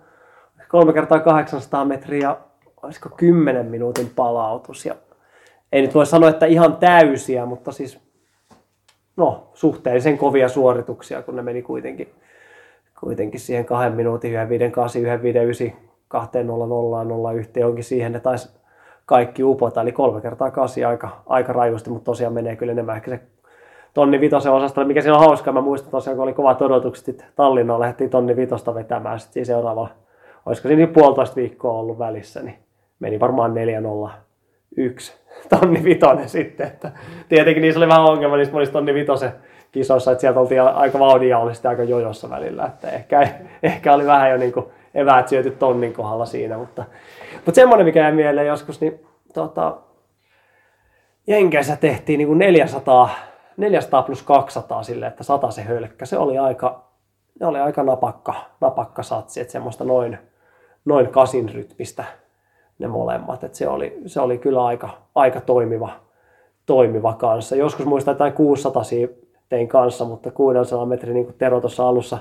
[0.67, 2.35] kolme kertaa 800 metriä
[2.83, 4.85] olisiko 10 minuutin palautus.
[4.85, 4.95] Ja
[5.71, 7.99] ei nyt voi sanoa, että ihan täysiä, mutta siis
[9.17, 12.09] no, suhteellisen kovia suorituksia, kun ne meni kuitenkin,
[12.99, 18.49] kuitenkin siihen kahden minuutin, 158, 159, 200, 01, johonkin siihen ne taisi
[19.05, 23.11] kaikki upota, eli kolme kertaa kasi aika, aika rajusti, mutta tosiaan menee kyllä enemmän ehkä
[23.11, 23.19] se
[23.93, 25.53] tonni vitosen osastolle, mikä siinä on hauskaa.
[25.53, 29.89] Mä muistan tosiaan, kun oli kovat odotukset, Tallinnaan lähdettiin tonni vitosta vetämään, sitten siinä seuraavalla,
[30.45, 32.55] olisiko siinä puolitoista viikkoa ollut välissä, niin
[32.99, 35.13] meni varmaan 401
[35.49, 36.67] tonni vitonen sitten.
[36.67, 36.91] Että
[37.29, 39.31] tietenkin niissä oli vähän ongelma niissä monissa tonni vitosen
[39.71, 42.65] kisoissa, että sieltä oltiin aika vauhdin ja oli sitten aika jojossa välillä.
[42.65, 43.27] Että ehkä,
[43.63, 44.65] ehkä oli vähän jo niin kuin
[44.95, 46.83] eväät syöty tonnin kohdalla siinä, mutta,
[47.35, 49.77] mutta semmoinen, mikä jäi mieleen joskus, niin tota,
[51.27, 53.09] Jenkeissä tehtiin niin kuin 400,
[53.57, 56.05] 400 plus 200 sille, että 100 se hölkkä.
[56.05, 56.83] Se oli aika,
[57.39, 60.17] ne oli aika napakka, napakka satsi, että semmoista noin,
[60.85, 62.03] noin kasin rytmistä
[62.79, 63.43] ne molemmat.
[63.43, 65.89] Että se, oli, se oli kyllä aika, aika toimiva,
[66.65, 67.55] toimiva kanssa.
[67.55, 68.83] Joskus muistan jotain 600
[69.49, 72.17] tein kanssa, mutta 600 metrin, niin kuin Tero tuossa alussa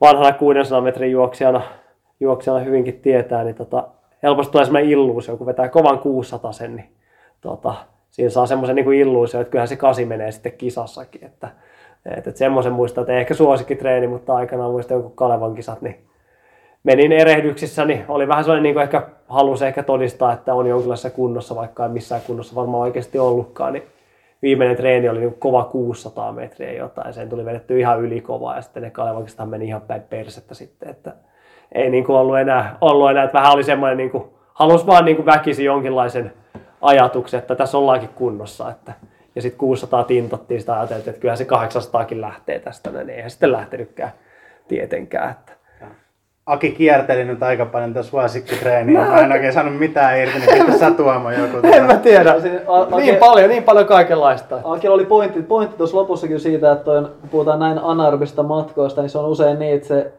[0.00, 1.62] vanhana 600 metrin juoksijana,
[2.22, 3.88] juoksijana hyvinkin tietää, niin tota,
[4.22, 6.88] helposti tulee sellainen illuusio, kun vetää kovan 600 sen, niin
[7.40, 7.74] tota,
[8.10, 11.24] siinä saa semmoisen niin illuusio, että kyllähän se kasi menee sitten kisassakin.
[11.24, 11.48] Että,
[12.06, 15.96] että, että semmoisen muistaa, että ehkä suosikkitreeni, mutta aikanaan muistan jonkun Kalevan kisat, niin
[16.84, 21.10] menin erehdyksissä, niin oli vähän sellainen, niin kuin ehkä halusi ehkä todistaa, että on jonkinlaisessa
[21.10, 23.82] kunnossa, vaikka ei missään kunnossa varmaan oikeasti ollutkaan, niin
[24.42, 28.82] viimeinen treeni oli niin kova 600 metriä jotain, sen tuli vedetty ihan ylikovaa ja sitten
[28.82, 31.12] ne Kalevankista meni ihan päin persettä sitten, että
[31.74, 34.24] ei niin kuin ollut enää, ollut enää, että vähän oli semmoinen, niin kuin,
[34.54, 36.32] halusi vaan niin kuin väkisin jonkinlaisen
[36.80, 38.92] ajatuksen, että tässä ollaankin kunnossa, että
[39.34, 43.52] ja sitten 600 tintottiin sitä ajateltiin, että kyllä se 800kin lähtee tästä, niin eihän sitten
[43.52, 44.10] lähtenytkään
[44.68, 45.30] tietenkään.
[45.30, 45.52] Että.
[46.46, 49.00] Aki kierteli nyt aika paljon tässä suosikkitreeniä.
[49.00, 51.56] Mä en oikein saanut mitään irti, niin pitää Tuomo joku.
[51.72, 52.34] En mä tiedä.
[52.68, 54.60] A- Niin paljon, niin paljon kaikenlaista.
[54.64, 59.10] Akilla oli pointti, pointti tuossa lopussakin siitä, että toi, kun puhutaan näin anarbista matkoista, niin
[59.10, 60.12] se on usein niin, että se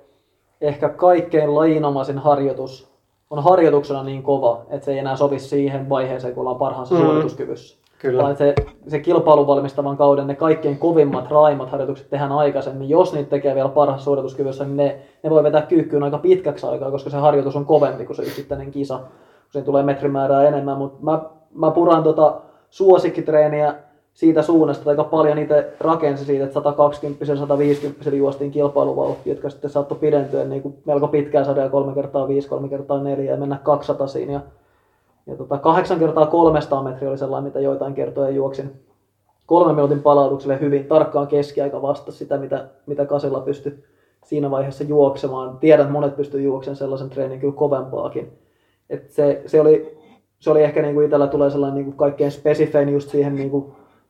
[0.68, 2.94] ehkä kaikkein lajinomaisin harjoitus
[3.30, 7.02] on harjoituksena niin kova, että se ei enää sovi siihen vaiheeseen, kun ollaan parhaassa Mm.
[7.02, 7.06] mm.
[7.08, 7.78] suorituskyvyssä.
[8.00, 8.24] Kyllä.
[8.24, 8.56] Vaan se,
[8.88, 12.90] se kilpailun valmistavan kauden ne kaikkein kovimmat, raimat harjoitukset tehdään aikaisemmin.
[12.90, 16.92] Jos niitä tekee vielä parhaassa suorituskyvyssä, niin ne, ne voi vetää kyykkyyn aika pitkäksi aikaa,
[16.92, 18.98] koska se harjoitus on kovempi kuin se yksittäinen kisa.
[18.98, 19.08] Kun
[19.52, 21.22] siinä tulee metrimäärää enemmän, mutta mä,
[21.56, 23.76] mä puran tota suosikkitreeniä
[24.14, 29.98] siitä suunnasta, aika paljon itse rakensi siitä, että 120 150 juostiin kilpailuvauhtia, jotka sitten saattoi
[29.98, 34.08] pidentyä niin kuin melko pitkään saada 3 kertaa 5 3 kertaa 4 ja mennä 200
[34.08, 34.34] siinä.
[34.34, 34.42] Ja,
[35.28, 38.72] ja tota, 8 kertaa 300 metriä oli sellainen, mitä joitain kertoja juoksin
[39.46, 43.84] kolmen minuutin palautukselle hyvin tarkkaan keskiaika vasta sitä, mitä, mitä Kasilla pystyi
[44.26, 45.58] siinä vaiheessa juoksemaan.
[45.58, 48.32] Tiedän, että monet pystyy juoksemaan sellaisen treenin kyllä kovempaakin.
[48.90, 49.98] Et se, se, oli,
[50.40, 53.50] se oli ehkä niin kuin itsellä tulee sellainen niin kuin kaikkein spesifein just siihen niin
[53.50, 53.66] kuin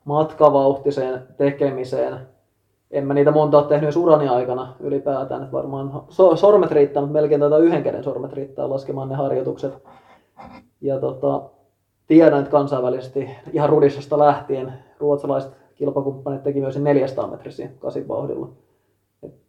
[0.06, 2.20] matkavauhtiseen tekemiseen.
[2.92, 7.14] En mä niitä monta ole tehnyt urani aikana ylipäätään, että varmaan so, sormet riittää, mutta
[7.14, 9.74] melkein tätä yhden käden sormet riittää laskemaan ne harjoitukset.
[10.82, 11.42] Ja tota,
[12.08, 18.50] tiedän, että kansainvälisesti ihan Rudissasta lähtien ruotsalaiset kilpakumppanit teki myös 400 metrisiä kasivauhdilla.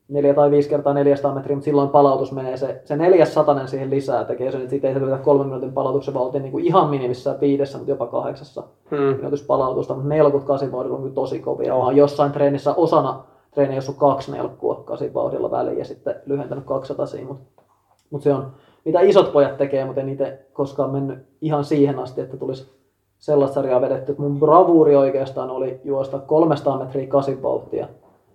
[0.05, 3.91] Et Neljä tai viisi kertaa 400 metriä, mutta silloin palautus menee se, se 400 siihen
[3.91, 7.41] lisää, tekee sen, että siitä ei selvitä kolmen minuutin palautuksen vauhtiin niin kuin ihan minimissään
[7.41, 9.17] viidessä, mutta jopa kahdeksassa Hmm.
[9.17, 11.69] minuutuspalautusta, mutta nelkut kasivauhdilla on kyllä tosi kovia.
[11.69, 11.79] Joo.
[11.79, 13.25] Mä oon jossain treenissä osana
[13.55, 17.63] treeniä, jos on kaksi nelkkua kasivauhdilla väliin ja sitten lyhentänyt 200 siinä, mutta
[18.11, 18.47] mut se on,
[18.85, 22.71] mitä isot pojat tekee, mutta en itse koskaan mennyt ihan siihen asti, että tulisi
[23.19, 24.13] sellaista sarjaa vedetty.
[24.13, 27.89] että Mun bravuuri oikeastaan oli juosta 300 metriä kasivauhtia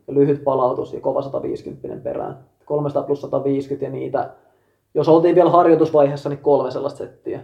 [0.09, 2.37] lyhyt palautus ja kova 150 perään.
[2.65, 4.29] 300 plus 150 ja niitä,
[4.93, 7.41] jos oltiin vielä harjoitusvaiheessa, niin kolme sellaista settiä.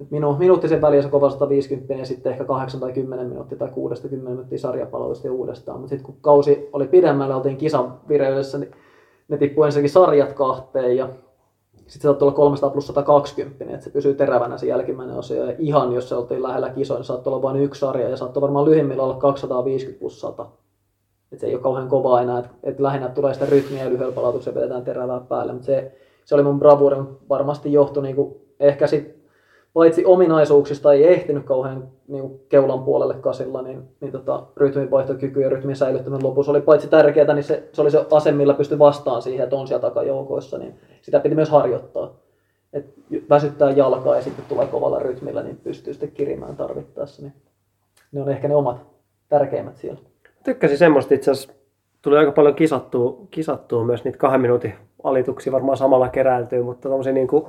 [0.00, 3.68] Et Minu, minuuttisen väliin se kova 150 ja sitten ehkä 8 tai 10 minuuttia tai
[3.68, 3.72] 6-10
[4.16, 5.80] minuuttia sarjapalautusta ja uudestaan.
[5.80, 8.70] Mutta sitten kun kausi oli pidemmällä, oltiin kisan vireydessä, niin
[9.28, 11.08] ne tippui ensinnäkin sarjat kahteen ja
[11.76, 15.44] sitten se saattoi olla 300 plus 120, että se pysyy terävänä se jälkimmäinen osio.
[15.44, 18.40] Ja ihan jos se oltiin lähellä kisoja, niin saattoi olla vain yksi sarja ja saattoi
[18.40, 20.46] varmaan lyhimmillä olla 250 plus 100.
[21.34, 24.14] Et se ei ole kauhean kovaa enää, että et lähinnä tulee sitä rytmiä ja lyhyellä
[24.14, 25.52] palautuksella vedetään terävää päälle.
[25.52, 25.92] Mutta se,
[26.24, 29.16] se oli mun bravuuri, mut varmasti johtui niinku, ehkä sit,
[29.72, 35.76] paitsi ominaisuuksista ei ehtinyt kauhean niinku, keulan puolelle kasilla, niin, niin tota, rytminvaihtokyky ja rytmin
[35.76, 39.44] säilyttäminen lopussa oli paitsi tärkeää, niin se, se oli se ase, millä pystyi vastaan siihen,
[39.44, 42.16] että on siellä takajoukoissa, niin sitä piti myös harjoittaa.
[42.72, 42.94] Et
[43.30, 47.22] väsyttää jalkaa ja sitten tulee kovalla rytmillä, niin pystyy sitten kirimään tarvittaessa.
[47.22, 47.32] Niin
[48.12, 48.86] ne on ehkä ne omat
[49.28, 50.00] tärkeimmät siellä.
[50.44, 51.52] Tykkäsin semmoista itse asiassa.
[52.02, 57.12] Tuli aika paljon kisattua, kisattua myös niitä kahden minuutin alituksia varmaan samalla keräiltyy, mutta tommosia
[57.12, 57.44] niin kuin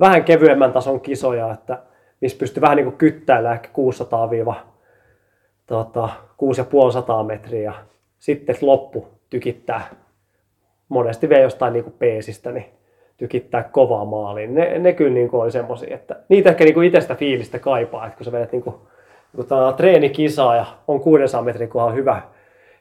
[0.00, 1.78] vähän kevyemmän tason kisoja, että
[2.20, 4.30] missä pystyy vähän niin kuin kyttäillä ehkä 600
[5.66, 7.74] tota, 6500 metriä
[8.18, 9.90] sitten loppu tykittää
[10.88, 12.66] monesti vielä jostain niin kuin peesistä, niin
[13.16, 14.54] tykittää kovaa maaliin.
[14.54, 18.06] Ne, ne kyllä niin kuin oli semmosia, että niitä ehkä niin kuin itsestä fiilistä kaipaa,
[18.06, 18.76] että kun sä vedät niin kuin,
[19.36, 22.22] niin kuin treenikisaa ja on 600 metrin kohdalla hyvä,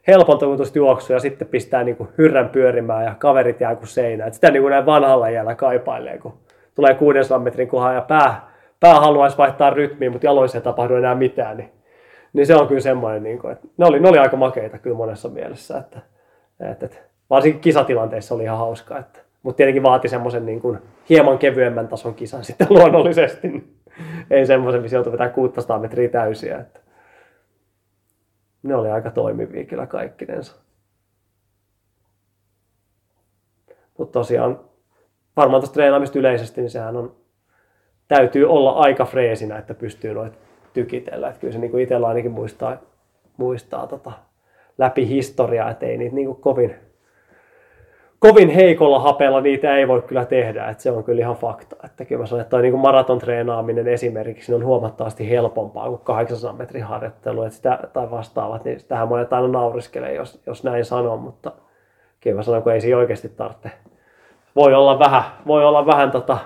[0.07, 4.27] helpontunut juoksu ja sitten pistää niin kuin hyrrän pyörimään ja kaverit jää kuin seinään.
[4.27, 6.33] Et sitä niin kuin näin vanhalla iällä kaipailee, kun
[6.75, 8.47] tulee 600 metrin kohdalla ja pää,
[8.79, 11.69] pää haluaisi vaihtaa rytmiä, mutta jaloissa ei tapahdu enää mitään, niin,
[12.33, 14.97] niin se on kyllä semmoinen, niin kuin, että ne oli, ne oli aika makeita kyllä
[14.97, 15.99] monessa mielessä, että,
[16.71, 16.97] että, että
[17.29, 22.13] varsinkin kisatilanteissa oli ihan hauskaa, että, mutta tietenkin vaati semmoisen niin kuin hieman kevyemmän tason
[22.13, 23.73] kisan sitten luonnollisesti, niin
[24.31, 26.79] ei semmoisen, missä joutui vetää 600 metriä täysiä, että
[28.63, 30.55] ne oli aika toimivia kyllä kaikkinensa.
[33.97, 34.59] Mutta tosiaan,
[35.37, 37.15] varmaan tuosta treenaamista yleisesti, niin sehän on,
[38.07, 40.37] täytyy olla aika freesinä, että pystyy noita
[40.73, 41.27] tykitellä.
[41.27, 42.77] Että kyllä se niin itsellä ainakin muistaa,
[43.37, 44.11] muistaa tota,
[44.77, 46.75] läpi historiaa, että ei niitä niin kuin kovin,
[48.23, 51.75] kovin heikolla hapella niitä ei voi kyllä tehdä, että se on kyllä ihan fakta.
[51.85, 56.53] Että kyllä mä sanon, että toi niin maraton treenaaminen esimerkiksi on huomattavasti helpompaa kuin 800
[56.53, 61.19] metrin harjoittelu että sitä, tai vastaavat, niin tähän monet aina nauriskelee, jos, jos näin sanon,
[61.19, 61.51] mutta
[62.21, 63.71] kyllä mä sanon, kun ei siinä oikeasti tarvitse.
[64.55, 66.37] Voi olla vähän, voi olla vähän tota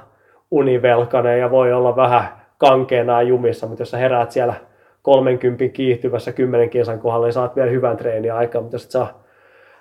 [0.51, 2.23] univelkainen ja voi olla vähän
[2.57, 4.53] kankeena jumissa, mutta jos sä heräät siellä
[5.01, 9.26] 30 kiihtyvässä 10 kilsan kohdalla, niin saat vielä hyvän treeniä aikaa, mutta jos et saa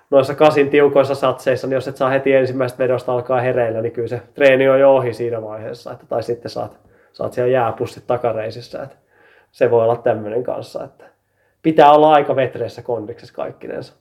[0.09, 4.07] noissa kasin tiukoissa satseissa, niin jos et saa heti ensimmäisestä vedosta alkaa hereillä, niin kyllä
[4.07, 6.77] se treeni on jo ohi siinä vaiheessa, että, tai sitten saat,
[7.13, 8.95] saat siellä jääpussit takareisissä, että
[9.51, 11.05] se voi olla tämmöinen kanssa, että
[11.61, 13.93] pitää olla aika vetreessä kondiksessa kaikkinensa.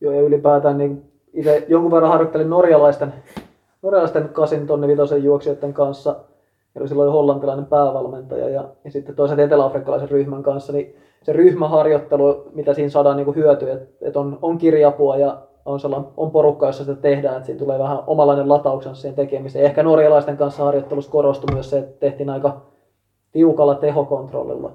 [0.00, 3.14] Joo, ja ylipäätään niin itse jonkun verran harjoittelin norjalaisten,
[3.82, 6.16] norjalaisten kasin tonne vitosen juoksijoiden kanssa.
[6.74, 12.74] Ja silloin hollantilainen päävalmentaja ja, ja sitten toisaalta eteläafrikkalaisen ryhmän kanssa, niin se ryhmäharjoittelu, mitä
[12.74, 16.84] siinä saadaan niin hyötyä, että et on, on kirjapua ja on, sellainen, on porukka, jossa
[16.84, 19.64] sitä tehdään, että siinä tulee vähän omalainen latauksensa siihen tekemiseen.
[19.64, 22.60] Ehkä norjalaisten kanssa harjoittelussa korostui myös se, että tehtiin aika
[23.32, 24.72] tiukalla tehokontrollilla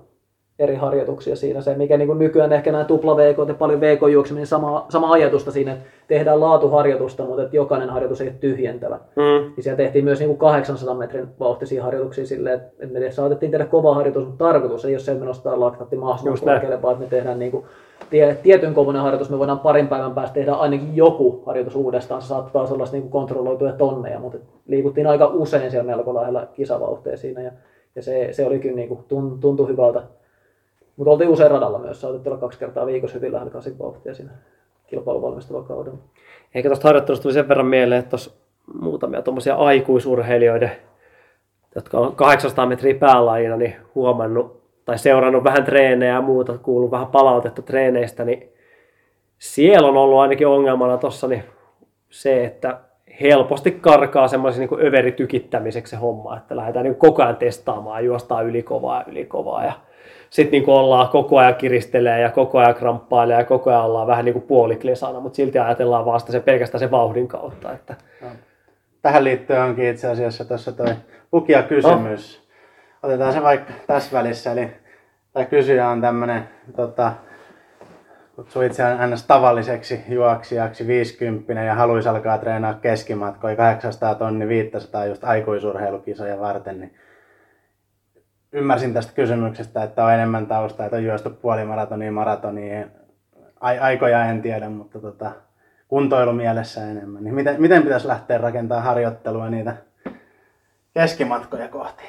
[0.60, 1.62] eri harjoituksia siinä.
[1.62, 4.86] Se, mikä niin kuin nykyään ehkä nämä tupla VK ja paljon VK juokseminen, niin sama,
[4.90, 8.96] sama ajatusta siinä, että tehdään laatuharjoitusta, mutta että jokainen harjoitus ei ole tyhjentävä.
[8.96, 9.54] Mm.
[9.58, 13.66] Ja siellä tehtiin myös niin kuin 800 metrin vauhtisia harjoituksia silleen, että me saatettiin tehdä
[13.66, 17.04] kova harjoitus, mutta tarkoitus ei ole se, että me nostetaan laktaatti mahdollisimman korkealle, vaan että
[17.04, 17.66] me tehdään niin kuin
[18.44, 22.68] tietyn kovunen harjoitus, me voidaan parin päivän päästä tehdä ainakin joku harjoitus uudestaan, se saattaa
[22.72, 27.52] olla niin kuin kontrolloituja tonneja, mutta liikuttiin aika usein siellä melko lähellä kisavauhteen siinä ja,
[27.96, 29.00] ja se, se oli kyllä niin kuin,
[29.40, 30.04] tuntui hyvältä
[30.98, 34.32] mutta oltiin usein radalla myös, saatettiin olla kaksi kertaa viikossa hyvin lähellä kasin vauhtia siinä
[34.88, 35.98] kilpailuvalmistava kaudella.
[36.56, 38.32] Eikä tuosta harjoittelusta tuli sen verran mieleen, että tuossa
[38.82, 40.72] muutamia tuommoisia aikuisurheilijoiden,
[41.76, 47.08] jotka on 800 metriä päälajina, niin huomannut tai seurannut vähän treenejä ja muuta, kuullut vähän
[47.08, 48.50] palautetta treeneistä, niin
[49.38, 51.44] siellä on ollut ainakin ongelmana tuossa niin
[52.10, 52.80] se, että
[53.22, 59.00] helposti karkaa semmoisen niin överitykittämiseksi se homma, että lähdetään niin koko ajan testaamaan, juostaan ylikovaa
[59.00, 59.74] ja ylikovaa ja
[60.34, 64.26] sitten niin ollaan koko ajan kiristelee ja koko ajan kramppailee ja koko ajan ollaan vähän
[64.26, 67.72] niin kuin puoliklesana, mutta silti ajatellaan vasta se pelkästään se vauhdin kautta.
[67.72, 67.96] Että...
[68.22, 68.28] No.
[69.02, 70.96] Tähän liittyen onkin itse asiassa tuossa toi
[71.32, 72.42] lukia kysymys.
[73.04, 73.10] Oh.
[73.10, 74.52] Otetaan se vaikka tässä välissä.
[74.52, 74.72] Eli
[75.34, 77.12] tämä kysyjä on tämmöinen, tota,
[78.36, 79.28] kutsuu itseään ns.
[79.28, 86.94] tavalliseksi juoksijaksi 50 ja haluaisi alkaa treenaa keskimatkoja 800 tonni 500 just aikuisurheilukisoja varten, niin
[88.54, 92.88] ymmärsin tästä kysymyksestä, että on enemmän taustaa, että on juostu puolimaratonia, maratonia.
[93.60, 95.32] aikoja en tiedä, mutta tota,
[95.88, 97.24] kuntoilu mielessä enemmän.
[97.24, 99.76] Niin miten, miten pitäisi lähteä rakentamaan harjoittelua niitä
[100.94, 102.04] keskimatkoja kohti?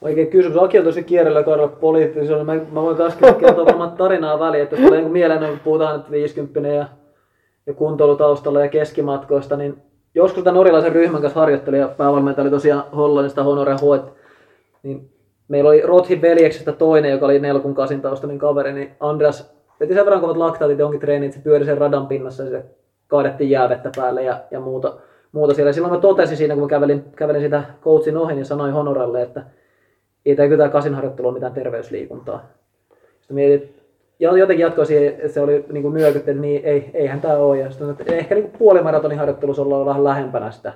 [0.00, 0.58] Oikein kysymys.
[0.58, 2.44] Aki on tosi kierrellä kaudella poliittisesti.
[2.44, 6.00] Mä, mä voin myös kertoa varmaan tarinaa väliin, että jos tulee niin mieleen, kun puhutaan
[6.00, 6.88] että 50 ja,
[7.66, 9.82] ja kuntoilutaustalla ja keskimatkoista, niin
[10.14, 14.02] joskus tämän norjalaisen ryhmän kanssa harjoittelin ja päävalmentaja oli tosiaan Hollannista Honore Hoet.
[14.82, 15.10] Niin
[15.48, 20.04] meillä oli Rothin veljeksestä toinen, joka oli Nelkun kasin taustainen kaveri, niin Andreas veti sen
[20.04, 22.64] verran kovat laktaatit jonkin treeniin, että se pyöri sen radan pinnassa ja se
[23.08, 24.96] kaadettiin jäävettä päälle ja, ja muuta,
[25.32, 25.72] muuta siellä.
[25.72, 29.42] Silloin mä totesin siinä, kun mä kävelin, kävelin sitä coachin ohi, niin sanoin Honorelle, että
[30.26, 32.48] ei tämä kyllä harjoittelu ole mitään terveysliikuntaa.
[33.18, 33.74] Sitten mietin,
[34.20, 37.58] ja jotenkin jatkoi siihen, että se oli niin kuin että niin, ei, eihän tämä ole.
[37.58, 40.72] Ja sitten, että ehkä niin puolimaratonin harjoittelussa ollaan vähän lähempänä sitä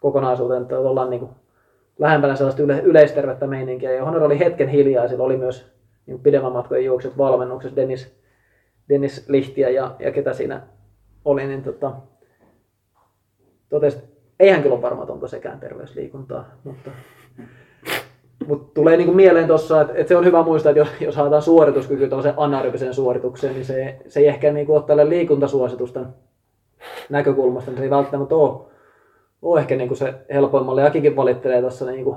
[0.00, 1.30] kokonaisuuteen, että ollaan niin kuin
[1.98, 3.92] lähempänä sellaista yle, yleistervettä meininkiä.
[3.92, 5.72] Ja Honor oli hetken hiljaa, sillä oli myös
[6.06, 8.16] niin pidemmän matkojen juokset valmennuksessa, Dennis,
[8.88, 10.62] Dennis Lihtiä ja, ja ketä siinä
[11.24, 11.92] oli, niin tota,
[13.68, 13.98] totesi,
[14.40, 16.90] eihän kyllä ole varma, onko sekään terveysliikuntaa, mutta
[18.46, 21.42] mutta tulee niinku mieleen tuossa, että, et se on hyvä muistaa, että jos, jos haetaan
[21.42, 26.06] suorituskyky tuollaisen anaerobiseen suoritukseen, niin se, se ei ehkä niinku ole tälle liikuntasuositusten
[27.08, 28.60] näkökulmasta, niin se ei välttämättä ole,
[29.42, 30.82] ole ehkä niinku se helpoimmalle.
[30.82, 32.16] Jakikin valittelee tuossa niinku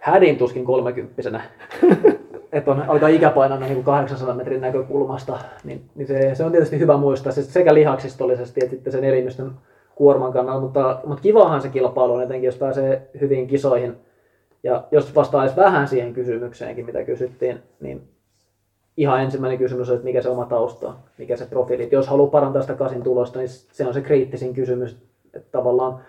[0.00, 1.40] hädin tuskin kolmekymppisenä.
[2.52, 6.96] että on, alkaa ikäpainona niin 800 metrin näkökulmasta, niin, niin se, se, on tietysti hyvä
[6.96, 9.52] muistaa se sekä lihaksistollisesti että sitten sen elimistön
[9.94, 13.96] kuorman kannalta, mutta, mutta kivahan se kilpailu on etenkin, jos pääsee hyviin kisoihin–
[14.62, 18.08] ja jos vastaisi vähän siihen kysymykseenkin, mitä kysyttiin, niin
[18.96, 21.88] ihan ensimmäinen kysymys on, että mikä se oma tausta on, mikä se profiili.
[21.92, 24.96] Jos haluaa parantaa sitä kasin tulosta, niin se on se kriittisin kysymys,
[25.34, 26.00] että tavallaan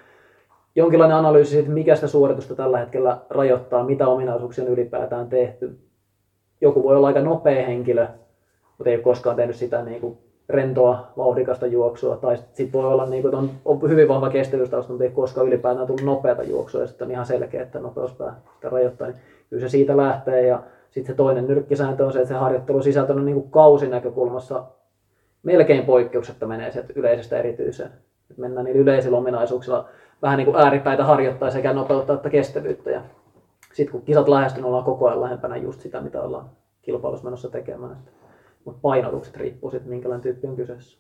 [0.76, 5.80] jonkinlainen analyysi siitä, mikä sitä suoritusta tällä hetkellä rajoittaa, mitä ominaisuuksia on ylipäätään tehty.
[6.62, 8.08] Joku voi olla aika nopea henkilö,
[8.78, 10.18] mutta ei ole koskaan tehnyt sitä niin kuin
[10.50, 15.04] rentoa, vauhdikasta juoksua, tai sitten voi olla, niin kuin, on, on hyvin vahva kestävyystausta, mutta
[15.04, 19.08] ei koskaan ylipäätään tullut nopeata juoksua, ja sitten on ihan selkeä, että nopeus sitä rajoittaa.
[19.08, 19.18] Niin
[19.50, 23.14] kyllä se siitä lähtee, ja sitten se toinen nyrkkisääntö on se, että se harjoittelu sisältö
[23.14, 24.64] on niin kuin kausinäkökulmassa
[25.44, 27.90] melkein poikkeuksetta menee sieltä yleisestä erityiseen.
[28.32, 29.86] Et mennään niillä yleisillä ominaisuuksilla
[30.22, 32.92] vähän niin kuin ääripäitä harjoittaa sekä nopeuttaa että kestävyyttä.
[32.92, 33.02] Ja
[33.74, 36.50] sitten kun kisat lähestyy, ollaan koko ajan lähempänä just sitä, mitä ollaan
[36.82, 37.98] kilpailussa menossa tekemään.
[38.66, 40.98] Mutta painotukset riippuu sitten, minkälainen tyyppi on kyseessä.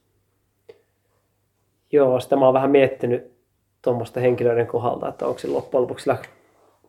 [1.91, 3.31] Joo, sitä mä oon vähän miettinyt
[3.81, 6.09] tuommoista henkilöiden kohdalta, että onko sillä loppujen lopuksi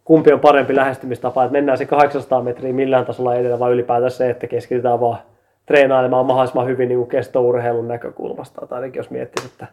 [0.05, 4.31] kumpi on parempi lähestymistapa, että mennään se 800 metriä millään tasolla edellä vai ylipäätään se,
[4.31, 5.19] että keskitytään vaan
[5.67, 8.67] treenailemaan mahdollisimman hyvin niin kestourheilun näkökulmasta.
[8.67, 9.67] Tai ainakin jos miettisi, että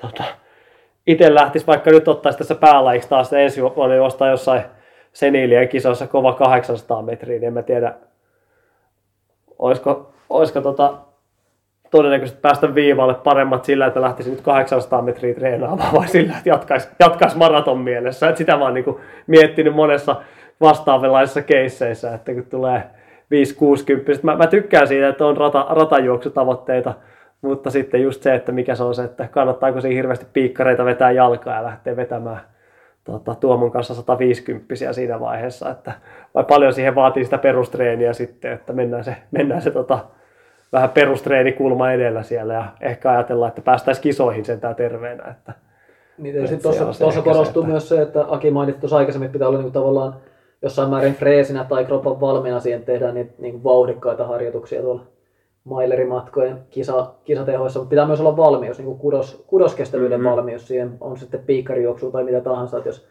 [0.00, 0.24] tota,
[1.06, 4.62] itse lähtisi vaikka nyt ottaisi tässä päälajiksi taas ensi vuonna jostain jossain
[5.12, 7.94] seniilien kisoissa kova 800 metriä, niin en mä tiedä,
[9.58, 10.94] olisiko, olisiko tota,
[11.90, 16.88] todennäköisesti päästä viivalle paremmat sillä, että lähtisi nyt 800 metriä treenaamaan vai sillä, että jatkaisi,
[17.00, 18.28] jatkaisi maraton mielessä.
[18.28, 18.96] Et sitä mä oon niin
[19.26, 20.16] miettinyt monessa
[20.60, 24.18] vastaavanlaisissa keisseissä, että kun tulee 5-60.
[24.22, 26.94] Mä, mä tykkään siitä, että on rata, ratajuoksutavoitteita,
[27.42, 31.10] mutta sitten just se, että mikä se on se, että kannattaako siinä hirveästi piikkareita vetää
[31.10, 32.40] jalkaa ja lähteä vetämään
[33.04, 35.92] tota, Tuomon kanssa 150 siinä vaiheessa, että
[36.34, 39.98] vai paljon siihen vaatii sitä perustreeniä sitten, että mennään se, mennään se tota,
[40.74, 45.30] vähän perustreenikulma edellä siellä ja ehkä ajatellaan, että päästäisiin kisoihin sentään terveenä.
[45.30, 45.52] Että,
[46.18, 47.72] niin, ja sitten tuossa korostuu se, että...
[47.72, 50.14] myös se, että Aki mainitsi tuossa aikaisemmin, pitää olla niin tavallaan
[50.62, 55.02] jossain määrin freesinä tai kropan valmiina siihen tehdään niitä niin vauhdikkaita harjoituksia tuolla
[55.64, 60.36] mailerimatkojen kisa, kisatehoissa, mutta pitää myös olla valmius, niin kuin kudos, kudoskestävyyden mm-hmm.
[60.36, 63.06] valmius siihen, on sitten piikkarijuoksu tai mitä tahansa, että jos,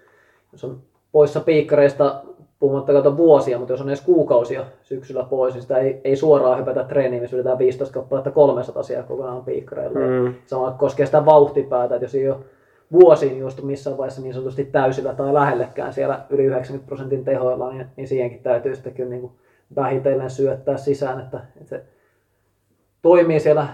[0.52, 0.82] jos on
[1.12, 2.24] poissa piikkareista
[2.60, 6.84] puhumattakaan vuosia, mutta jos on edes kuukausia syksyllä pois, niin sitä ei, ei suoraan hypätä
[6.84, 10.00] treeniin, missä yritetään 15 kappaletta 300 siellä kokonaan piikkareilla.
[10.00, 10.34] Mm.
[10.46, 12.40] Sama koskee sitä vauhtipäätä, että jos ei ole
[12.92, 17.88] vuosiin juostu missään vaiheessa niin sanotusti täysillä tai lähellekään siellä yli 90 prosentin tehoilla, niin,
[17.96, 19.34] niin siihenkin täytyy sitten kyllä niin kuin
[19.76, 21.84] vähitellen syöttää sisään, että, että se
[23.02, 23.68] toimii siellä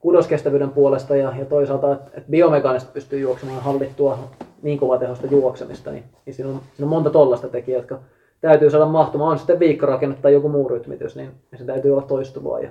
[0.00, 4.18] kudoskestävyyden puolesta ja, ja toisaalta, että, että biomekaanisesti pystyy juoksemaan hallittua
[4.62, 7.98] niin tehosta juoksemista, niin, niin siinä, on, siinä on monta tollasta tekijää, jotka
[8.40, 9.30] täytyy saada mahtumaan.
[9.30, 12.70] On sitten viikkorakenne tai joku muu rytmitys, niin, niin se täytyy olla toistuvaa ja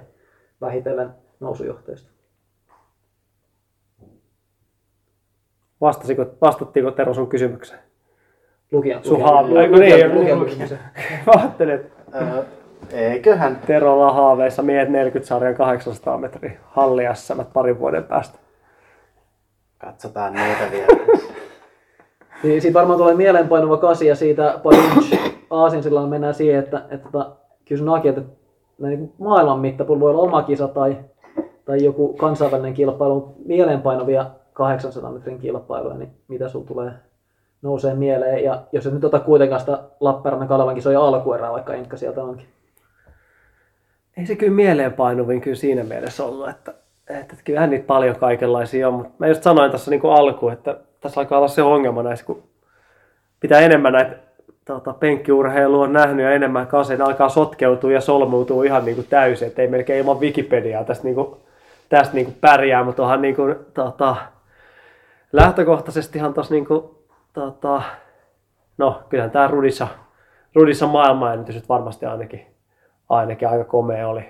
[0.62, 1.10] vähitellen
[1.40, 2.10] nousujohteista.
[5.82, 7.80] Vastasiko, vastattiinko Tero sun kysymykseen?
[8.72, 9.02] Lukijan.
[9.02, 10.82] Niin, lukijan kysymykseen.
[11.38, 11.80] Ajattelin,
[12.92, 13.60] Eiköhän.
[13.68, 17.04] Terolla haaveissa miehet 40 sarjan 800 metriä halli
[17.54, 18.40] parin vuoden päästä.
[19.78, 21.18] Katsotaan niitä vielä.
[22.44, 25.35] niin, siitä varmaan tulee mieleenpainuva kasi ja siitä Aasin
[25.84, 27.32] silloin mennään siihen, että, että, että tota,
[27.66, 28.22] kyllä Aki, että
[28.80, 30.98] niin maailman mittapulla voi olla oma kisa tai,
[31.66, 36.92] tai joku kansainvälinen kilpailu, mutta mieleenpainuvia 800 metrin kilpailuja, niin mitä sulla tulee
[37.62, 38.44] nousee mieleen?
[38.44, 42.48] Ja jos et nyt ota kuitenkaan sitä Lappeenrannan Kalevan kisoja alkuerää, vaikka Enkka sieltä onkin.
[44.18, 46.74] Ei se kyllä mieleenpainuvin kyllä siinä mielessä ollut, että,
[47.08, 51.22] että kyllähän niitä paljon kaikenlaisia on, mutta mä just sanoin tässä niin alkuun, että tässä
[51.22, 52.44] alkaa olla se ongelma näissä, kun
[53.40, 54.25] pitää enemmän näitä
[54.66, 59.48] tota, penkkiurheilua on nähnyt ja enemmän kanssa, alkaa sotkeutua ja solmuutua ihan niin kuin täysin,
[59.48, 61.36] että ei melkein ilman Wikipediaa tästä, niin kuin,
[61.90, 64.16] tästä niin kuin pärjää, mutta onhan niin kuin, tota,
[65.34, 66.84] lähtökohtaisestihan tuossa niin kuin,
[67.34, 67.82] tota,
[68.78, 69.88] no kyllähän tämä Rudissa,
[70.56, 72.46] Rudissa maailmanennätys nyt varmasti ainakin,
[73.10, 74.26] ainakin aika komea oli.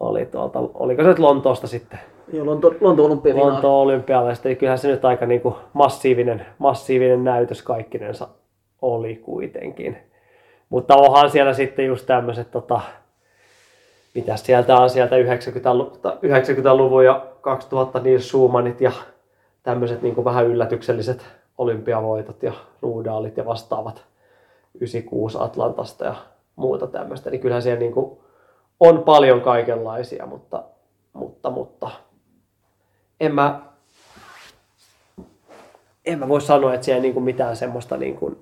[0.00, 1.98] oli tuolta, oliko se nyt Lontoosta sitten?
[2.32, 3.52] Joo, Lonto, Lonto olympialaista.
[3.52, 8.28] Lonto olympialaista, niin kyllähän se nyt aika niin kuin massiivinen, massiivinen näytös kaikkinensa
[8.82, 9.96] oli kuitenkin.
[10.68, 12.80] Mutta onhan siellä sitten just tämmöiset, tota,
[14.14, 18.92] mitä sieltä on sieltä 90-luvun ja 2000 niin Schumannit ja
[19.62, 21.26] tämmöiset niin vähän yllätykselliset
[21.58, 22.52] olympiavoitot ja
[22.82, 24.04] ruudaalit ja vastaavat
[24.74, 26.14] 96 Atlantasta ja
[26.56, 27.30] muuta tämmöistä.
[27.30, 27.94] Niin kyllähän siellä niin
[28.80, 30.62] on paljon kaikenlaisia, mutta,
[31.12, 31.90] mutta, mutta
[33.20, 33.60] en mä,
[36.04, 38.38] en mä voi sanoa, että siellä ei niin mitään semmoista niin kuin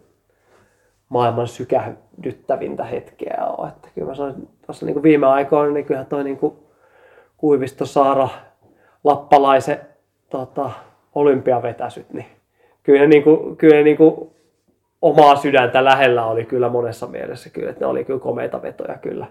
[1.08, 3.68] maailman sykähdyttävintä hetkeä ole.
[3.68, 6.38] Että kyllä mä sanoin, tuossa niin viime aikoina, niin kyllähän toi niin
[7.36, 8.28] Kuivisto Saara
[9.04, 9.80] Lappalaisen
[10.30, 10.70] tota,
[11.14, 12.26] olympiavetäsyt, niin
[12.82, 14.30] kyllä ne, niin kuin, kyllä ne niin kuin
[15.02, 19.26] omaa sydäntä lähellä oli kyllä monessa mielessä kyllä, että ne oli kyllä komeita vetoja kyllä,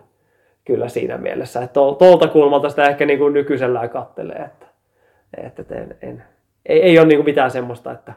[0.65, 1.61] kyllä siinä mielessä.
[1.61, 4.65] Että tuolta kulmalta sitä ehkä niin kuin nykyisellään kattelee, että,
[5.37, 6.23] että en, en,
[6.65, 8.13] ei, ei ole niin kuin mitään semmoista, että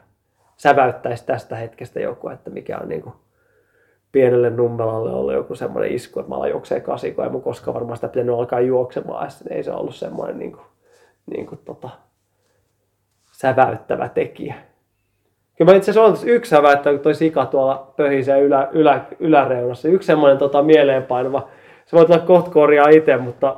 [0.57, 3.15] säväyttäisi tästä hetkestä joku, että mikä on niin kuin
[4.13, 7.97] pienelle nummelalle ollut joku semmoinen isku, että mä aloin juoksee kasiko, ei mun koskaan varmaan
[7.97, 10.65] sitä pitänyt alkaa juoksemaan, ja ei se ollut semmoinen niin kuin,
[11.27, 11.89] niin kuin tota,
[13.33, 14.55] säväyttävä tekijä.
[15.57, 19.89] Kyllä mä itse asiassa on yksi säväyttävä, kun toi sika tuolla pöhisee ylä, ylä, yläreunassa.
[19.89, 21.49] Yksi semmoinen tota, mieleenpainuva
[21.87, 23.57] se voi tulla kohta korjaa itse, mutta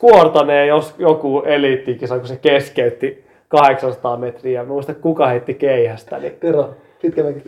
[0.00, 4.62] Kuortaneen jos joku eliittikisa, kun se keskeytti 800 metriä.
[4.62, 6.18] Mä muistan, kuka heitti keihästä.
[6.18, 6.36] Niin...
[6.40, 7.42] Tero, pitkä mäki.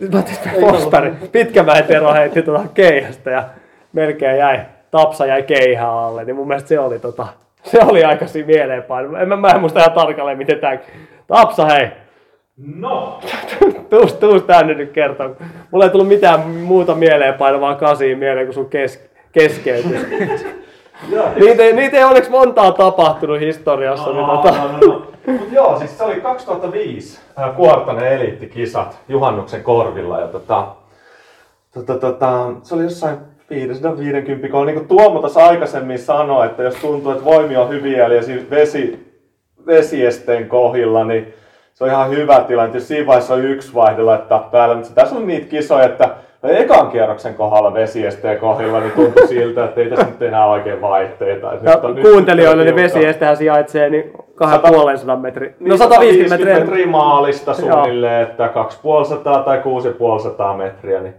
[0.61, 3.43] Forsberg, Pitkämäen Tero heitti tuota keihästä ja
[3.93, 4.59] melkein jäi,
[4.91, 6.25] Tapsa jäi keihää alle.
[6.25, 7.27] Niin mun mielestä se oli, tota,
[7.63, 9.17] se oli aika siinä mieleenpaino.
[9.17, 10.77] En, mä, mä en muista ihan tarkalleen, miten tää...
[11.27, 11.87] Tapsa, hei!
[12.75, 13.19] No!
[13.89, 15.29] Tuus, tuus tänne nyt kertoa.
[15.71, 20.01] Mulla ei tullut mitään muuta mieleenpainavaa kasiin mieleen kuin sun kes, keskeytys.
[21.39, 24.11] niitä, ei, niitä ei onneksi montaa tapahtunut historiassa.
[24.11, 25.12] Niin No, tota, no, no, no.
[25.27, 30.67] Mut joo, siis se oli 2005 äh, Kuortanen eliittikisat juhannuksen korvilla ja tota,
[31.73, 33.17] tota, tota, se oli jossain
[33.49, 34.65] 550 kohdalla.
[34.65, 38.49] Niin kuin Tuomo tuossa aikaisemmin sanoi, että jos tuntuu, että voimi on hyviä eli siinä
[38.49, 39.13] vesi,
[39.65, 41.33] vesiesteen kohdilla, niin
[41.73, 42.77] se on ihan hyvä tilanne.
[42.77, 46.15] Jos siinä vaiheessa on yksi vaihde laittaa päälle, mutta tässä on niitä kisoja, että
[46.49, 51.53] ekan kierroksen kohdalla vesiesteen kohdilla, niin tuntui siltä, että ei tässä nyt enää oikein vaihteita.
[51.53, 55.53] Että ja nyt kuuntelijoille niin vesiestehän sijaitsee niin Sata- 250 metriä.
[55.59, 56.59] Niin No 150 metriä.
[56.59, 61.13] metriä maalista suunnilleen, että 2500 tai 6500 metriä, niin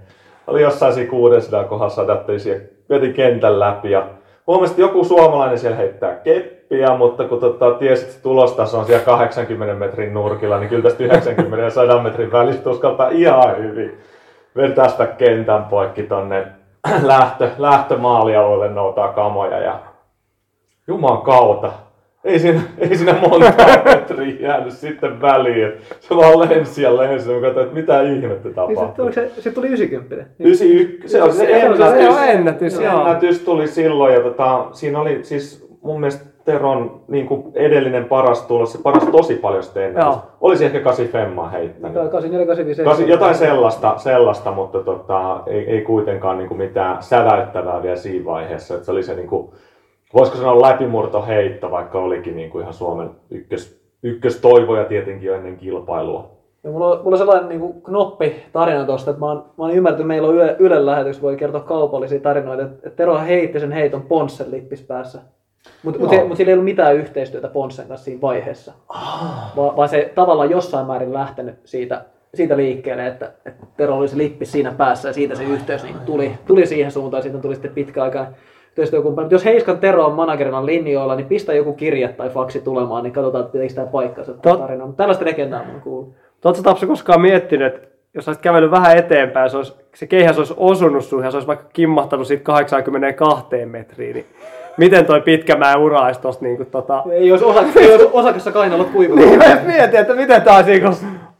[0.46, 2.06] oli jossain siinä 600 kohdassa
[2.38, 2.60] siellä,
[2.90, 4.06] veti kentän läpi ja
[4.46, 9.05] huomasin, että joku suomalainen siellä heittää keppiä, mutta kun tota, tiesit, että tulostaso on siellä
[9.05, 13.98] 80 metrin nurkilla, niin kyllä tästä 90 ja 100 metrin välistä uskaltaa ihan hyvin
[14.56, 16.47] vetää sitä kentän poikki tonne
[17.02, 19.78] lähtö, lähtömaalialueelle noutaa kamoja ja
[20.89, 21.72] Juman kautta.
[22.24, 23.52] Ei siinä, ei siinä monta
[23.85, 25.72] metriä jäänyt sitten väliin.
[26.01, 27.31] Se vaan lensi ja lensi.
[27.31, 29.05] Mä katsoin, että mitä ihmettä Niin se, tapahtuu.
[29.05, 30.16] oliko se, se tuli 90.
[30.16, 30.47] Niin.
[30.47, 32.35] 91, se se Se se ennätys.
[32.35, 33.01] ennätys, joo.
[33.01, 38.42] ennätys tuli silloin ja tota, siinä oli siis mun mielestä Teron niin kuin edellinen paras
[38.42, 39.62] tulos, se paras tosi paljon.
[39.96, 40.22] Joo.
[40.40, 41.92] Olisi ehkä 8 femmaa heittänyt.
[41.92, 47.82] 84, 85, Kasi, jotain sellaista, sellaista mutta tota, ei, ei kuitenkaan niin kuin mitään säväyttävää
[47.82, 48.74] vielä siinä vaiheessa.
[48.74, 49.50] Että se oli se, niin kuin,
[50.14, 56.34] voisiko sanoa läpimurtoheitto, vaikka olikin niin kuin ihan Suomen ykkös, ykköstoivoja tietenkin jo ennen kilpailua.
[56.64, 59.64] Ja mulla, on, mulla on sellainen niin kuin knoppi tarina tosta, että mä oon, mä
[59.64, 63.18] oon ymmärtänyt, että meillä on Yle, Ylen lähetys, voi kertoa kaupallisia tarinoita, että, että Tero
[63.18, 65.18] heitti sen heiton Ponssen lippis päässä.
[65.82, 68.73] Mutta mut, mut sillä ei ollut mitään yhteistyötä Ponssen kanssa siinä vaiheessa.
[69.57, 72.05] Va, vaan se tavallaan jossain määrin lähtenyt siitä,
[72.35, 75.97] siitä liikkeelle, että, että Tero oli se lippis siinä päässä ja siitä se yhteys niin
[76.07, 77.23] tuli, tuli siihen suuntaan.
[77.23, 78.27] Siitä tuli sitten pitkä aika
[78.69, 79.24] yhteistyökumppani.
[79.24, 83.12] Mutta jos Heiskan Tero on managerina linjoilla, niin pistä joku kirja tai faksi tulemaan, niin
[83.12, 84.86] katsotaan, että pitäisi tämä paikkansa Tot- tarina.
[84.86, 86.15] Mutta tällaista legendaa oon kuullut.
[86.45, 90.55] Oletko Tapsa koskaan miettinyt, että jos olisit kävellyt vähän eteenpäin, se, olisi, se keihäs olisi
[90.57, 94.27] osunut sun ja se olisi vaikka kimmahtanut siitä 82 metriin, niin
[94.76, 97.02] miten toi pitkämään ura olisi tosta niinku tota...
[97.12, 99.24] Ei olisi, osa, ei olisi osakassa kainalot kuivunut.
[99.26, 100.88] Niin mä just mietin, että miten tää olisi niinku...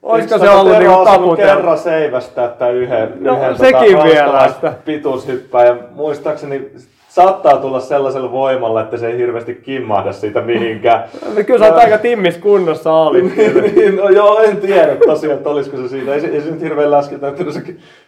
[0.02, 1.55] Olisiko se Yksi ollut niinku osunut taputeltu?
[1.56, 5.65] kerran seivästä, että yhden, No, yhden sekin tota, vielä, että- pituushyppää.
[5.66, 6.70] Ja muistaakseni
[7.09, 11.05] saattaa tulla sellaisella voimalla, että se ei hirveästi kimmahda siitä mihinkään.
[11.47, 13.36] Kyllä sä oot aika timmis kunnossa olit.
[13.77, 16.15] niin, no joo, en tiedä tosiaan, että olisiko se siinä.
[16.15, 17.61] Ei, se- ei se nyt hirveän läski näyttänyt se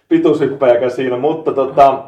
[0.08, 1.98] pituushyppäjäkään siinä, mutta tota,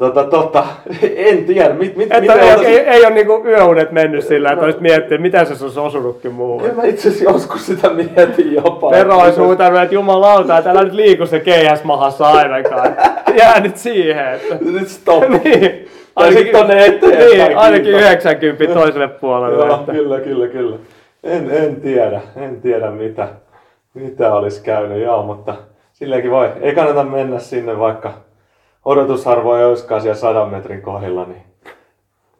[0.00, 0.64] tota, tota,
[1.16, 1.74] en tiedä.
[1.74, 4.80] Mit, mit, Että mitä ei, oltais- ei, ei ole niinku yöunet mennyt sillä, että olisit
[4.80, 6.60] miettinyt, mitä se olisi osunutkin muuhun.
[6.62, 8.90] Kyllä mä itse asiassa joskus sitä mietin jopa.
[8.90, 12.96] Tero olisi huutanut, että jumalauta, että älä nyt liiku se keihäs mahassa ainakaan.
[13.38, 14.56] Jää nyt siihen, että...
[14.80, 15.24] Nyt stop.
[15.28, 15.88] niin.
[16.32, 18.02] Sit tonne eteenpäin Niin, ainakin kiinni.
[18.02, 19.66] 90 toiselle puolelle.
[19.66, 19.92] Joo, että.
[19.92, 20.76] kyllä, kyllä, kyllä.
[21.24, 23.28] En, en tiedä, en tiedä mitä,
[23.94, 25.54] mitä olisi käynyt, joo, mutta
[25.92, 26.48] silleenkin voi.
[26.60, 28.12] Ei kannata mennä sinne, vaikka
[28.84, 31.42] odotusarvo ei olisikaan siellä sadan metrin kohdilla, niin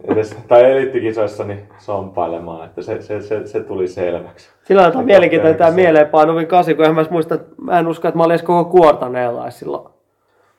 [0.04, 4.50] edes, tai eliittikisoissa niin sompailemaan, että se, se, se, se tuli selväksi.
[4.64, 5.74] Sillä on mielenkiintoinen tämä Pelkästään.
[5.74, 8.70] mieleenpainuvin kasi, kun en mä muista, että mä en usko, että mä olin edes koko
[8.70, 9.88] kuortaneella silloin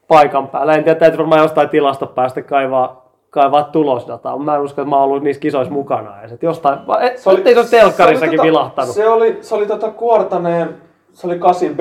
[0.07, 0.73] paikan päällä.
[0.73, 4.89] En tiedä, täytyy varmaan jostain tilasta päästä kaivaa, kaivaa tulosdataa, mutta mä en usko, että
[4.89, 6.31] mä oon ollut niissä kisoissa mukana edes.
[6.31, 8.95] Että jostain, et, se oli, ei se ole telkkarissakin tota- vilahtanut.
[8.95, 10.77] Se oli, se oli tota Kuortaneen,
[11.13, 11.79] se oli 8 b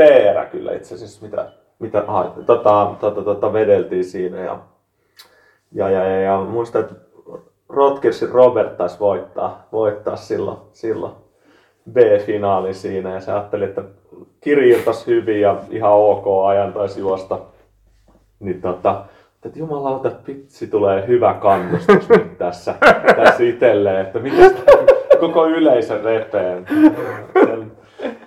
[0.50, 1.48] kyllä itse asiassa, mitä,
[1.80, 4.36] mitä aha, tota, tota, tota, vedeltiin siinä.
[4.36, 4.58] Ja,
[5.72, 6.94] ja, ja, ja, ja muistan, että
[7.68, 11.12] Rotkersin Robert taisi voittaa, voittaa silloin, silloin
[11.92, 13.82] B-finaali siinä ja se ajatteli, että
[14.40, 17.38] kiri irtosi hyvin ja ihan ok ajan taisi juosta.
[18.40, 19.04] Niin tota,
[19.44, 22.74] että jumalauta, pitsi tulee hyvä kannustus nyt tässä,
[23.16, 24.56] tässä itselleen, että miten
[25.20, 26.66] koko yleisö repeen.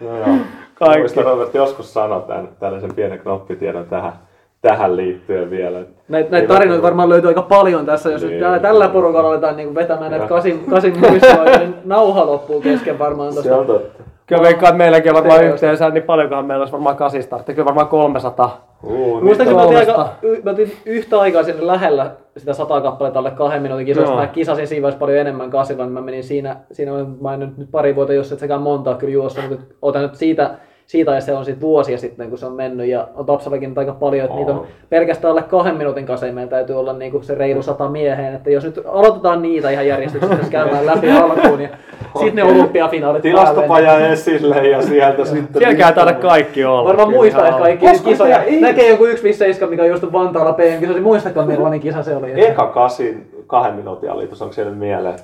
[0.01, 0.37] No joo.
[0.85, 0.99] Kaikki.
[0.99, 4.13] Muistan Robert joskus sanoi tämän, tällaisen pienen knoppitiedon tähän,
[4.61, 5.79] tähän liittyen vielä.
[5.79, 8.31] että Näitä, näitä tarinoita varmaan löytyy aika paljon tässä, jos Niin.
[8.31, 12.99] nyt täällä- tällä porukalla aletaan niin vetämään näitä kasin, kasin muistoja, niin nauha loppuu kesken
[12.99, 13.57] varmaan Se tuosta.
[13.57, 14.03] on totta.
[14.25, 17.39] Kyllä veikkaan, että meilläkin on varmaan yhteensä, niin paljonkohan meillä olisi varmaan kasista.
[17.45, 20.09] Kyllä varmaan 300, Uh, Muistan, kun nyt mä aika,
[20.43, 24.13] mä otin yhtä aikaa sinne lähellä sitä sata kappaletta alle kahden minuutin kisoissa.
[24.13, 24.21] Joo.
[24.21, 26.91] Mä kisasin siinä vaiheessa paljon enemmän kasilla, niin mä menin siinä, siinä
[27.21, 30.15] mä en nyt, nyt pari vuotta, jos et sekään montaa kyllä juossa, mutta otan nyt
[30.15, 30.51] siitä,
[30.85, 33.77] siitä ajasta se on sitten vuosia sitten, kun se on mennyt ja on Tapsallakin nyt
[33.77, 37.35] aika paljon, että niitä on pelkästään alle kahden minuutin kaseja, meillä täytyy olla niinku se
[37.35, 41.69] reilu sata mieheen, että jos nyt aloitetaan niitä ihan järjestyksessä käymään läpi alkuun ja
[42.13, 45.61] sitten ne olympiafinaalit Tilastopaja esille ja sieltä sitten...
[45.61, 46.89] Sielläkään ei taida kaikki olla.
[46.89, 48.43] Varmaan muistaa, että kaikki Koska kisoja.
[48.61, 51.03] Näkee joku 1.7, mikä on just Vantaalla PM-kisoissa.
[51.03, 52.45] Muistakaa millainen kisa se oli.
[52.47, 55.19] Eka kasin kahden minuutin alitus, onko siellä mieleen?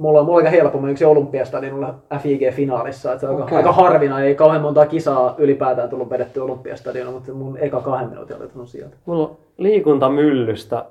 [0.00, 3.12] Mulla on, mulla aika helppo, mä yksi olympiastadionilla FIG-finaalissa.
[3.12, 3.56] Että se on aika, Okei.
[3.56, 8.36] aika harvinainen, ei kauhean montaa kisaa ylipäätään tullut vedetty olympiastadionilla, mutta mun eka kahden minuutin
[8.36, 8.96] alitus on sieltä.
[9.06, 10.84] Mulla on liikuntamyllystä,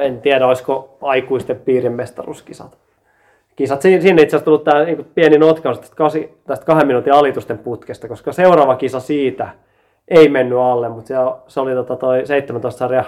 [0.00, 2.78] en tiedä olisiko aikuisten piirin mestaruuskisat.
[3.56, 7.12] Kisat, Siin- sinne itse asiassa tullut tämä niin pieni notkaus tästä, kasi, tästä kahden minuutin
[7.12, 9.48] alitusten putkesta, koska seuraava kisa siitä
[10.08, 11.14] ei mennyt alle, mutta se,
[11.48, 13.04] se oli tota toi 17 sarja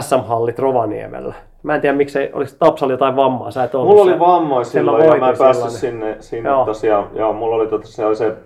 [0.00, 1.34] SM-hallit Rovaniemellä.
[1.62, 5.04] Mä en tiedä, miksei, oliko Tapsalla jotain vammaa, sä et ollut Mulla oli vammoja silloin
[5.04, 6.64] ja mä en päässyt sinne, sinne Joo.
[6.64, 7.08] tosiaan.
[7.14, 8.36] Joo, mulla oli tota, se, oli se,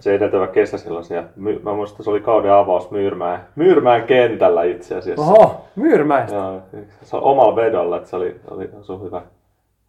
[0.00, 1.28] se edeltävä kesä silloin siellä.
[1.36, 5.22] My, mä muistan, että se oli kauden avaus Myyrmäen, Myyrmäen kentällä itse asiassa.
[5.24, 6.36] Oho, Myyrmäistä.
[6.36, 6.60] Joo,
[7.02, 9.22] se oli omalla vedolla, että se oli, oli sun hyvä,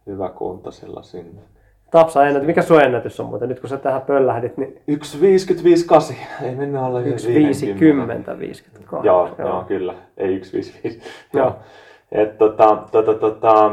[0.06, 1.40] hyvä kunto silloin sinne.
[1.90, 2.46] Tapsa ennätys.
[2.46, 3.48] Mikä sun ennätys on muuten?
[3.48, 9.06] Nyt kun sä tähän pöllähdit, niin 1.55.8, ei mennä alle 1.50, 52.
[9.06, 9.48] Joo, joo.
[9.48, 9.94] joo, kyllä.
[10.16, 10.88] Ei 1.55.
[11.32, 11.44] Joo.
[11.44, 11.56] joo.
[12.12, 13.72] Et, tota, tota, tota,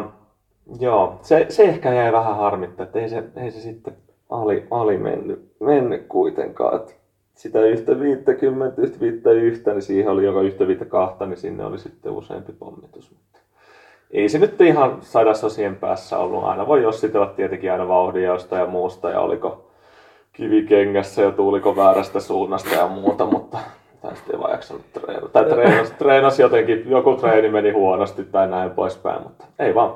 [0.80, 3.94] joo, se, se, ehkä jäi vähän harmittaa, että ei se, ei se sitten
[4.30, 6.76] ali, ali mennyt, mennyt kuitenkaan.
[6.76, 6.98] Et
[7.34, 11.66] sitä yhtä 50, yhtä viittä yhtä, niin siihen oli joka yhtä viittä kahta, niin sinne
[11.66, 13.16] oli sitten useampi pommitus.
[14.12, 16.44] Ei se nyt ihan sadasosien päässä ollut.
[16.44, 19.66] Aina voi jossitella tietenkin aina vauhdinjaosta ja muusta ja oliko
[20.34, 23.58] kivikengässä ja tuuliko väärästä suunnasta ja muuta, mutta
[24.02, 25.30] tästä ei vaan jaksanut treenata.
[25.30, 29.94] Tai treenasi, treenasi jotenkin, joku treeni meni huonosti tai näin poispäin, mutta ei vaan.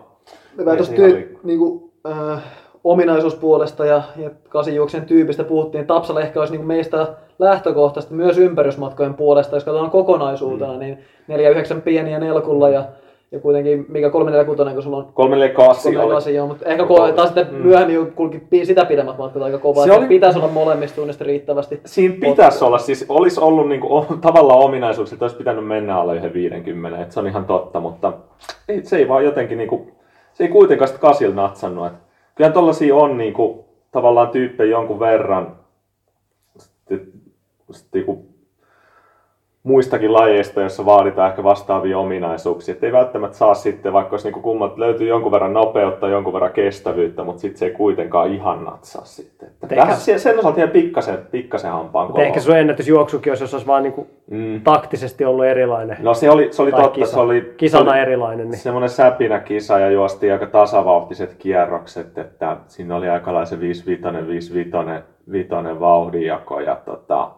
[0.57, 2.43] Me Ei tuosta tyy- niinku, äh,
[2.83, 5.87] ominaisuuspuolesta ja, ja kasijuoksen tyypistä puhuttiin.
[5.87, 7.07] Tapsalla ehkä olisi niinku meistä
[7.39, 10.79] lähtökohtaisesti myös ympärysmatkojen puolesta, jos katsotaan kokonaisuutena, mm.
[10.79, 10.97] niin
[11.77, 12.83] 4-9 pieniä nelkulla ja,
[13.31, 16.13] ja kuitenkin mikä 346, kun sulla on 348 oli.
[16.13, 16.85] 3 joo, mutta ehkä
[17.15, 19.85] taas sitten myöhemmin jo kulki sitä pidemmät matkat aika kovaa.
[19.85, 21.79] Se oli- Pitäisi olla molemmista suunnista riittävästi.
[21.85, 26.15] Siinä pitäisi olla, siis olisi ollut niinku, o- tavallaan ominaisuuksia, että olisi pitänyt mennä alle
[26.15, 28.13] yhden 50, että se on ihan totta, mutta
[28.69, 29.87] ei, se ei vaan jotenkin, niinku,
[30.33, 31.87] se ei kuitenkaan sitä kasilla natsannut.
[31.87, 31.93] Et
[32.35, 35.55] kyllähän tollasia on niinku, tavallaan tyyppejä jonkun verran
[36.57, 37.01] sitten,
[37.71, 38.25] sitten niinku,
[39.63, 42.71] muistakin lajeista, joissa vaaditaan ehkä vastaavia ominaisuuksia.
[42.75, 46.51] Et ei välttämättä saa sitten, vaikka olisi niinku kummat, löytyy jonkun verran nopeutta, jonkun verran
[46.53, 49.47] kestävyyttä, mutta sitten se ei kuitenkaan ihan natsaa sitten.
[49.49, 53.43] Että Ehkä- vähän se- sen osalta ihan pikkasen, pikkasen hampaan Mutta ehkä sun ennätysjuoksukin olisi,
[53.43, 54.61] jos olisi vaan niinku Mm.
[54.63, 55.97] taktisesti ollut erilainen.
[56.01, 57.11] No se oli, se oli Tai totta, kisa.
[57.11, 58.49] se oli, Kisana se oli erilainen.
[58.49, 58.57] Niin.
[58.59, 65.79] semmoinen säpinä kisa ja juosti aika tasavauhtiset kierrokset, että siinä oli aikalaisen 5-5, 5-5 vitonen
[65.79, 67.29] vauhdinjako ja tota,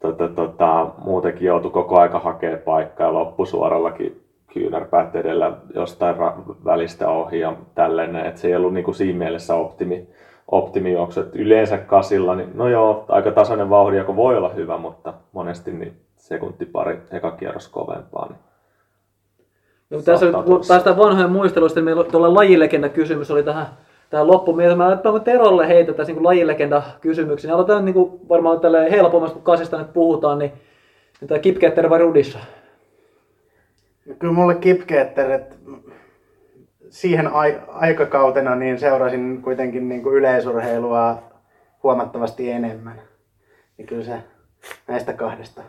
[0.00, 7.08] tota, tota, muutenkin joutui koko aika hakemaan paikkaa ja loppusuorallakin kyynärpäät edellä jostain ra- välistä
[7.08, 10.08] ohi ja tälleen, että se ei ollut niinku siinä mielessä optimi,
[10.48, 11.20] optimijuoksu.
[11.20, 15.92] Et yleensä kasilla, niin no joo, aika tasainen vauhdinjako voi olla hyvä, mutta monesti niin
[16.16, 18.26] sekunti pari eka kierros kovempaa.
[18.28, 18.38] Niin
[19.90, 20.26] No, tässä
[20.68, 23.66] päästään vanhojen muisteluista, niin meillä tuolla lajilegenda kysymys oli tähän,
[24.10, 24.56] tähän loppuun.
[24.76, 27.54] Mä että Terolle heitettäisiin niin lajilegenda kysymyksiä.
[27.54, 30.52] Aloitetaan niin varmaan tälle helpommasta, kun kasista nyt puhutaan, niin,
[31.20, 32.38] niin tämä Kipketter vai Rudissa?
[34.18, 35.56] Kyllä mulle Kipkeetter, että
[36.90, 41.22] siihen ai- aikakautena niin seurasin kuitenkin niin kuin yleisurheilua
[41.82, 43.00] huomattavasti enemmän.
[43.78, 44.22] Niin kyllä se
[44.88, 45.62] näistä kahdesta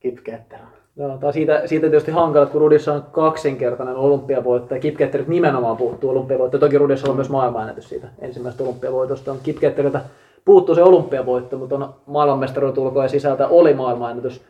[0.00, 0.77] Kipkeetter on.
[0.98, 6.60] Joo, on siitä, siitä tietysti hankala, kun Rudissa on kaksinkertainen olympiavoittaja, Kipketterit nimenomaan puuttuu olympiavoittaja.
[6.60, 9.32] Toki Rudissa on myös maailmanennätys siitä ensimmäisestä olympiavoitosta.
[9.32, 10.00] On Kipketteriltä
[10.44, 14.42] puuttuu se olympiavoitto, mutta on maailmanmestaruudet ulkoa ja sisältä oli maailmanennätys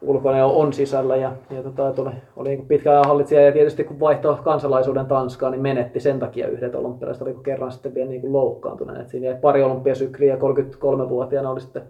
[0.00, 1.16] ulkona ja on sisällä.
[1.16, 5.62] Ja, ja tota, että oli, oli pitkään hallitsija ja tietysti kun vaihtoi kansalaisuuden Tanskaan, niin
[5.62, 9.00] menetti sen takia yhdet olympialaiset, oliko kerran sitten vielä niin kuin loukkaantuneen.
[9.00, 11.82] Et siinä jäi pari olympiasykliä ja 33-vuotiaana oli sitten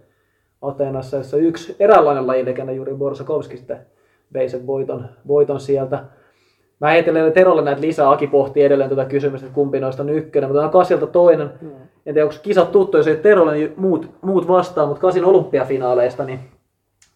[0.61, 3.77] Ateenassa, jossa yksi eräänlainen lajilegenda Juri Borsakovski sitten
[4.33, 6.03] vei sen voiton, voiton sieltä.
[6.79, 8.11] Mä heitelen Terolle näitä lisää.
[8.11, 11.51] Aki pohti edelleen tätä kysymystä, että kumpi noista on ykkönen, mutta on Kasilta toinen.
[11.61, 11.69] Mm.
[12.05, 16.23] En tiedä, onko kisat tuttu, jos ei Terolle, niin muut, muut vastaa, mutta Kasin olympiafinaaleista,
[16.23, 16.39] niin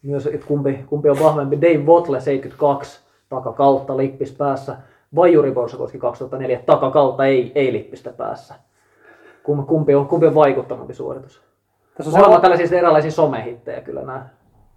[0.03, 1.61] myös, että kumpi, kumpi on vahvempi.
[1.61, 2.99] Dave Botle 72
[3.29, 4.77] takakautta lippis päässä.
[5.15, 8.55] Vai Juri Borsakovski 2004 takakautta ei, ei lippistä päässä.
[9.43, 11.41] Kum- Kumpi on, kumpi on vaikuttavampi suoritus?
[11.97, 14.25] Tässä on Molemmat tällaisia erilaisia somehittejä kyllä nämä.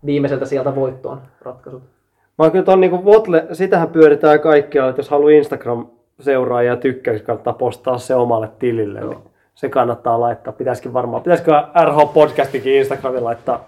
[0.06, 1.82] viimeiseltä sieltä voittoon ratkaisut.
[2.40, 5.86] Oon kyllä ton niinku Votle, sitähän pyöritään kaikkialla, että jos haluaa Instagram
[6.20, 9.00] seuraajia ja tykkäys, kannattaa postaa se omalle tilille.
[9.00, 9.18] Niin
[9.54, 10.52] se kannattaa laittaa.
[10.52, 11.52] Pitäisikin varmaan, pitäisikö
[11.84, 13.64] RH Podcastikin Instagramin laittaa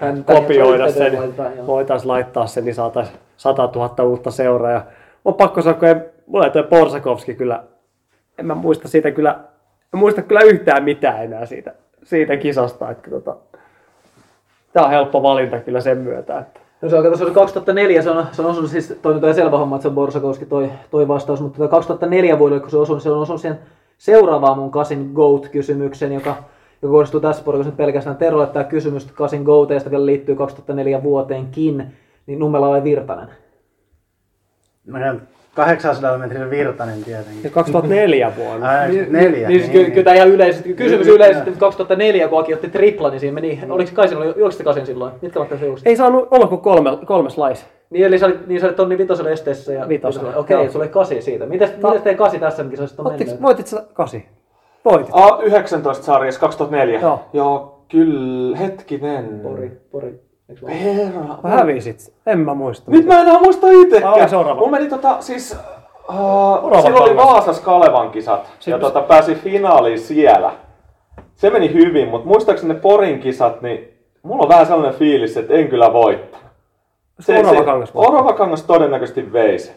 [0.00, 1.18] Tän- kopioida sen,
[1.66, 4.86] voitaisiin laittaa sen, niin saataisiin 100 000 uutta seuraajaa.
[5.24, 5.94] On pakko sanoa, kun ei,
[6.26, 7.62] mulla ei toi Porsakovski kyllä,
[8.38, 9.38] en mä muista siitä kyllä,
[9.94, 13.36] en muista kyllä yhtään mitään enää siitä, siitä kisasta, että tota,
[14.72, 18.02] tää on helppo valinta kyllä sen myötä, että No se on, kato, se oli 2004,
[18.02, 20.46] se on, se on osunut siis, toi nyt on selvä homma, että se on Borsakowski
[20.46, 23.58] toi, toi vastaus, mutta toi 2004 vuodelle, kun se osui, se on osunut siihen
[23.98, 26.36] seuraavaan mun Kasin GOAT-kysymyksen, joka,
[26.82, 28.46] joka kohdistuu tässä porukassa nyt pelkästään Terolle.
[28.46, 31.86] Tämä kysymys Kasin GOATeista vielä liittyy 2004 vuoteenkin,
[32.26, 33.28] niin Nummela oli Virtanen.
[34.86, 34.98] No,
[35.56, 37.44] 800 metrin virtanen tietenkin.
[37.44, 38.68] Ja 2004 vuonna.
[38.68, 39.48] Ai, neljä.
[39.48, 41.52] Niin, siis kyllä, kyllä tämä ihan yleisesti, kysymys Niin, yleisesti, niin.
[41.52, 45.12] mutta 2004, kun Aki otti tripla, niin siinä meni, oliko Kaisin, oli, juoksitte Kasin silloin?
[45.22, 45.86] Mitkä ovat tässä juoksit?
[45.86, 47.66] Ei saanut olla kuin kolme, kolmes lais.
[47.90, 50.70] Niin, eli sä olit, niin sä olit tonni vitoselle esteessä ja Vitosella, Okei, joo.
[50.72, 51.46] sulla oli kasi siitä.
[51.46, 53.42] Mites, mites teidän kasi tässä kisoissa on Ottiko, mennyt?
[53.42, 54.26] voitit sä kasi?
[54.84, 55.14] Voitit.
[55.14, 57.00] A19 sarjassa 2004.
[57.00, 57.20] Joo.
[57.32, 59.40] Joo, kyllä, hetkinen.
[59.42, 60.25] Pori, pori.
[60.68, 61.38] Herra.
[61.42, 62.12] Mä hävisit.
[62.26, 62.90] En mä muista.
[62.90, 64.28] Nyt mä en enää muista itsekään.
[64.28, 64.58] seuraava.
[64.60, 65.56] Mulla meni tota, siis...
[66.08, 67.16] Uh, Orava silloin oli.
[67.16, 70.52] Vaasas Kalevan kisat ja Siis- tota, pääsi finaaliin siellä.
[71.34, 73.88] Se meni hyvin, mutta muistaakseni ne Porin kisat, niin
[74.22, 76.46] mulla on vähän sellainen fiilis, että en kyllä voittanut.
[77.28, 78.12] Orava kangas voitti.
[78.12, 79.74] Orava kangas todennäköisesti vei se.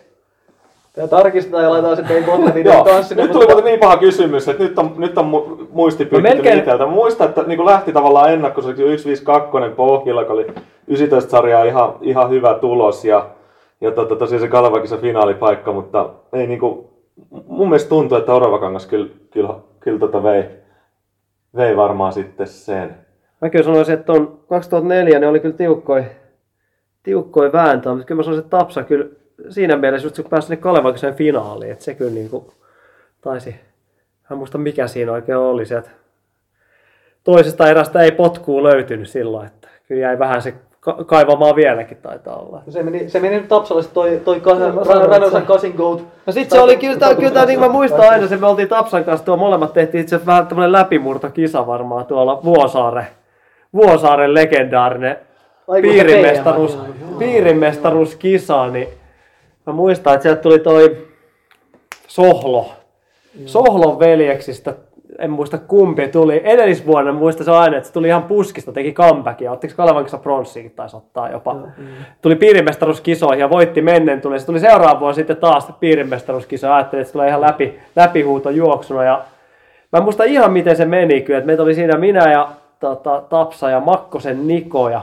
[0.99, 3.15] Tää tarkistetaan ja laitetaan sitten Joo, videon kanssa.
[3.15, 6.59] nyt tuli muuten niin paha kysymys, että nyt on, nyt on mu- muisti No melkein-
[6.59, 6.85] itseltä.
[6.85, 10.47] Mä muistan, että niin lähti tavallaan ennakkoiseksi 152 pohjilla, kun oli
[10.87, 13.25] 19 sarjaa ihan, ihan hyvä tulos ja,
[13.81, 16.89] ja tota, tosiaan se Kalevakisa finaalipaikka, mutta ei niinku,
[17.47, 20.43] mun mielestä tuntuu, että Oravakangas kyllä, kyllä, kyllä tota vei,
[21.55, 22.95] vei varmaan sitten sen.
[23.41, 26.03] Mä kyllä sanoisin, että on 2004 ne oli kyllä tiukkoja
[27.03, 29.05] tiukkoi vääntöä, mutta kyllä mä sanoisin, että Tapsa kyllä
[29.49, 32.45] siinä mielessä, just kun pääsi sinne Kalevakisen finaaliin, että se kyllä niin kuin
[33.21, 33.55] taisi,
[34.31, 35.91] en muista mikä siinä oikein oli se, että
[37.23, 42.35] toisesta erästä ei potkuu löytynyt silloin, että kyllä jäi vähän se ka- kaivamaan vieläkin taitaa
[42.35, 42.61] olla.
[42.69, 44.41] Se meni, se meni nyt Tapsalle se toi, toi
[45.07, 46.03] Ranosan kasin goat.
[46.25, 48.67] No sit se oli kyllä, tää, kyllä tää, niin mä muistan aina, se me oltiin
[48.67, 53.07] Tapsan kanssa tuo molemmat tehtiin itse asiassa vähän tämmönen läpimurtokisa varmaan tuolla Vuosaaren,
[53.73, 55.17] Vuosaaren legendaarinen
[55.81, 56.77] piirimestaruus,
[57.19, 58.87] piirimestaruuskisa, niin
[59.69, 61.07] mä muistan, että sieltä tuli toi
[62.07, 62.71] Sohlo.
[63.45, 64.73] Sohlon veljeksistä,
[65.19, 66.41] en muista kumpi tuli.
[66.43, 69.51] Edellisvuonna muistan se aina, että se tuli ihan puskista, teki comebackia.
[69.51, 71.55] Ottiko Kalavankissa pronssiikin taisi ottaa jopa.
[72.21, 74.39] Tuli piirimestaruuskisoihin ja voitti mennen tuli.
[74.39, 76.75] Se tuli seuraava vuonna sitten taas piirimestaruuskisoihin.
[76.75, 79.03] Ajattelin, että se tulee ihan läpi, läpihuuto juoksuna.
[79.03, 79.23] Ja
[79.91, 81.37] mä en muista ihan miten se meni kyllä.
[81.37, 85.01] Että meitä oli siinä minä ja tota, Tapsa ja Makkosen Niko ja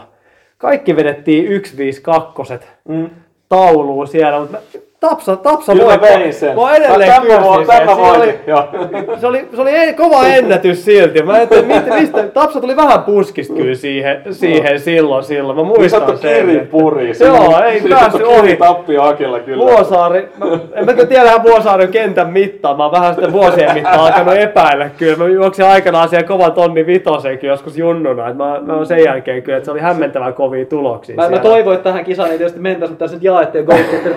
[0.59, 2.55] kaikki vedettiin 152
[2.89, 3.11] Mm.
[3.49, 4.59] Tauluun siellä, mutta
[5.01, 6.19] Tapsa, Tapsa Kyllä mä voitti.
[6.19, 6.57] vein sen.
[6.57, 7.67] Mä edelleen Tämä vo- sen.
[7.87, 8.65] Tämä voitin, oli, joo.
[9.21, 11.23] se oli, se oli ei- kova ennätys silti.
[11.23, 15.57] Mä ajattelin, mistä, mistä, Tapsa tuli vähän puskista kyllä siihen, siihen silloin, silloin.
[15.59, 16.47] Mä Niin muistan sattu sen.
[16.47, 17.13] kiri puri.
[17.21, 18.57] Joo, ei päässyt ohi.
[18.57, 19.65] Tappio Akilla kyllä.
[19.65, 24.01] Vuosaari, mä, en mä kyllä tiedä Vuosaaren kentän mittaa, mä oon vähän sitten vuosien mittaan
[24.01, 25.17] alkanut epäillä kyllä.
[25.17, 29.43] Mä juoksin aikanaan siellä kovan tonni vitosenkin joskus junnuna, että mä, mä oon sen jälkeen
[29.43, 32.61] kyllä, että se oli hämmentävän kovia tuloksia Mä, mä toivoin, että tähän kisaan ei tietysti
[32.61, 33.67] mentäisi, mutta tässä nyt jaettiin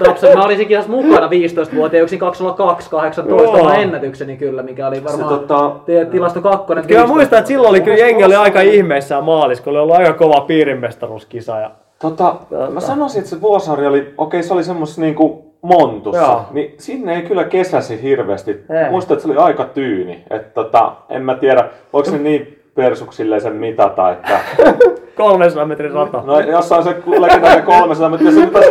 [0.05, 0.27] Tapsa.
[0.35, 3.53] Mä olisin kisassa mukana 15-vuotiaan, yksin 202 18 Joo.
[3.59, 6.83] oma ennätykseni kyllä, mikä oli varmaan tota- te- tilasto kakkonen.
[6.87, 7.13] Kyllä mä 15.
[7.13, 10.41] muistan, että silloin oli kyllä jengi oli aika ihmeissään maalissa, kun oli ollut aika kova
[10.41, 11.59] piirimestaruuskisa.
[11.59, 11.71] Ja...
[12.01, 12.35] Tota,
[12.73, 16.41] mä sanoisin, että se Vuosaari oli, okei se oli semmos niinku montussa, Joo.
[16.51, 18.51] niin sinne ei kyllä kesäsi hirveästi.
[18.51, 18.89] Ei.
[18.91, 20.23] Muistan, että se oli aika tyyni.
[20.29, 24.39] Että tota, en mä tiedä, voiko se niin persuksilleen sen mitata, että
[25.15, 26.21] 300 metrin rata.
[26.25, 28.69] no jossain se legendaarinen 300 metriä, se nyt taisi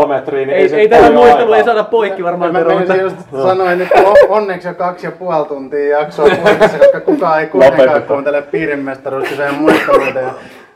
[0.00, 2.52] 399,5 metriä, niin ei, Ei, se ei tätä paljon muistelua ei saada poikki varmaan.
[2.52, 6.78] Mä menisin mutta- just sanoin, että on- onneksi jo kaksi ja puoli tuntia jaksoa puolessa,
[6.78, 9.54] koska kukaan ei kuitenkaan kuuntele piirimestaruuskiseen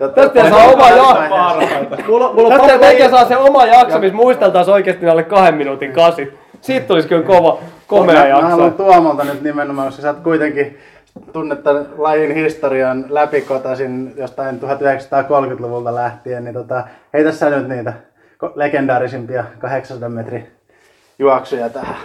[0.01, 1.61] ja- Tästä saa oma Jatkaa.
[2.09, 5.93] Mulla, mulla on Tästä tekee saa se oma jakso, missä muisteltaisiin oikeasti alle kahden minuutin
[5.93, 6.35] kasit.
[6.61, 8.47] Siitä tulisi kyllä kova, komea Mä, mä jakso.
[8.47, 10.79] haluan Tuomolta nyt nimenomaan, koska sä oot kuitenkin
[11.33, 17.93] tunnetta lajin historian läpikotasin jostain 1930-luvulta lähtien, niin tota, heitä sä nyt niitä
[18.55, 20.47] legendaarisimpia 800 metrin
[21.19, 21.97] juoksuja tähän.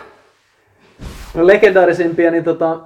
[1.34, 2.80] No legendaarisimpia, niin tota,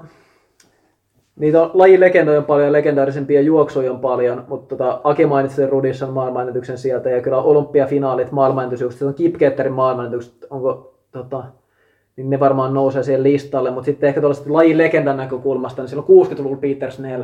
[1.35, 5.69] niitä on, lajin legendoja on paljon, legendaarisimpia juoksuja on paljon, mutta tota, Aki mainitsi sen
[5.69, 11.43] Rudisson maailmanennätyksen sieltä, ja kyllä olympiafinaalit, maailmanennätykset, on Kipketterin maailmanennätykset, onko tota,
[12.17, 16.27] niin ne varmaan nousee siihen listalle, mutta sitten ehkä tuollaista lajin legendan näkökulmasta, niin silloin
[16.27, 17.23] 60-luvulla Peter Snell,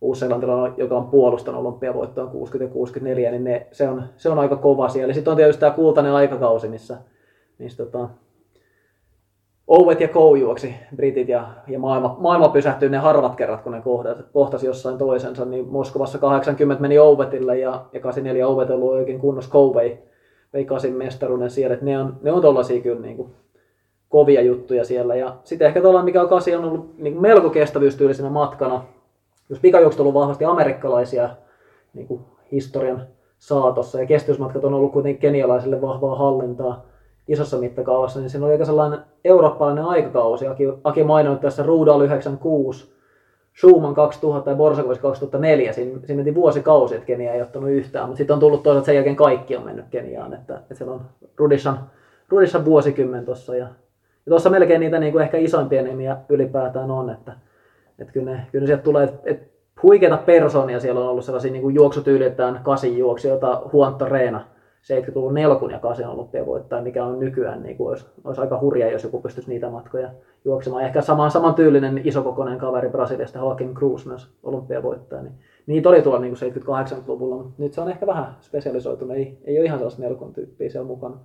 [0.00, 4.56] uusseelantilainen, joka on puolustanut olympiavoittoon 60 ja 64, niin ne, se, on, se on aika
[4.56, 5.14] kova siellä.
[5.14, 6.96] Sitten on tietysti tämä kultainen aikakausi, missä,
[7.58, 8.08] missä tota,
[9.66, 13.82] Ovet ja Kou juoksi britit ja, ja maailma, maailma pysähtyi ne harvat kerrat, kun ne
[14.32, 19.20] kohtasi, jossain toisensa, niin Moskovassa 80 meni Ovetille ja, ja 84 Ovet on ollut oikein
[19.20, 19.98] kunnossa Kou vei,
[20.96, 23.30] mestaruuden siellä, että ne on, ne on tollasia kyllä niin kuin,
[24.14, 25.14] kovia juttuja siellä.
[25.14, 28.84] Ja sitten ehkä tuolla, mikä on kasi on ollut niin melko kestävyystyylisenä matkana,
[29.48, 31.30] jos pikajuokset on ollut vahvasti amerikkalaisia
[31.94, 32.20] niin kuin
[32.52, 33.06] historian
[33.38, 36.84] saatossa ja kestävyysmatkat on ollut kuitenkin kenialaisille vahvaa hallintaa,
[37.28, 40.46] isossa mittakaavassa, niin siinä oli aika sellainen eurooppalainen aikakausi.
[40.46, 42.92] Aki, Aki maininnut tässä Rudal 96,
[43.60, 45.72] Schumann 2000 ja Borsakovic 2004.
[45.72, 48.94] Siinä, siinä meni vuosikausi, että Kenia ei ottanut yhtään, mutta sitten on tullut toisaalta sen
[48.94, 50.34] jälkeen kaikki on mennyt Keniaan.
[50.34, 51.00] Että, että siellä on
[51.36, 51.90] Rudishan,
[52.28, 53.56] Rudishan vuosikymmen tuossa.
[53.56, 53.66] Ja,
[54.26, 57.32] ja tuossa melkein niitä niin kuin ehkä isoimpia nimiä ylipäätään on, että,
[57.98, 59.46] että kyllä, ne, kyllä ne sieltä tulee, että, että
[59.82, 64.44] huikeita persoonia siellä on ollut sellaisia niin kuin juoksutyyliltään kasin juoksijoita, Huonto Reena,
[64.84, 69.04] 70-luvun nelkun ja kasin olympiavoittaja, mikä on nykyään, niin kuin olisi, olisi, aika hurja, jos
[69.04, 70.10] joku pystyisi niitä matkoja
[70.44, 70.84] juoksemaan.
[70.84, 75.34] Ehkä saman, samantyylinen isokokoinen kaveri Brasiliasta, Joaquin Cruz myös olympiavoittaja, niin
[75.66, 79.64] niitä oli tuolla niin 70-80-luvulla, mutta nyt se on ehkä vähän spesialisoitunut, ei, ei ole
[79.64, 81.16] ihan sellaista nelkun tyyppiä siellä mukana.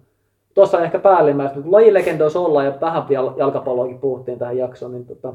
[0.60, 3.03] Tuossa on ehkä päällimmäistä, mutta lajilegendois olla ja vähän
[3.38, 5.34] jalkapalloakin puhuttiin tähän jaksoon, niin tota,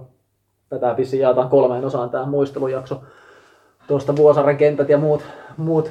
[0.68, 3.02] tätä vissiin jaetaan kolmeen osaan tämä muistelujakso.
[3.86, 5.22] Tuosta Vuosaaren kentät ja muut,
[5.56, 5.90] muut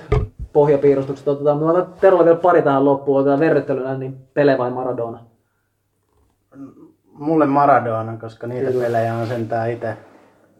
[0.54, 1.58] pohjapiirustukset otetaan.
[1.58, 5.20] Mä otan Terolle vielä pari tähän loppuun, otetaan verryttelynä, niin Pele vai Maradona?
[7.14, 8.84] Mulle Maradona, koska niitä Kyllä.
[8.84, 9.98] pelejä on sentään itse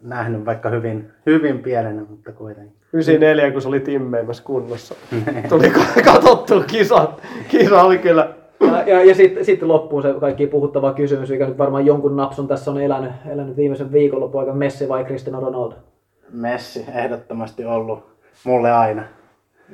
[0.02, 2.76] nähnyt vaikka hyvin, hyvin pienenä, mutta kuitenkin.
[2.94, 4.96] 94, kun se oli timmeimässä kunnossa.
[5.50, 5.72] Tuli
[6.06, 7.08] katsottu kisa.
[7.48, 11.58] Kisa oli kyllä ja, ja, ja sitten sit loppuun se kaikki puhuttava kysymys, mikä nyt
[11.58, 15.76] varmaan jonkun napsun tässä on elänyt, elänyt viimeisen viikonlopun aika Messi vai Cristiano Ronaldo?
[16.32, 18.00] Messi ehdottomasti ollut
[18.44, 19.04] mulle aina.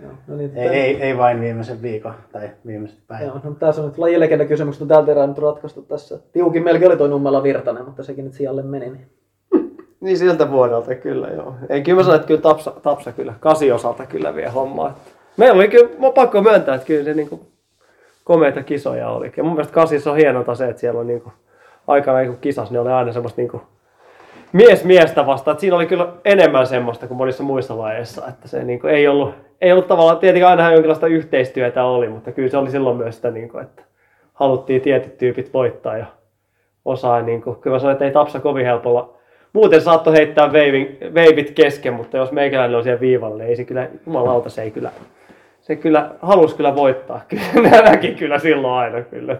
[0.01, 3.27] Joo, no niin, ei, ei, ei, vain viimeisen viikon tai viimeiset päivät.
[3.27, 6.19] Joo, no, tässä on nyt lajilegenda kysymys, on tältä erää nyt ratkaistu tässä.
[6.31, 8.89] Tiukin melkein oli toi Nummela Virtanen, mutta sekin nyt sijalle meni.
[8.89, 9.07] Niin.
[10.01, 11.56] niin siltä vuodelta kyllä joo.
[11.69, 14.99] Ei kyllä mä sanon, että kyllä Tapsa, Tapsa kyllä kasiosalta kyllä vie hommaa.
[15.38, 17.39] Meillä oli kyllä, mä pakko myöntää, että kyllä se niinku
[18.30, 19.31] komeita kisoja oli.
[19.38, 21.31] Ja mun mielestä kasissa on hienota se, että siellä on niinku,
[21.88, 23.61] aikana kun kisas, niin oli aina semmoista niinku,
[24.53, 25.53] mies miestä vastaan.
[25.53, 28.27] Että siinä oli kyllä enemmän semmoista kuin monissa muissa lajeissa.
[28.27, 32.49] Että se niinku, ei, ollut, ei ollut tavallaan, tietenkin aina jonkinlaista yhteistyötä oli, mutta kyllä
[32.49, 33.84] se oli silloin myös sitä, niinku, että
[34.34, 36.06] haluttiin tietyt tyypit voittaa ja
[36.85, 37.22] osaa.
[37.22, 39.14] Niinku, kyllä mä sanoin, että ei Tapsa kovin helpolla
[39.53, 43.64] Muuten saattoi heittää veivin, veivit kesken, mutta jos meikäläinen on siellä viivalla, niin ei se
[43.64, 44.91] kyllä, jumalauta, se ei kyllä
[45.70, 47.22] se kyllä halusi kyllä voittaa.
[47.54, 49.38] Kyllä, näki kyllä silloin aina kyllä.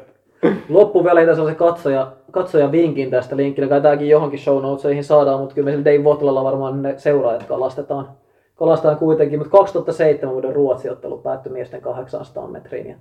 [0.69, 5.65] Loppuväleitä se katsoja, katsoja vinkin tästä linkkinä, kai tämäkin johonkin show notesihin saadaan, mutta kyllä
[5.65, 8.07] me sillä Dave Votlalla varmaan ne seuraajat kalastetaan.
[8.56, 12.88] Kalastetaan kuitenkin, mutta 2007 vuoden Ruotsi-ottelu päättyi miesten 800 metriin.
[12.88, 12.95] Ja,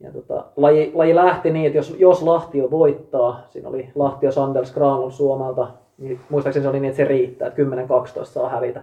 [0.00, 4.74] ja tota, laji, laji, lähti niin, että jos, jos Lahtio voittaa, siinä oli Lahtio Sandels
[4.74, 5.66] Granul Suomelta,
[5.98, 8.82] niin muistaakseni se oli niin, että se riittää, että 10-12 saa hävitä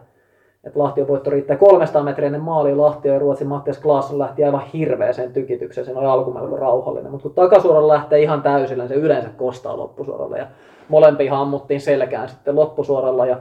[0.67, 4.63] että Lahtion voitto riittää 300 metriä ennen maaliin Lahtio ja Ruotsin Mattias Klaasson lähti aivan
[4.73, 8.95] hirveäseen tykitykseen, se oli alku melko rauhallinen, mutta kun takasuoralla lähtee ihan täysillä, niin se
[8.95, 10.47] yleensä kostaa loppusuoralla ja
[10.89, 13.25] molempiin ammuttiin selkään sitten loppusuoralla.
[13.25, 13.37] Ja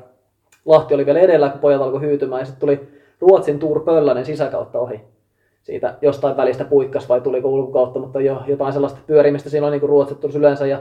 [0.64, 2.40] Lahti oli vielä edellä, kun pojat alkoi hyytymään.
[2.40, 2.88] Ja sitten tuli
[3.20, 5.00] Ruotsin Tuur Pöllänen sisäkautta ohi
[5.62, 9.80] siitä jostain välistä puikkas vai tuliko ulkokautta, mutta jo, jotain sellaista pyörimistä siinä on niin
[9.80, 10.66] kuin Ruotsit yleensä.
[10.66, 10.78] Ja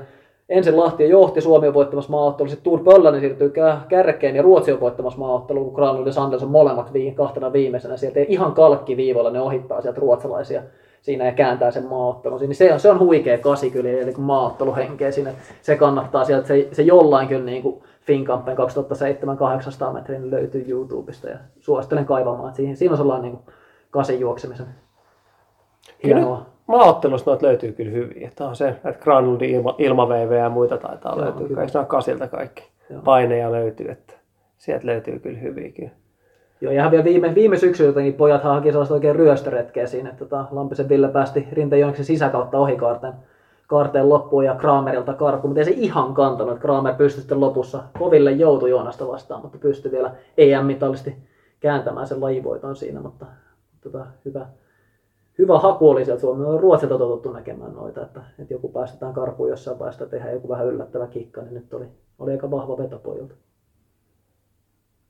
[0.50, 3.54] ensin Lahti johti, Suomi on voittamassa maaottelu, sitten Tour Pöllänen siirtyy
[3.90, 7.98] kärkeen ja Ruotsi on voittamassa maaottelu, kun Granlund ja Sanders on molemmat viin, kahtena viimeisenä.
[7.98, 10.62] Sieltä ihan kalkkiviivalla ne ohittaa sieltä ruotsalaisia
[11.02, 12.40] siinä ja kääntää sen maaottelun.
[12.40, 15.32] Niin se on, se on huikea kasi kyllä, eli maaotteluhenkeä siinä,
[15.62, 21.30] se kannattaa sieltä, se, se jollain kyllä niin kuin Finkampen 2007 800 metrin löytyy YouTubesta
[21.30, 23.56] ja suosittelen kaivamaan, että siinä, siinä on sellainen niin kuin
[23.90, 24.66] kasin juoksemisen
[26.04, 26.38] hienoa.
[26.38, 28.24] Kyllä maaottelusta noita löytyy kyllä hyvin.
[28.28, 31.56] Että on se, että Granlundin ilma, ilma ja muita taitaa Joo, löytyä.
[31.56, 33.02] Kaikki on kasilta kaikki Joo.
[33.02, 34.14] paineja löytyy, että
[34.58, 35.92] sieltä löytyy kyllä hyviä kyllä.
[36.62, 40.46] Joo, ja vielä viime, viime syksyltä niin pojat haki sellaista oikein ryöstöretkeä siinä, että tota,
[40.52, 43.14] Lampisen Ville päästi Rinteen sisäkautta ohi kaarteen,
[43.68, 47.84] kaarteen loppuun ja Kramerilta karkuun, mutta ei se ihan kantanut, että Kramer pystyi sitten lopussa
[48.00, 51.16] koville joutu Joonasta vastaan, mutta pystyi vielä EM-mitallisti
[51.60, 53.26] kääntämään sen lajivoiton siinä, mutta
[53.82, 54.46] tota, hyvä,
[55.38, 56.50] hyvä haku oli sieltä Suomessa.
[56.50, 60.68] On Ruotsilta totuttu näkemään noita, että, että joku päästetään karkuun jossain päästä tehdä joku vähän
[60.68, 61.86] yllättävä kikka, niin nyt oli,
[62.20, 63.36] oli aika vahva veto pojilta.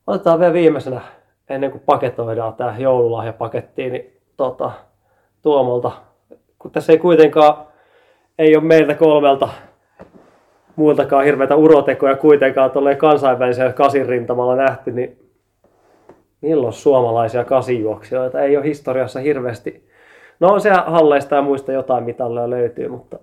[0.06, 1.00] Otetaan vielä viimeisenä,
[1.48, 4.72] ennen kuin paketoidaan tämä joululahjapaketti, niin tota,
[5.42, 5.92] Tuomolta,
[6.58, 7.66] kun tässä ei kuitenkaan,
[8.38, 9.48] ei ole meiltä kolmelta
[10.76, 15.18] muiltakaan hirveitä urotekoja kuitenkaan tuolle kansainvälisellä kasin rintamalla nähty, niin
[16.40, 19.85] milloin suomalaisia kasijuoksijoita ei ole historiassa hirveästi.
[20.40, 23.18] No on se halleista ja muista jotain mitalleja löytyy, mutta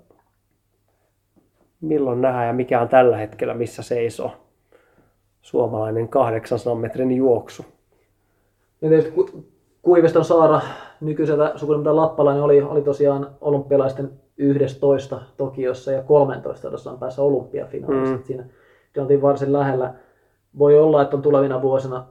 [1.81, 4.31] milloin nähdään ja mikä on tällä hetkellä, missä seisoo
[5.41, 7.65] suomalainen 800 metrin juoksu.
[8.81, 9.45] Ja tietysti Ku-
[9.81, 10.61] Kuiviston Saara
[11.02, 18.15] nykyiseltä sukunimeltä Lappalainen oli, oli tosiaan olympialaisten 11 Tokiossa ja 13 jossain päässä olympiafinaalissa.
[18.15, 18.23] Mm.
[18.23, 18.45] Siinä
[18.98, 19.94] oltiin varsin lähellä.
[20.57, 22.06] Voi olla, että on tulevina vuosina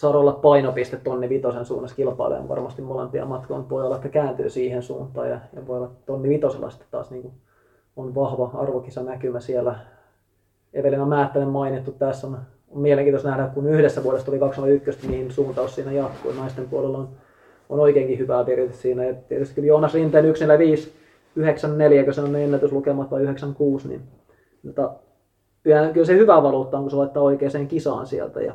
[0.00, 3.68] saada olla painopiste tonni vitosen suunnassa kilpailemaan varmasti molempia matkoja.
[3.70, 7.10] Voi olla, että kääntyy siihen suuntaan ja, ja voi olla, että tonni vitosella sitten taas
[7.10, 7.34] niin kuin
[7.96, 9.78] on vahva arvokisa näkymä siellä.
[10.74, 12.38] Evelina Määttänen mainittu tässä on,
[12.70, 16.32] on mielenkiintoista nähdä, kun yhdessä vuodessa tuli 201, mihin suuntaus siinä jatkuu.
[16.32, 17.08] Naisten puolella on,
[17.68, 19.04] on oikeinkin hyvää virite siinä.
[19.04, 20.92] Ja tietysti kyllä Joonas Rinteen 145,
[21.36, 24.02] 94, kun se on ne ennätyslukemat vai 96, niin
[24.62, 24.92] mutta
[25.92, 28.40] kyllä se hyvä valuutta on, kun se laittaa oikeaan kisaan sieltä.
[28.40, 28.54] Ja,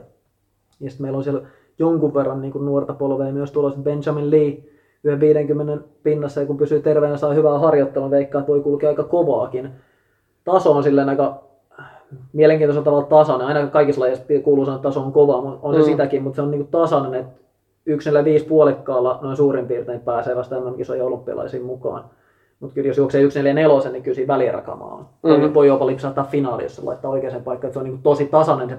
[0.79, 1.41] ja sitten meillä on siellä
[1.79, 4.57] jonkun verran niin kuin nuorta polvea myös tulossa Benjamin Lee,
[5.03, 9.03] yhden 50 pinnassa, ja kun pysyy terveenä saa hyvää harjoittelua, veikkaa, että voi kulkea aika
[9.03, 9.69] kovaakin.
[10.43, 11.43] Taso on silleen aika
[12.33, 13.47] mielenkiintoisella tavalla tasainen.
[13.47, 15.85] Aina kaikissa lajeissa kuuluu sanoa, että taso on kova, mutta on se Mm.
[15.85, 17.31] sitäkin, mutta se on niin tasainen, että
[17.85, 22.03] yksi neljä viisi puolikkaalla noin suurin piirtein pääsee vasta MM-kisojen ja olympialaisiin mukaan.
[22.59, 25.05] Mutta kyllä jos juoksee 144, niin kyllä siinä välierakamaa on.
[25.23, 25.53] Mm.
[25.53, 27.69] Voi jopa lipsahtaa finaali, jos se laittaa oikeaan paikkaan.
[27.69, 28.77] että Se on niin tosi tasainen se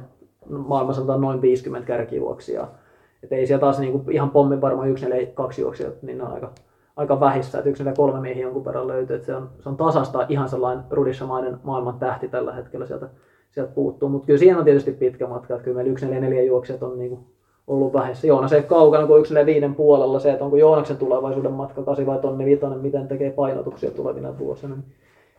[0.49, 2.75] maailmassa sanotaan noin 50 kärkijuoksijaa.
[3.23, 6.51] Et ei siellä taas niin ihan pommin varmaan 142 juoksijat, niin ne on aika,
[6.97, 7.59] aika vähissä.
[7.59, 9.17] Että 143 miehiä jonkun verran löytyy.
[9.17, 13.09] Et se, on, se on tasasta ihan sellainen rudissamainen maailman tähti tällä hetkellä sieltä,
[13.51, 14.09] sieltä puuttuu.
[14.09, 15.55] Mutta kyllä siinä on tietysti pitkä matka.
[15.55, 17.19] Että kyllä meillä 144 juoksijat on niin
[17.67, 18.27] ollut vähissä.
[18.27, 20.21] Joonas ei kaukana kuin 145 puolella.
[20.21, 24.75] Se, että onko Joonaksen tulevaisuuden matka 8 vai tonni vitonen, miten tekee painotuksia tulevina vuosina,
[24.75, 24.85] niin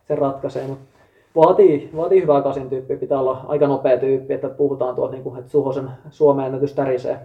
[0.08, 0.66] se ratkaisee.
[0.66, 0.97] Mutta
[1.36, 5.38] vaatii, vaatii hyvää kasin tyyppiä, pitää olla aika nopea tyyppi, että puhutaan tuolta, niin kuin,
[5.38, 7.18] että Suhosen Suomen ennätys tärisee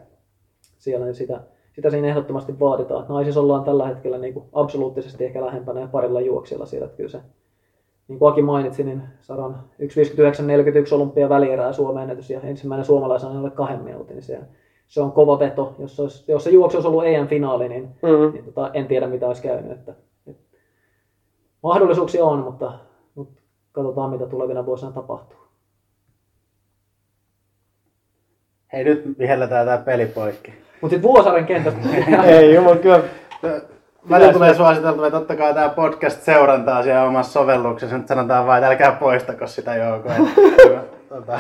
[0.78, 1.40] siellä, niin sitä,
[1.74, 3.06] sitä siinä ehdottomasti vaaditaan.
[3.10, 7.10] Naisissa ollaan tällä hetkellä niin kuin absoluuttisesti ehkä lähempänä ja parilla juoksijalla siellä, että kyllä
[7.10, 7.20] se,
[8.08, 13.52] niin kuin Aki mainitsi, niin saadaan 1.59.41 olympia välierää Suomen ennätys ja ensimmäinen suomalaisen alle
[13.52, 14.40] kahden minuutin, niin se,
[14.88, 15.76] se on kova veto.
[15.80, 18.34] Jos, se olisi, jos se juoksu olisi ollut EM-finaali, niin, Mm.
[18.34, 19.72] niin tota, en tiedä mitä olisi käynyt.
[19.72, 19.94] Että,
[20.28, 20.58] että
[21.64, 22.72] mahdollisuuksia on, mutta
[23.74, 25.38] katsotaan mitä tulevina vuosina tapahtuu.
[28.74, 30.52] Hei nyt vihelletään tää peli poikki.
[30.82, 31.80] Mutta sitten Vuosaaren kentästä.
[32.24, 33.04] Ei, mutta kyllä
[34.10, 37.98] Välillä tulee suositeltua, että ottakaa tää podcast seurantaa siellä omassa sovelluksessa.
[37.98, 40.14] Nyt sanotaan vain, että älkää poistako sitä joukoa.
[41.10, 41.40] tota,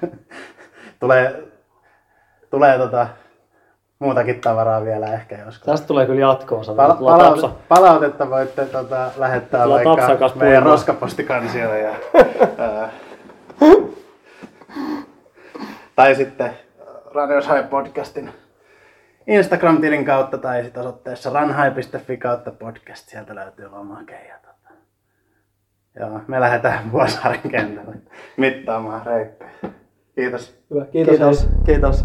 [1.00, 1.52] tulee
[2.52, 3.06] tulee tota,
[4.02, 5.66] muutakin tavaraa vielä ehkä joskus.
[5.66, 6.62] tästä tulee kyllä jatkoa.
[6.76, 10.62] Pala- Pala- palaute- palautetta voitte tota, lähettää Tapsan vaikka meidän puimaan.
[10.62, 11.80] roskapostikansiolle.
[11.80, 11.94] Ja,
[12.58, 12.90] ää,
[15.96, 16.50] tai sitten
[17.14, 18.30] Radios High podcastin
[19.26, 23.08] Instagram-tilin kautta tai sitten osoitteessa ranhai.fi kautta podcast.
[23.08, 24.26] Sieltä löytyy lomake.
[24.28, 24.74] Ja, tota,
[26.00, 27.94] joo, me lähdetään Vuosaaren kentälle
[28.36, 29.50] mittaamaan reippejä.
[30.14, 30.58] Kiitos.
[30.70, 31.10] Hyvä, kiitos.
[31.16, 31.48] Kiitos.
[31.66, 32.04] Kiitos.